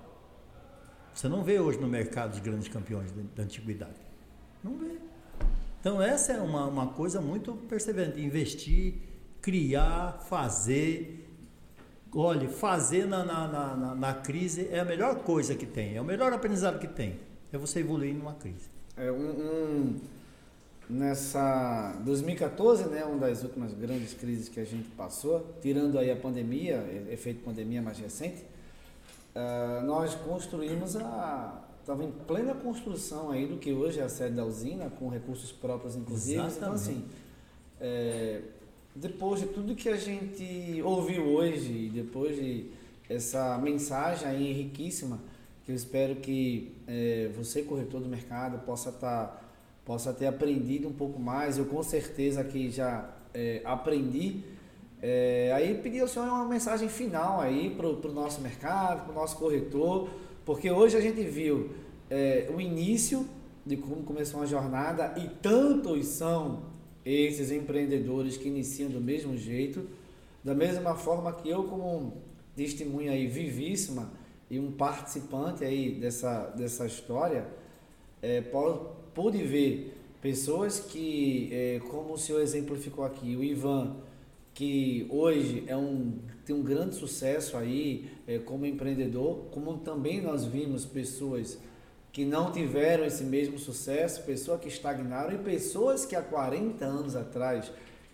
Você 1.14 1.28
não 1.28 1.44
vê 1.44 1.60
hoje 1.60 1.80
no 1.80 1.88
mercado 1.88 2.34
os 2.34 2.40
grandes 2.40 2.68
campeões 2.68 3.12
da 3.36 3.44
antiguidade. 3.44 4.02
Não 4.64 4.78
vê. 4.78 4.98
Então 5.80 6.02
essa 6.02 6.34
é 6.34 6.42
uma, 6.42 6.66
uma 6.66 6.88
coisa 6.88 7.22
muito 7.22 7.54
perseverante. 7.54 8.20
Investir, 8.20 8.96
criar, 9.42 10.24
fazer. 10.28 11.23
Olhe, 12.16 12.48
fazer 12.48 13.06
na, 13.08 13.24
na, 13.24 13.48
na, 13.48 13.96
na, 13.96 14.14
crise 14.14 14.68
é 14.72 14.80
a 14.80 14.86
melhor 14.86 15.24
coisa 15.24 15.56
que 15.56 15.66
tem, 15.66 15.96
é 15.96 16.02
o 16.02 16.04
melhor 16.04 16.32
aprendizado 16.32 16.78
que 16.78 16.88
tem. 16.88 17.20
É 17.52 17.58
você 17.58 17.80
evoluir 17.80 18.14
numa 18.14 18.34
crise. 18.34 18.70
É 18.96 19.12
um, 19.12 19.30
um 19.30 20.02
nessa 20.90 21.96
2014, 22.04 22.86
né, 22.86 23.04
uma 23.04 23.18
das 23.18 23.44
últimas 23.44 23.74
grandes 23.74 24.14
crises 24.14 24.48
que 24.48 24.60
a 24.60 24.66
gente 24.66 24.90
passou, 24.90 25.56
tirando 25.62 25.98
aí 25.98 26.12
a 26.12 26.16
pandemia, 26.16 26.84
efeito 27.10 27.44
pandemia 27.44 27.82
mais 27.82 27.98
recente, 27.98 28.44
uh, 29.36 29.84
nós 29.86 30.16
construímos 30.16 30.96
a. 30.96 31.62
Estava 31.80 32.02
em 32.06 32.12
plena 32.12 32.56
construção 32.56 33.30
aí 33.30 33.46
do 33.46 33.58
que 33.58 33.74
hoje 33.74 34.00
é 34.00 34.04
a 34.04 34.08
sede 34.08 34.36
da 34.36 34.46
usina, 34.46 34.90
com 34.90 35.10
recursos 35.10 35.52
próprios, 35.52 35.98
inclusive. 35.98 36.40
Exatamente. 36.40 36.58
Então, 36.58 36.74
assim, 36.74 37.06
é, 37.82 38.42
depois 38.96 39.42
de 39.42 39.48
tudo 39.48 39.76
que 39.76 39.90
a 39.90 39.98
gente 39.98 40.82
ouviu 40.84 41.24
hoje, 41.24 41.92
depois 41.94 42.36
de 42.36 42.66
essa 43.10 43.58
mensagem 43.58 44.52
riquíssima, 44.54 45.20
que 45.66 45.72
eu 45.72 45.76
espero 45.76 46.16
que 46.18 46.74
é, 46.88 47.30
você, 47.36 47.62
corretor 47.64 48.02
do 48.02 48.10
mercado, 48.10 48.60
possa. 48.66 48.92
Tá, 48.92 49.40
possa 49.86 50.14
ter 50.14 50.28
aprendido 50.28 50.88
um 50.88 50.94
pouco 50.94 51.20
mais. 51.20 51.58
Eu 51.58 51.66
com 51.66 51.82
certeza 51.84 52.44
que 52.44 52.70
já 52.70 53.10
é, 53.34 53.62
aprendi 53.66 54.42
é, 55.02 55.52
aí 55.54 55.76
pedir 55.76 56.00
ao 56.00 56.08
senhor 56.08 56.28
uma 56.28 56.46
mensagem 56.46 56.88
final 56.88 57.42
aí 57.42 57.70
para 57.70 57.88
o 57.88 58.14
nosso 58.14 58.42
mercado, 58.42 59.04
para 59.04 59.12
o 59.12 59.16
nosso 59.16 59.38
corretor, 59.38 60.10
porque 60.46 60.72
hoje 60.72 60.96
a 60.96 61.02
gente 61.02 61.22
viu 61.24 61.72
é, 62.10 62.50
o 62.56 62.62
início 62.62 63.28
de 63.66 63.78
como 63.78 64.04
começou 64.04 64.40
uma 64.40 64.46
jornada 64.46 65.14
e 65.18 65.28
tantos 65.42 66.08
são 66.08 66.73
esses 67.06 67.52
empreendedores 67.52 68.38
que 68.38 68.48
iniciam 68.48 68.90
do 68.90 69.02
mesmo 69.02 69.38
jeito, 69.38 69.88
da 70.44 70.54
mesma 70.54 70.96
forma 70.96 71.32
que 71.34 71.50
eu 71.50 71.64
como 71.66 72.18
testemunha 72.56 73.12
aí 73.12 73.28
vivíssima 73.28 74.12
e 74.50 74.60
um 74.60 74.72
participante 74.72 75.64
aí 75.64 75.92
dessa, 75.92 76.46
dessa 76.56 76.86
história, 76.86 77.48
é, 78.22 78.42
pude 79.14 79.44
ver 79.44 79.98
pessoas 80.22 80.80
que, 80.80 81.50
é, 81.52 81.82
como 81.90 82.14
o 82.14 82.18
senhor 82.18 82.42
exemplificou 82.42 83.04
aqui, 83.04 83.36
o 83.36 83.44
Ivan, 83.44 83.96
que 84.54 85.08
hoje 85.10 85.64
é 85.68 85.76
um, 85.76 86.14
tem 86.46 86.56
um 86.56 86.62
grande 86.62 86.96
sucesso 86.96 87.58
aí 87.58 88.10
é, 88.28 88.38
como 88.38 88.66
empreendedor, 88.66 89.46
como 89.52 89.78
também 89.80 90.22
nós 90.22 90.46
vimos 90.46 90.86
pessoas 90.86 91.58
que 92.14 92.24
não 92.24 92.52
tiveram 92.52 93.04
esse 93.04 93.24
mesmo 93.24 93.58
sucesso, 93.58 94.22
pessoas 94.22 94.62
que 94.62 94.68
estagnaram 94.68 95.34
e 95.34 95.38
pessoas 95.40 96.06
que 96.06 96.16
há 96.16 96.22
40 96.22 96.86
anos 96.86 97.16
atrás 97.16 97.72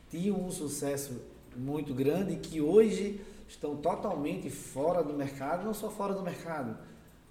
tinham 0.10 0.42
um 0.42 0.50
sucesso 0.50 1.22
muito 1.54 1.94
grande 1.94 2.34
e 2.34 2.38
que 2.38 2.62
hoje 2.62 3.20
estão 3.46 3.76
totalmente 3.76 4.50
fora 4.50 5.04
do 5.04 5.14
mercado, 5.14 5.66
não 5.66 5.74
só 5.74 5.90
fora 5.90 6.14
do 6.14 6.24
mercado, 6.24 6.78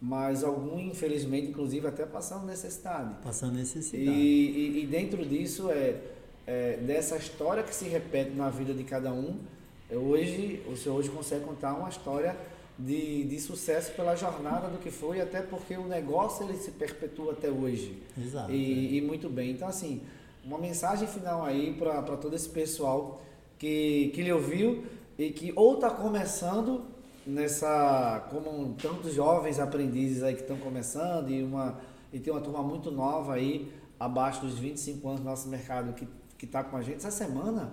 mas 0.01 0.45
algum, 0.45 0.79
infelizmente, 0.79 1.49
inclusive 1.49 1.87
até 1.89 2.05
passando 2.05 2.45
necessidade. 2.45 3.15
Passando 3.23 3.55
necessidade. 3.55 4.11
E, 4.11 4.79
e, 4.79 4.83
e 4.83 4.87
dentro 4.87 5.25
disso, 5.25 5.71
é, 5.71 5.97
é, 6.47 6.77
dessa 6.77 7.17
história 7.17 7.63
que 7.63 7.75
se 7.75 7.89
repete 7.89 8.33
na 8.33 8.51
vida 8.51 8.75
de 8.75 8.85
cada 8.85 9.11
um, 9.11 9.39
hoje, 9.91 10.63
o 10.71 10.77
senhor 10.77 10.97
hoje 10.97 11.09
consegue 11.09 11.47
contar 11.47 11.73
uma 11.73 11.89
história 11.89 12.37
de, 12.79 13.25
de 13.25 13.41
sucesso 13.41 13.93
pela 13.93 14.15
jornada 14.15 14.69
do 14.69 14.79
que 14.79 14.91
foi, 14.91 15.21
até 15.21 15.43
porque 15.43 15.77
o 15.77 15.87
negócio 15.87 16.45
ele 16.49 16.57
se 16.57 16.71
perpetua 16.71 17.33
até 17.33 17.51
hoje. 17.51 18.01
Exato. 18.17 18.53
E, 18.53 18.97
é. 18.97 18.99
e 18.99 19.01
muito 19.01 19.29
bem. 19.29 19.51
Então, 19.51 19.67
assim, 19.67 20.03
uma 20.45 20.59
mensagem 20.59 21.09
final 21.09 21.45
aí 21.45 21.75
para 21.75 22.17
todo 22.17 22.37
esse 22.37 22.49
pessoal 22.49 23.21
que, 23.59 24.13
que 24.15 24.23
lhe 24.23 24.33
ouviu 24.33 24.85
e 25.19 25.31
que 25.31 25.53
ou 25.57 25.75
está 25.75 25.91
começando 25.91 26.85
nessa, 27.27 28.29
como 28.31 28.75
tantos 28.75 29.13
jovens 29.13 29.59
aprendizes 29.59 30.23
aí 30.23 30.35
que 30.35 30.43
estão 30.43 30.57
começando 30.57 31.31
e, 31.31 31.43
uma, 31.43 31.81
e 32.13 32.21
tem 32.21 32.33
uma 32.33 32.41
turma 32.41 32.63
muito 32.63 32.93
nova 32.93 33.35
aí, 33.35 33.73
abaixo 33.99 34.43
dos 34.43 34.57
25 34.57 35.09
anos 35.09 35.21
no 35.21 35.27
nosso 35.27 35.49
mercado 35.49 35.93
que 36.39 36.45
está 36.45 36.63
com 36.63 36.77
a 36.77 36.83
gente. 36.83 36.99
Essa 36.99 37.11
semana 37.11 37.73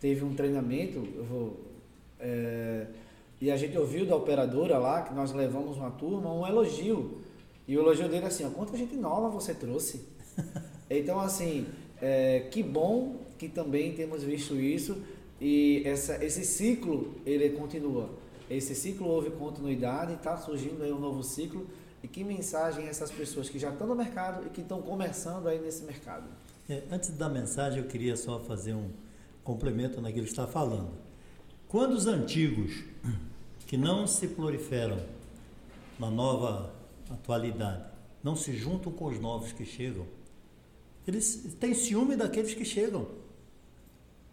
teve 0.00 0.24
um 0.24 0.34
treinamento, 0.34 1.06
eu 1.14 1.24
vou... 1.24 1.60
É, 2.18 2.86
e 3.40 3.50
a 3.50 3.56
gente 3.56 3.76
ouviu 3.78 4.04
da 4.04 4.16
operadora 4.16 4.78
lá, 4.78 5.02
que 5.02 5.14
nós 5.14 5.32
levamos 5.32 5.76
uma 5.76 5.90
turma, 5.90 6.32
um 6.32 6.46
elogio. 6.46 7.18
E 7.66 7.76
o 7.76 7.80
elogio 7.80 8.08
dele 8.08 8.24
é 8.24 8.28
assim, 8.28 8.44
ó, 8.44 8.50
quanta 8.50 8.76
gente 8.76 8.96
nova 8.96 9.28
você 9.28 9.54
trouxe. 9.54 10.04
então, 10.90 11.20
assim, 11.20 11.66
é, 12.00 12.46
que 12.50 12.62
bom 12.62 13.16
que 13.38 13.48
também 13.48 13.92
temos 13.94 14.24
visto 14.24 14.56
isso 14.56 15.00
e 15.40 15.82
essa, 15.84 16.22
esse 16.24 16.44
ciclo, 16.44 17.14
ele 17.24 17.50
continua. 17.50 18.10
Esse 18.50 18.74
ciclo 18.74 19.06
houve 19.06 19.30
continuidade, 19.30 20.14
está 20.14 20.36
surgindo 20.36 20.82
aí 20.82 20.92
um 20.92 20.98
novo 20.98 21.22
ciclo. 21.22 21.66
E 22.02 22.08
que 22.08 22.22
mensagem 22.22 22.86
essas 22.86 23.10
pessoas 23.10 23.48
que 23.48 23.58
já 23.58 23.70
estão 23.70 23.86
no 23.86 23.94
mercado 23.94 24.46
e 24.46 24.50
que 24.50 24.60
estão 24.60 24.80
começando 24.80 25.48
aí 25.48 25.60
nesse 25.60 25.84
mercado? 25.84 26.28
É, 26.68 26.82
antes 26.90 27.10
da 27.10 27.28
mensagem, 27.28 27.80
eu 27.80 27.88
queria 27.88 28.16
só 28.16 28.38
fazer 28.40 28.74
um 28.74 28.90
complemento 29.42 30.00
naquilo 30.00 30.24
que 30.24 30.30
está 30.30 30.46
falando. 30.46 30.90
Quando 31.66 31.92
os 31.92 32.06
antigos 32.06 32.84
que 33.68 33.76
não 33.76 34.06
se 34.06 34.26
proliferam 34.26 34.98
na 35.98 36.10
nova 36.10 36.72
atualidade, 37.10 37.84
não 38.24 38.34
se 38.34 38.54
juntam 38.54 38.90
com 38.90 39.04
os 39.04 39.20
novos 39.20 39.52
que 39.52 39.64
chegam, 39.66 40.06
eles 41.06 41.54
têm 41.60 41.74
ciúme 41.74 42.16
daqueles 42.16 42.54
que 42.54 42.64
chegam, 42.64 43.06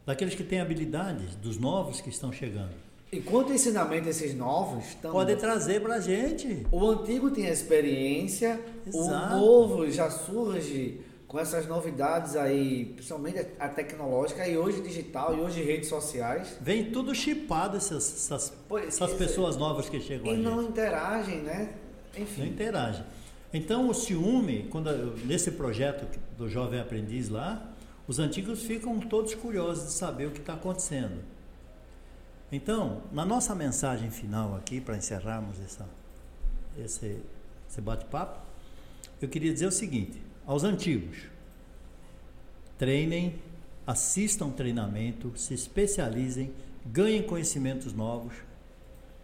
daqueles 0.06 0.36
que 0.36 0.44
têm 0.44 0.62
habilidades, 0.62 1.36
dos 1.36 1.58
novos 1.58 2.00
que 2.00 2.10
estão 2.10 2.32
chegando. 2.32 2.74
E 3.12 3.20
quanto 3.20 3.52
ensinamento 3.52 4.08
esses 4.08 4.34
novos 4.34 4.96
também. 4.96 5.12
Pode 5.12 5.36
trazer 5.36 5.82
para 5.82 5.96
a 5.96 6.00
gente. 6.00 6.66
O 6.72 6.86
antigo 6.88 7.30
tem 7.30 7.46
experiência, 7.46 8.60
Exato. 8.88 9.36
o 9.36 9.40
novo 9.40 9.92
já 9.92 10.10
surge 10.10 11.02
com 11.36 11.40
essas 11.42 11.68
novidades 11.68 12.38
aí, 12.38 12.94
principalmente 12.96 13.46
a 13.60 13.68
tecnológica, 13.68 14.48
e 14.48 14.58
hoje 14.58 14.82
digital, 14.82 15.36
e 15.36 15.42
hoje 15.42 15.62
redes 15.62 15.90
sociais. 15.90 16.58
Vem 16.62 16.92
tudo 16.92 17.14
chipado 17.14 17.76
essas, 17.76 18.16
essas, 18.16 18.54
pois, 18.70 18.88
essas 18.88 19.12
pessoas 19.16 19.58
novas 19.58 19.90
que 19.90 20.00
chegam 20.00 20.34
E 20.34 20.38
não 20.38 20.64
interagem, 20.64 21.42
né? 21.42 21.74
Enfim. 22.18 22.44
Não 22.44 22.48
interagem. 22.48 23.04
Então 23.54 23.90
o 23.90 23.94
ciúme, 23.94 24.70
quando 24.72 24.90
nesse 25.26 25.52
projeto 25.52 26.08
do 26.38 26.48
jovem 26.48 26.80
aprendiz 26.80 27.28
lá, 27.28 27.70
os 28.08 28.18
antigos 28.18 28.64
ficam 28.64 28.98
todos 29.02 29.36
curiosos 29.36 29.88
de 29.88 29.92
saber 29.92 30.28
o 30.28 30.32
que 30.32 30.40
está 30.40 30.54
acontecendo. 30.54 31.22
Então, 32.50 33.02
na 33.12 33.26
nossa 33.26 33.54
mensagem 33.54 34.10
final 34.10 34.56
aqui, 34.56 34.80
para 34.80 34.96
encerrarmos 34.96 35.60
essa, 35.60 35.86
esse, 36.78 37.20
esse 37.70 37.82
bate-papo, 37.82 38.40
eu 39.22 39.28
queria 39.28 39.52
dizer 39.52 39.66
o 39.66 39.72
seguinte: 39.72 40.25
aos 40.46 40.64
antigos. 40.64 41.18
Treinem, 42.78 43.36
assistam 43.86 44.50
treinamento, 44.50 45.32
se 45.36 45.54
especializem, 45.54 46.54
ganhem 46.86 47.24
conhecimentos 47.24 47.94
novos, 47.94 48.34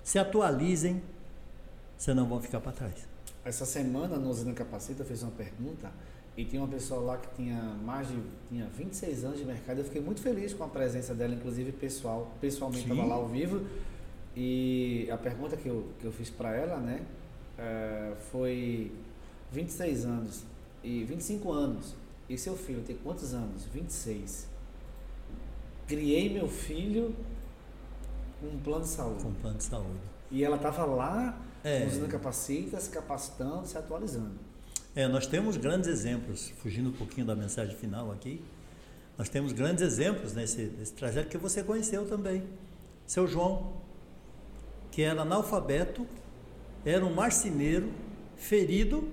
se 0.04 0.18
atualizem, 0.18 1.02
senão 1.98 2.28
vão 2.28 2.42
ficar 2.42 2.60
para 2.60 2.72
trás. 2.72 3.08
Essa 3.44 3.66
semana, 3.66 4.18
no 4.18 4.30
Usina 4.30 4.54
Capacita, 4.54 5.04
fez 5.04 5.24
uma 5.24 5.32
pergunta 5.32 5.92
e 6.38 6.46
tinha 6.46 6.62
uma 6.62 6.68
pessoa 6.68 7.02
lá 7.02 7.18
que 7.18 7.28
tinha 7.36 7.62
mais 7.84 8.08
de 8.08 8.18
tinha 8.50 8.68
26 8.68 9.26
anos 9.26 9.40
de 9.40 9.46
mercado. 9.46 9.80
Eu 9.80 9.84
fiquei 9.84 10.02
muito 10.02 10.22
feliz 10.22 10.54
com 10.54 10.64
a 10.64 10.68
presença 10.68 11.14
dela, 11.14 11.34
inclusive 11.34 11.72
pessoal, 11.72 12.32
pessoalmente 12.40 12.84
estava 12.84 13.06
lá 13.06 13.16
ao 13.16 13.28
vivo. 13.28 13.66
E 14.36 15.10
a 15.12 15.18
pergunta 15.18 15.58
que 15.58 15.68
eu, 15.68 15.90
que 16.00 16.06
eu 16.06 16.12
fiz 16.12 16.30
para 16.30 16.56
ela, 16.56 16.78
né, 16.78 17.02
é, 17.58 18.14
foi 18.32 18.92
26 19.52 20.06
anos 20.06 20.46
e 20.84 21.04
25 21.04 21.52
anos. 21.52 21.96
E 22.30 22.38
seu 22.38 22.56
filho 22.56 22.82
tem 22.82 22.96
quantos 22.96 23.34
anos? 23.34 23.66
26. 23.66 24.48
Criei 25.88 26.34
meu 26.34 26.48
filho 26.48 27.16
com 28.40 28.48
um 28.48 28.60
plano 28.60 28.84
de 28.84 28.90
saúde. 28.90 29.24
Com 29.24 29.30
um 29.30 29.34
plano 29.34 29.58
de 29.58 29.64
saúde. 29.64 30.00
E 30.32 30.44
ela 30.44 30.56
estava 30.56 30.86
lá, 30.86 31.38
é. 31.64 31.86
usando 31.86 32.10
capacita, 32.10 32.80
se 32.80 32.90
capacitando, 32.90 33.68
se 33.68 33.78
atualizando. 33.78 34.40
É, 34.96 35.08
nós 35.08 35.28
temos 35.28 35.58
grandes 35.58 35.90
exemplos, 35.90 36.50
fugindo 36.62 36.90
um 36.90 36.94
pouquinho 36.94 37.26
da 37.26 37.36
mensagem 37.36 37.76
final 37.76 38.12
aqui, 38.12 38.42
nós 39.18 39.30
temos 39.30 39.52
grandes 39.52 39.84
exemplos 39.84 40.34
nesse, 40.34 40.64
nesse 40.78 40.94
trajeto 40.94 41.30
que 41.30 41.38
você 41.38 41.64
conheceu 41.64 42.06
também. 42.08 42.44
Seu 43.06 43.28
João, 43.28 43.74
que 44.90 45.02
era 45.02 45.22
analfabeto, 45.22 46.08
era 46.86 47.06
um 47.06 47.14
marceneiro, 47.14 47.92
ferido, 48.36 49.08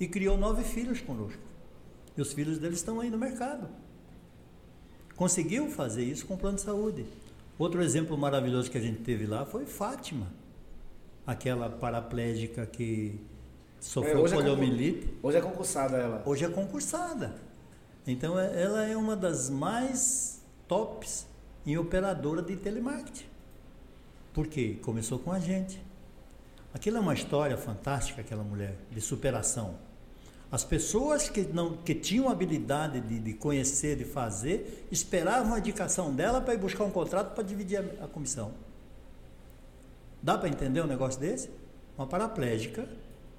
e 0.00 0.06
criou 0.06 0.36
nove 0.36 0.62
filhos 0.62 1.00
conosco. 1.00 1.40
E 2.16 2.20
os 2.20 2.32
filhos 2.32 2.58
dele 2.58 2.74
estão 2.74 3.00
aí 3.00 3.10
no 3.10 3.18
mercado. 3.18 3.68
Conseguiu 5.16 5.68
fazer 5.70 6.04
isso 6.04 6.26
com 6.26 6.36
plano 6.36 6.56
de 6.56 6.62
saúde. 6.62 7.06
Outro 7.58 7.82
exemplo 7.82 8.16
maravilhoso 8.16 8.70
que 8.70 8.78
a 8.78 8.80
gente 8.80 9.00
teve 9.00 9.26
lá 9.26 9.44
foi 9.44 9.66
Fátima, 9.66 10.28
aquela 11.26 11.68
paraplégica 11.68 12.64
que 12.66 13.20
sofreu 13.80 14.26
é, 14.26 14.30
poliomielite. 14.30 15.06
É 15.06 15.26
hoje 15.26 15.36
é 15.38 15.40
concursada 15.40 15.96
ela. 15.96 16.22
Hoje 16.24 16.44
é 16.44 16.48
concursada. 16.48 17.34
Então 18.06 18.38
é, 18.38 18.62
ela 18.62 18.84
é 18.86 18.96
uma 18.96 19.16
das 19.16 19.50
mais 19.50 20.40
tops 20.68 21.26
em 21.66 21.76
operadora 21.76 22.40
de 22.40 22.56
telemarketing. 22.56 23.26
Por 24.32 24.46
quê? 24.46 24.78
Começou 24.82 25.18
com 25.18 25.32
a 25.32 25.40
gente. 25.40 25.82
Aquilo 26.72 26.98
é 26.98 27.00
uma 27.00 27.14
história 27.14 27.56
fantástica, 27.56 28.20
aquela 28.20 28.44
mulher, 28.44 28.76
de 28.90 29.00
superação. 29.00 29.87
As 30.50 30.64
pessoas 30.64 31.28
que, 31.28 31.42
não, 31.42 31.76
que 31.76 31.94
tinham 31.94 32.28
habilidade 32.28 33.00
de, 33.00 33.18
de 33.18 33.34
conhecer, 33.34 33.96
de 33.96 34.04
fazer, 34.04 34.86
esperavam 34.90 35.54
a 35.54 35.58
indicação 35.58 36.14
dela 36.14 36.40
para 36.40 36.54
ir 36.54 36.58
buscar 36.58 36.84
um 36.84 36.90
contrato 36.90 37.34
para 37.34 37.44
dividir 37.44 37.78
a, 37.78 38.04
a 38.04 38.08
comissão. 38.08 38.52
Dá 40.22 40.38
para 40.38 40.48
entender 40.48 40.80
um 40.80 40.86
negócio 40.86 41.20
desse? 41.20 41.50
Uma 41.96 42.06
paraplégica 42.06 42.88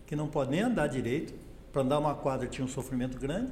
que 0.05 0.15
não 0.15 0.27
pode 0.27 0.51
nem 0.51 0.61
andar 0.61 0.87
direito, 0.87 1.33
para 1.71 1.81
andar 1.81 1.99
uma 1.99 2.15
quadra 2.15 2.47
tinha 2.47 2.65
um 2.65 2.69
sofrimento 2.69 3.19
grande, 3.19 3.51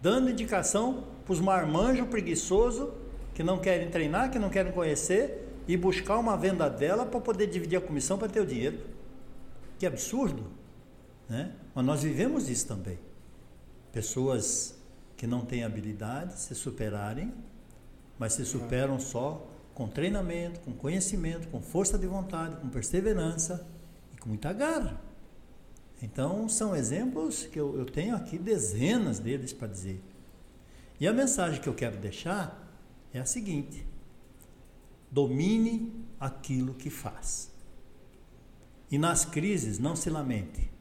dando 0.00 0.30
indicação 0.30 1.04
para 1.24 1.32
os 1.32 1.40
marmanjos 1.40 2.06
preguiçosos 2.08 2.88
que 3.34 3.42
não 3.42 3.58
querem 3.58 3.90
treinar, 3.90 4.30
que 4.30 4.38
não 4.38 4.50
querem 4.50 4.72
conhecer 4.72 5.46
e 5.66 5.76
buscar 5.76 6.18
uma 6.18 6.36
venda 6.36 6.68
dela 6.68 7.04
para 7.04 7.20
poder 7.20 7.46
dividir 7.46 7.76
a 7.76 7.80
comissão 7.80 8.18
para 8.18 8.28
ter 8.28 8.40
o 8.40 8.46
dinheiro. 8.46 8.78
Que 9.78 9.86
absurdo! 9.86 10.57
Né? 11.28 11.52
Mas 11.74 11.84
nós 11.84 12.02
vivemos 12.02 12.48
isso 12.48 12.66
também. 12.66 12.98
Pessoas 13.92 14.76
que 15.16 15.26
não 15.26 15.44
têm 15.44 15.64
habilidade 15.64 16.38
se 16.38 16.54
superarem, 16.54 17.32
mas 18.18 18.32
se 18.32 18.44
superam 18.44 18.98
só 18.98 19.46
com 19.74 19.86
treinamento, 19.88 20.60
com 20.60 20.72
conhecimento, 20.72 21.48
com 21.48 21.60
força 21.60 21.98
de 21.98 22.06
vontade, 22.06 22.56
com 22.60 22.68
perseverança 22.68 23.66
e 24.12 24.16
com 24.16 24.28
muita 24.28 24.52
garra. 24.52 25.00
Então, 26.02 26.48
são 26.48 26.74
exemplos 26.74 27.44
que 27.46 27.58
eu, 27.58 27.76
eu 27.76 27.84
tenho 27.84 28.14
aqui 28.14 28.38
dezenas 28.38 29.18
deles 29.18 29.52
para 29.52 29.68
dizer. 29.68 30.02
E 31.00 31.06
a 31.06 31.12
mensagem 31.12 31.60
que 31.60 31.68
eu 31.68 31.74
quero 31.74 31.96
deixar 31.96 32.68
é 33.12 33.20
a 33.20 33.24
seguinte: 33.24 33.86
domine 35.10 35.92
aquilo 36.18 36.74
que 36.74 36.90
faz. 36.90 37.50
E 38.90 38.98
nas 38.98 39.24
crises, 39.24 39.78
não 39.78 39.94
se 39.94 40.08
lamente. 40.08 40.77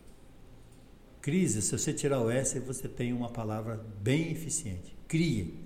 Crise, 1.27 1.61
se 1.61 1.77
você 1.77 1.91
tirar 1.91 2.21
o 2.21 2.31
S, 2.31 2.57
você 2.61 2.87
tem 2.87 3.11
uma 3.11 3.27
palavra 3.27 3.85
bem 4.01 4.31
eficiente. 4.31 4.95
Crie. 5.09 5.59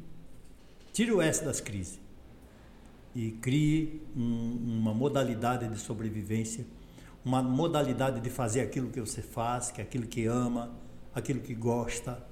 Tire 0.91 1.11
o 1.11 1.21
S 1.21 1.45
das 1.45 1.61
crises. 1.61 1.99
E 3.13 3.33
crie 3.33 4.01
um, 4.17 4.79
uma 4.79 4.91
modalidade 4.91 5.69
de 5.69 5.77
sobrevivência 5.77 6.65
uma 7.23 7.43
modalidade 7.43 8.21
de 8.21 8.29
fazer 8.31 8.61
aquilo 8.61 8.89
que 8.89 8.99
você 8.99 9.21
faz, 9.21 9.69
que 9.69 9.79
é 9.79 9.83
aquilo 9.83 10.07
que 10.07 10.25
ama, 10.25 10.75
aquilo 11.13 11.41
que 11.41 11.53
gosta. 11.53 12.25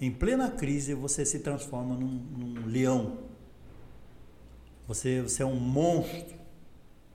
Em 0.00 0.10
plena 0.10 0.50
crise, 0.50 0.94
você 0.94 1.26
se 1.26 1.40
transforma 1.40 1.94
num, 1.96 2.06
num 2.08 2.66
leão. 2.66 3.18
Você, 4.88 5.20
você 5.20 5.42
é 5.42 5.46
um 5.46 5.60
monstro. 5.60 6.40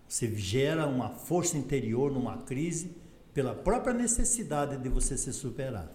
Você 0.08 0.32
gera 0.36 0.86
uma 0.86 1.10
força 1.10 1.58
interior 1.58 2.12
numa 2.12 2.38
crise 2.38 3.07
pela 3.38 3.54
própria 3.54 3.94
necessidade 3.94 4.78
de 4.78 4.90
você 4.90 5.16
se 5.16 5.32
superar. 5.32 5.92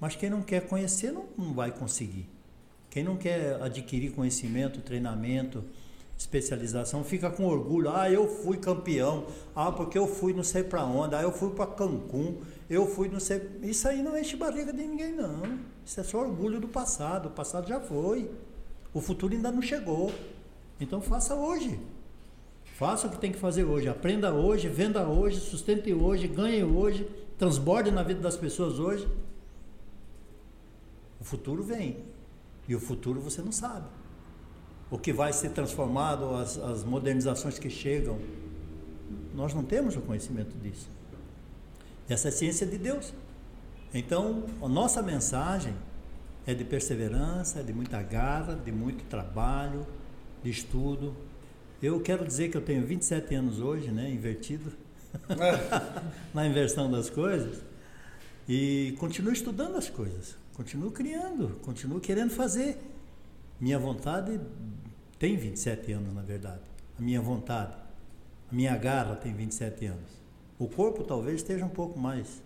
Mas 0.00 0.16
quem 0.16 0.28
não 0.28 0.42
quer 0.42 0.66
conhecer 0.66 1.12
não, 1.12 1.26
não 1.38 1.54
vai 1.54 1.70
conseguir. 1.70 2.28
Quem 2.90 3.04
não 3.04 3.16
quer 3.16 3.62
adquirir 3.62 4.10
conhecimento, 4.10 4.80
treinamento, 4.80 5.62
especialização, 6.18 7.04
fica 7.04 7.30
com 7.30 7.46
orgulho. 7.46 7.90
Ah, 7.90 8.10
eu 8.10 8.26
fui 8.26 8.56
campeão. 8.56 9.28
Ah, 9.54 9.70
porque 9.70 9.96
eu 9.96 10.08
fui 10.08 10.32
não 10.32 10.42
sei 10.42 10.64
para 10.64 10.84
onde. 10.84 11.14
Ah, 11.14 11.22
eu 11.22 11.30
fui 11.30 11.50
para 11.50 11.68
Cancún. 11.68 12.40
Eu 12.68 12.88
fui 12.88 13.08
não 13.08 13.20
sei. 13.20 13.48
Isso 13.62 13.86
aí 13.86 14.02
não 14.02 14.18
enche 14.18 14.34
barriga 14.36 14.72
de 14.72 14.82
ninguém, 14.82 15.12
não. 15.12 15.60
Isso 15.84 16.00
é 16.00 16.02
só 16.02 16.18
orgulho 16.18 16.58
do 16.58 16.66
passado. 16.66 17.26
O 17.28 17.30
passado 17.30 17.68
já 17.68 17.78
foi. 17.78 18.28
O 18.92 19.00
futuro 19.00 19.32
ainda 19.32 19.52
não 19.52 19.62
chegou. 19.62 20.12
Então 20.80 21.00
faça 21.00 21.36
hoje. 21.36 21.78
Faça 22.76 23.06
o 23.06 23.10
que 23.10 23.18
tem 23.18 23.32
que 23.32 23.38
fazer 23.38 23.64
hoje. 23.64 23.88
Aprenda 23.88 24.32
hoje, 24.32 24.68
venda 24.68 25.08
hoje, 25.08 25.40
sustente 25.40 25.92
hoje, 25.92 26.28
ganhe 26.28 26.62
hoje, 26.62 27.08
transborde 27.38 27.90
na 27.90 28.02
vida 28.02 28.20
das 28.20 28.36
pessoas 28.36 28.78
hoje. 28.78 29.08
O 31.18 31.24
futuro 31.24 31.62
vem. 31.62 32.04
E 32.68 32.74
o 32.74 32.80
futuro 32.80 33.20
você 33.20 33.40
não 33.40 33.52
sabe 33.52 33.86
o 34.90 34.98
que 34.98 35.12
vai 35.12 35.32
ser 35.32 35.50
transformado, 35.50 36.34
as, 36.34 36.58
as 36.58 36.84
modernizações 36.84 37.58
que 37.58 37.68
chegam. 37.68 38.18
Nós 39.34 39.52
não 39.52 39.64
temos 39.64 39.96
o 39.96 40.00
conhecimento 40.00 40.56
disso. 40.58 40.88
Essa 42.08 42.28
é 42.28 42.30
a 42.30 42.32
ciência 42.32 42.66
de 42.66 42.78
Deus. 42.78 43.12
Então, 43.92 44.44
a 44.62 44.68
nossa 44.68 45.02
mensagem 45.02 45.74
é 46.46 46.54
de 46.54 46.64
perseverança, 46.64 47.62
de 47.62 47.72
muita 47.72 48.00
garra, 48.02 48.54
de 48.54 48.70
muito 48.70 49.04
trabalho, 49.04 49.86
de 50.42 50.50
estudo. 50.50 51.16
Eu 51.82 52.00
quero 52.00 52.26
dizer 52.26 52.50
que 52.50 52.56
eu 52.56 52.62
tenho 52.62 52.86
27 52.86 53.34
anos 53.34 53.60
hoje, 53.60 53.90
né, 53.90 54.10
invertido, 54.10 54.72
na 56.32 56.46
inversão 56.46 56.90
das 56.90 57.10
coisas, 57.10 57.62
e 58.48 58.94
continuo 58.98 59.32
estudando 59.32 59.76
as 59.76 59.90
coisas, 59.90 60.36
continuo 60.54 60.90
criando, 60.90 61.60
continuo 61.60 62.00
querendo 62.00 62.30
fazer. 62.30 62.78
Minha 63.60 63.78
vontade 63.78 64.40
tem 65.18 65.36
27 65.36 65.92
anos, 65.92 66.14
na 66.14 66.22
verdade. 66.22 66.62
A 66.98 67.02
minha 67.02 67.20
vontade, 67.20 67.74
a 68.50 68.54
minha 68.54 68.76
garra 68.76 69.14
tem 69.14 69.34
27 69.34 69.86
anos. 69.86 70.10
O 70.58 70.66
corpo 70.66 71.04
talvez 71.04 71.36
esteja 71.36 71.64
um 71.66 71.70
pouco 71.70 71.98
mais 71.98 72.42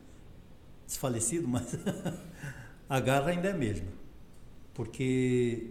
desfalecido, 0.86 1.46
mas 1.48 1.76
a 2.88 2.98
garra 2.98 3.30
ainda 3.30 3.48
é 3.48 3.52
a 3.52 3.56
mesma. 3.56 3.88
Porque 4.74 5.70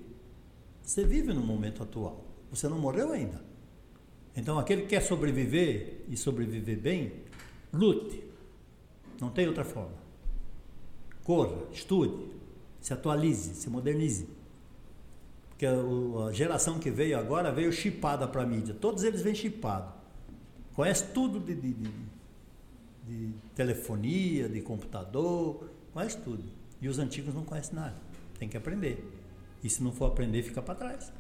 você 0.82 1.04
vive 1.04 1.34
no 1.34 1.42
momento 1.42 1.84
atual. 1.84 2.24
Você 2.52 2.70
não 2.70 2.80
morreu 2.80 3.12
ainda. 3.12 3.49
Então, 4.40 4.58
aquele 4.58 4.84
que 4.84 4.88
quer 4.88 5.02
sobreviver 5.02 6.06
e 6.08 6.16
sobreviver 6.16 6.80
bem, 6.80 7.12
lute. 7.74 8.24
Não 9.20 9.30
tem 9.30 9.46
outra 9.46 9.66
forma. 9.66 9.98
Corra, 11.26 11.58
estude, 11.74 12.32
se 12.80 12.94
atualize, 12.94 13.54
se 13.56 13.70
modernize 13.70 14.28
que 15.58 15.66
a, 15.66 15.76
geração 16.32 16.80
que 16.80 16.90
veio 16.90 17.20
agora 17.20 17.52
veio 17.52 17.70
chipada 17.74 18.26
para 18.30 18.44
a 18.44 18.46
mídia. 18.46 18.74
Todos 18.74 19.04
eles 19.04 19.22
vêm 19.22 19.36
chipados. 19.36 19.94
Conhece 20.74 21.08
tudo 21.14 21.38
de, 21.42 21.54
de, 21.54 21.74
de, 21.74 21.92
de, 23.06 23.34
telefonia, 23.54 24.48
de 24.48 24.62
computador, 24.62 25.70
conhece 25.94 26.18
tudo. 26.20 26.46
E 26.82 26.88
os 26.88 26.98
antigos 26.98 27.36
não 27.36 27.44
conhecem 27.44 27.76
nada. 27.76 27.98
Tem 28.40 28.48
que 28.48 28.56
aprender. 28.56 29.06
E 29.62 29.70
se 29.70 29.84
não 29.84 29.92
for 29.92 30.06
aprender, 30.06 30.42
fica 30.44 30.62
para 30.62 30.76
trás. 30.76 31.12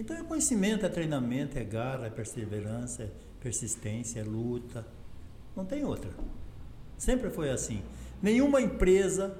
Então 0.00 0.16
é 0.16 0.22
conhecimento, 0.22 0.86
é 0.86 0.88
treinamento, 0.88 1.58
é 1.58 1.64
garra, 1.64 2.06
é 2.06 2.10
perseverança, 2.10 3.02
é 3.02 3.10
persistência, 3.38 4.20
é 4.20 4.24
luta. 4.24 4.86
Não 5.54 5.64
tem 5.64 5.84
outra. 5.84 6.10
Sempre 6.96 7.28
foi 7.28 7.50
assim. 7.50 7.82
Nenhuma 8.22 8.60
empresa 8.60 9.36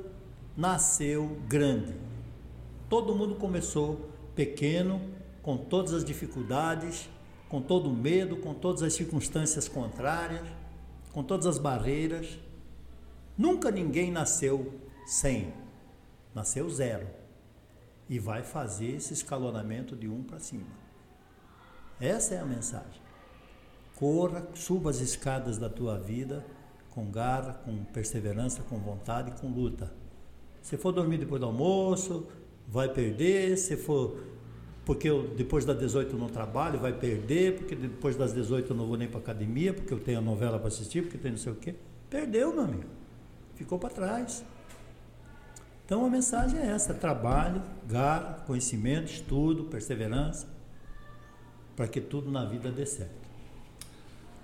nasceu 0.57 1.39
grande 1.49 1.95
Todo 2.91 3.15
mundo 3.15 3.37
começou 3.37 4.11
pequeno, 4.35 5.01
com 5.43 5.57
todas 5.57 5.95
as 5.95 6.05
dificuldades, 6.05 7.09
com 7.49 7.63
todo 7.63 7.89
o 7.89 7.95
medo, 7.95 8.37
com 8.39 8.53
todas 8.53 8.83
as 8.83 8.93
circunstâncias 8.93 9.69
contrárias, 9.69 10.43
com 11.13 11.23
todas 11.23 11.47
as 11.47 11.57
barreiras. 11.57 12.37
Nunca 13.39 13.71
ninguém 13.71 14.11
nasceu 14.11 14.75
100, 15.07 15.55
nasceu 16.35 16.69
zero. 16.69 17.07
E 18.11 18.19
vai 18.19 18.43
fazer 18.43 18.97
esse 18.97 19.15
escalonamento 19.15 19.97
de 19.97 20.07
um 20.07 20.23
para 20.23 20.39
cima. 20.39 20.67
Essa 21.99 22.35
é 22.35 22.41
a 22.41 22.45
mensagem. 22.45 23.01
Corra, 23.97 24.47
suba 24.55 24.91
as 24.91 25.01
escadas 25.01 25.57
da 25.57 25.71
tua 25.71 25.99
vida 25.99 26.45
com 26.91 27.11
garra, 27.11 27.55
com 27.65 27.85
perseverança, 27.85 28.63
com 28.63 28.79
vontade, 28.79 29.41
com 29.41 29.49
luta. 29.49 29.93
Se 30.61 30.77
for 30.77 30.93
dormir 30.93 31.19
depois 31.19 31.41
do 31.41 31.47
almoço, 31.47 32.27
vai 32.69 32.93
perder, 32.93 33.57
se 33.57 33.77
for 33.77 34.19
porque 34.85 35.09
eu, 35.09 35.29
depois 35.37 35.65
das 35.65 35.79
18 35.79 36.15
eu 36.15 36.19
não 36.19 36.29
trabalho, 36.29 36.79
vai 36.79 36.93
perder, 36.93 37.57
porque 37.57 37.77
depois 37.77 38.17
das 38.17 38.33
18 38.33 38.73
eu 38.73 38.77
não 38.77 38.87
vou 38.87 38.97
nem 38.97 39.07
para 39.07 39.21
academia, 39.21 39.73
porque 39.73 39.95
eu 39.95 40.01
tenho 40.01 40.19
a 40.19 40.21
novela 40.21 40.59
para 40.59 40.67
assistir, 40.67 41.03
porque 41.03 41.17
tem 41.17 41.31
não 41.31 41.39
sei 41.39 41.53
o 41.53 41.55
quê. 41.55 41.77
Perdeu, 42.09 42.53
meu 42.53 42.65
amigo. 42.65 42.89
Ficou 43.55 43.79
para 43.79 43.91
trás. 43.91 44.45
Então 45.91 46.07
a 46.07 46.09
mensagem 46.09 46.61
é 46.61 46.67
essa: 46.67 46.95
trabalho, 46.95 47.61
garra, 47.85 48.45
conhecimento, 48.47 49.11
estudo, 49.11 49.65
perseverança, 49.65 50.47
para 51.75 51.89
que 51.89 52.01
tudo 52.01 52.31
na 52.31 52.45
vida 52.45 52.71
dê 52.71 52.87
certo. 52.87 53.29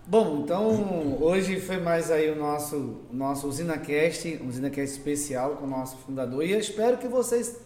Bom, 0.09 0.43
então 0.43 1.23
hoje 1.23 1.61
foi 1.61 1.77
mais 1.77 2.11
aí 2.11 2.29
o 2.33 2.35
nosso, 2.35 2.97
nosso 3.13 3.47
UsinaCast, 3.47 4.41
UsinaCast 4.45 4.99
especial 4.99 5.55
com 5.55 5.67
o 5.67 5.71
nosso 5.71 5.97
fundador. 5.99 6.45
E 6.45 6.51
eu 6.51 6.59
espero 6.59 6.99
que 6.99 7.07
vocês 7.07 7.61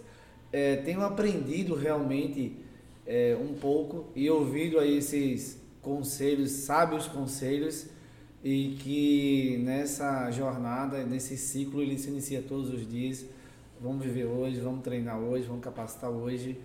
é, 0.53 0.77
tenho 0.77 1.01
aprendido 1.01 1.75
realmente 1.75 2.59
é, 3.07 3.35
um 3.41 3.55
pouco 3.55 4.09
e 4.15 4.29
ouvido 4.29 4.79
aí 4.79 4.99
esses 4.99 5.59
conselhos, 5.81 6.51
sábios 6.51 7.07
conselhos, 7.07 7.87
e 8.45 8.77
que 8.79 9.59
nessa 9.65 10.31
jornada, 10.31 11.03
nesse 11.03 11.39
ciclo, 11.39 11.81
ele 11.81 11.97
se 11.97 12.11
inicia 12.11 12.43
todos 12.43 12.71
os 12.71 12.87
dias. 12.87 13.25
Vamos 13.83 14.05
viver 14.05 14.27
hoje, 14.27 14.61
vamos 14.61 14.83
treinar 14.85 15.19
hoje, 15.19 15.47
vamos 15.47 15.65
capacitar 15.65 16.11
hoje. 16.11 16.61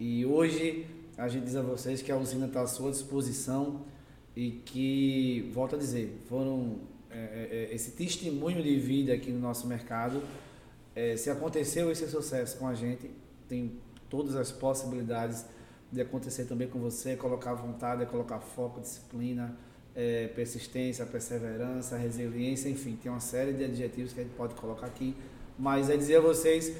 E 0.00 0.24
hoje 0.24 0.86
a 1.14 1.28
gente 1.28 1.44
diz 1.44 1.56
a 1.56 1.60
vocês 1.60 2.00
que 2.00 2.10
a 2.10 2.16
usina 2.16 2.46
está 2.46 2.62
à 2.62 2.66
sua 2.66 2.90
disposição 2.90 3.82
e 4.34 4.50
que, 4.64 5.50
volto 5.52 5.76
a 5.76 5.78
dizer, 5.78 6.22
foram 6.26 6.78
é, 7.10 7.18
é, 7.18 7.68
é 7.70 7.74
esse 7.74 7.90
testemunho 7.90 8.62
de 8.62 8.78
vida 8.78 9.12
aqui 9.12 9.30
no 9.30 9.40
nosso 9.40 9.66
mercado. 9.66 10.22
É, 10.96 11.18
se 11.18 11.28
aconteceu 11.28 11.90
esse 11.90 12.08
sucesso 12.08 12.56
com 12.56 12.66
a 12.66 12.74
gente, 12.74 13.10
tem 13.46 13.72
todas 14.08 14.34
as 14.34 14.50
possibilidades 14.50 15.44
de 15.92 16.00
acontecer 16.00 16.46
também 16.46 16.66
com 16.66 16.78
você, 16.78 17.10
é 17.10 17.16
colocar 17.16 17.52
vontade, 17.52 18.04
é 18.04 18.06
colocar 18.06 18.40
foco, 18.40 18.80
disciplina, 18.80 19.54
persistência, 20.34 21.04
perseverança, 21.04 21.96
resiliência, 21.96 22.68
enfim, 22.68 22.98
tem 23.00 23.12
uma 23.12 23.20
série 23.20 23.52
de 23.52 23.64
adjetivos 23.64 24.12
que 24.12 24.20
a 24.20 24.22
gente 24.24 24.34
pode 24.34 24.54
colocar 24.54 24.86
aqui, 24.86 25.14
mas 25.58 25.90
é 25.90 25.96
dizer 25.96 26.16
a 26.16 26.20
vocês 26.20 26.72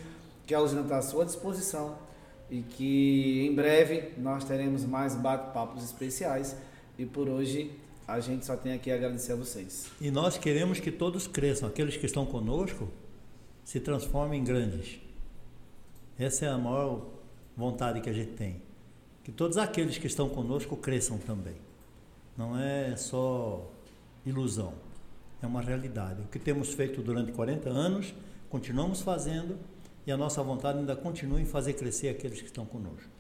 que 0.47 0.55
a 0.55 0.61
usina 0.61 0.83
está 0.83 0.99
à 0.99 1.03
sua 1.03 1.25
disposição 1.25 1.97
e 2.51 2.63
que 2.63 3.47
em 3.47 3.55
breve 3.55 4.13
nós 4.19 4.45
teremos 4.45 4.85
mais 4.85 5.15
bate-papos 5.15 5.83
especiais 5.83 6.57
e 6.99 7.07
por 7.07 7.29
hoje 7.29 7.71
a 8.07 8.21
gente 8.21 8.45
só 8.45 8.57
tem 8.57 8.75
aqui 8.75 8.91
a 8.91 8.95
agradecer 8.95 9.33
a 9.33 9.37
vocês. 9.37 9.91
E 10.01 10.11
nós 10.11 10.37
queremos 10.37 10.79
que 10.79 10.93
todos 10.93 11.27
cresçam, 11.27 11.69
aqueles 11.69 11.97
que 11.97 12.05
estão 12.05 12.27
conosco 12.27 12.89
se 13.65 13.81
transformem 13.81 14.41
em 14.41 14.45
grandes. 14.45 15.01
Essa 16.19 16.47
é 16.47 16.49
a 16.49 16.59
maior 16.59 17.07
vontade 17.57 18.01
que 18.01 18.11
a 18.11 18.13
gente 18.13 18.33
tem. 18.33 18.63
Que 19.25 19.33
todos 19.33 19.57
aqueles 19.57 19.97
que 19.97 20.07
estão 20.07 20.29
conosco 20.29 20.77
cresçam 20.77 21.17
também. 21.17 21.57
Não 22.37 22.59
é 22.59 22.95
só 22.97 23.71
ilusão, 24.27 24.75
é 25.43 25.47
uma 25.47 25.63
realidade. 25.63 26.21
O 26.23 26.27
que 26.27 26.39
temos 26.39 26.75
feito 26.75 27.01
durante 27.01 27.33
40 27.33 27.71
anos, 27.71 28.15
continuamos 28.55 29.01
fazendo 29.01 29.59
e 30.07 30.13
a 30.13 30.17
nossa 30.17 30.41
vontade 30.41 30.79
ainda 30.79 30.95
continua 30.95 31.41
em 31.41 31.45
fazer 31.45 31.73
crescer 31.73 32.09
aqueles 32.09 32.39
que 32.41 32.47
estão 32.47 32.65
conosco. 32.65 33.11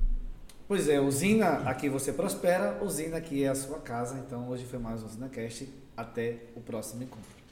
Pois 0.69 0.89
é, 0.89 1.01
usina 1.01 1.69
aqui 1.69 1.89
você 1.89 2.13
prospera, 2.13 2.79
usina 2.85 3.17
aqui 3.17 3.43
é 3.43 3.49
a 3.49 3.55
sua 3.57 3.81
casa. 3.81 4.17
Então 4.25 4.49
hoje 4.49 4.65
foi 4.65 4.79
mais 4.79 5.03
um 5.03 5.07
UsinaCast. 5.07 5.69
Até 5.97 6.39
o 6.55 6.61
próximo 6.61 7.03
encontro. 7.03 7.44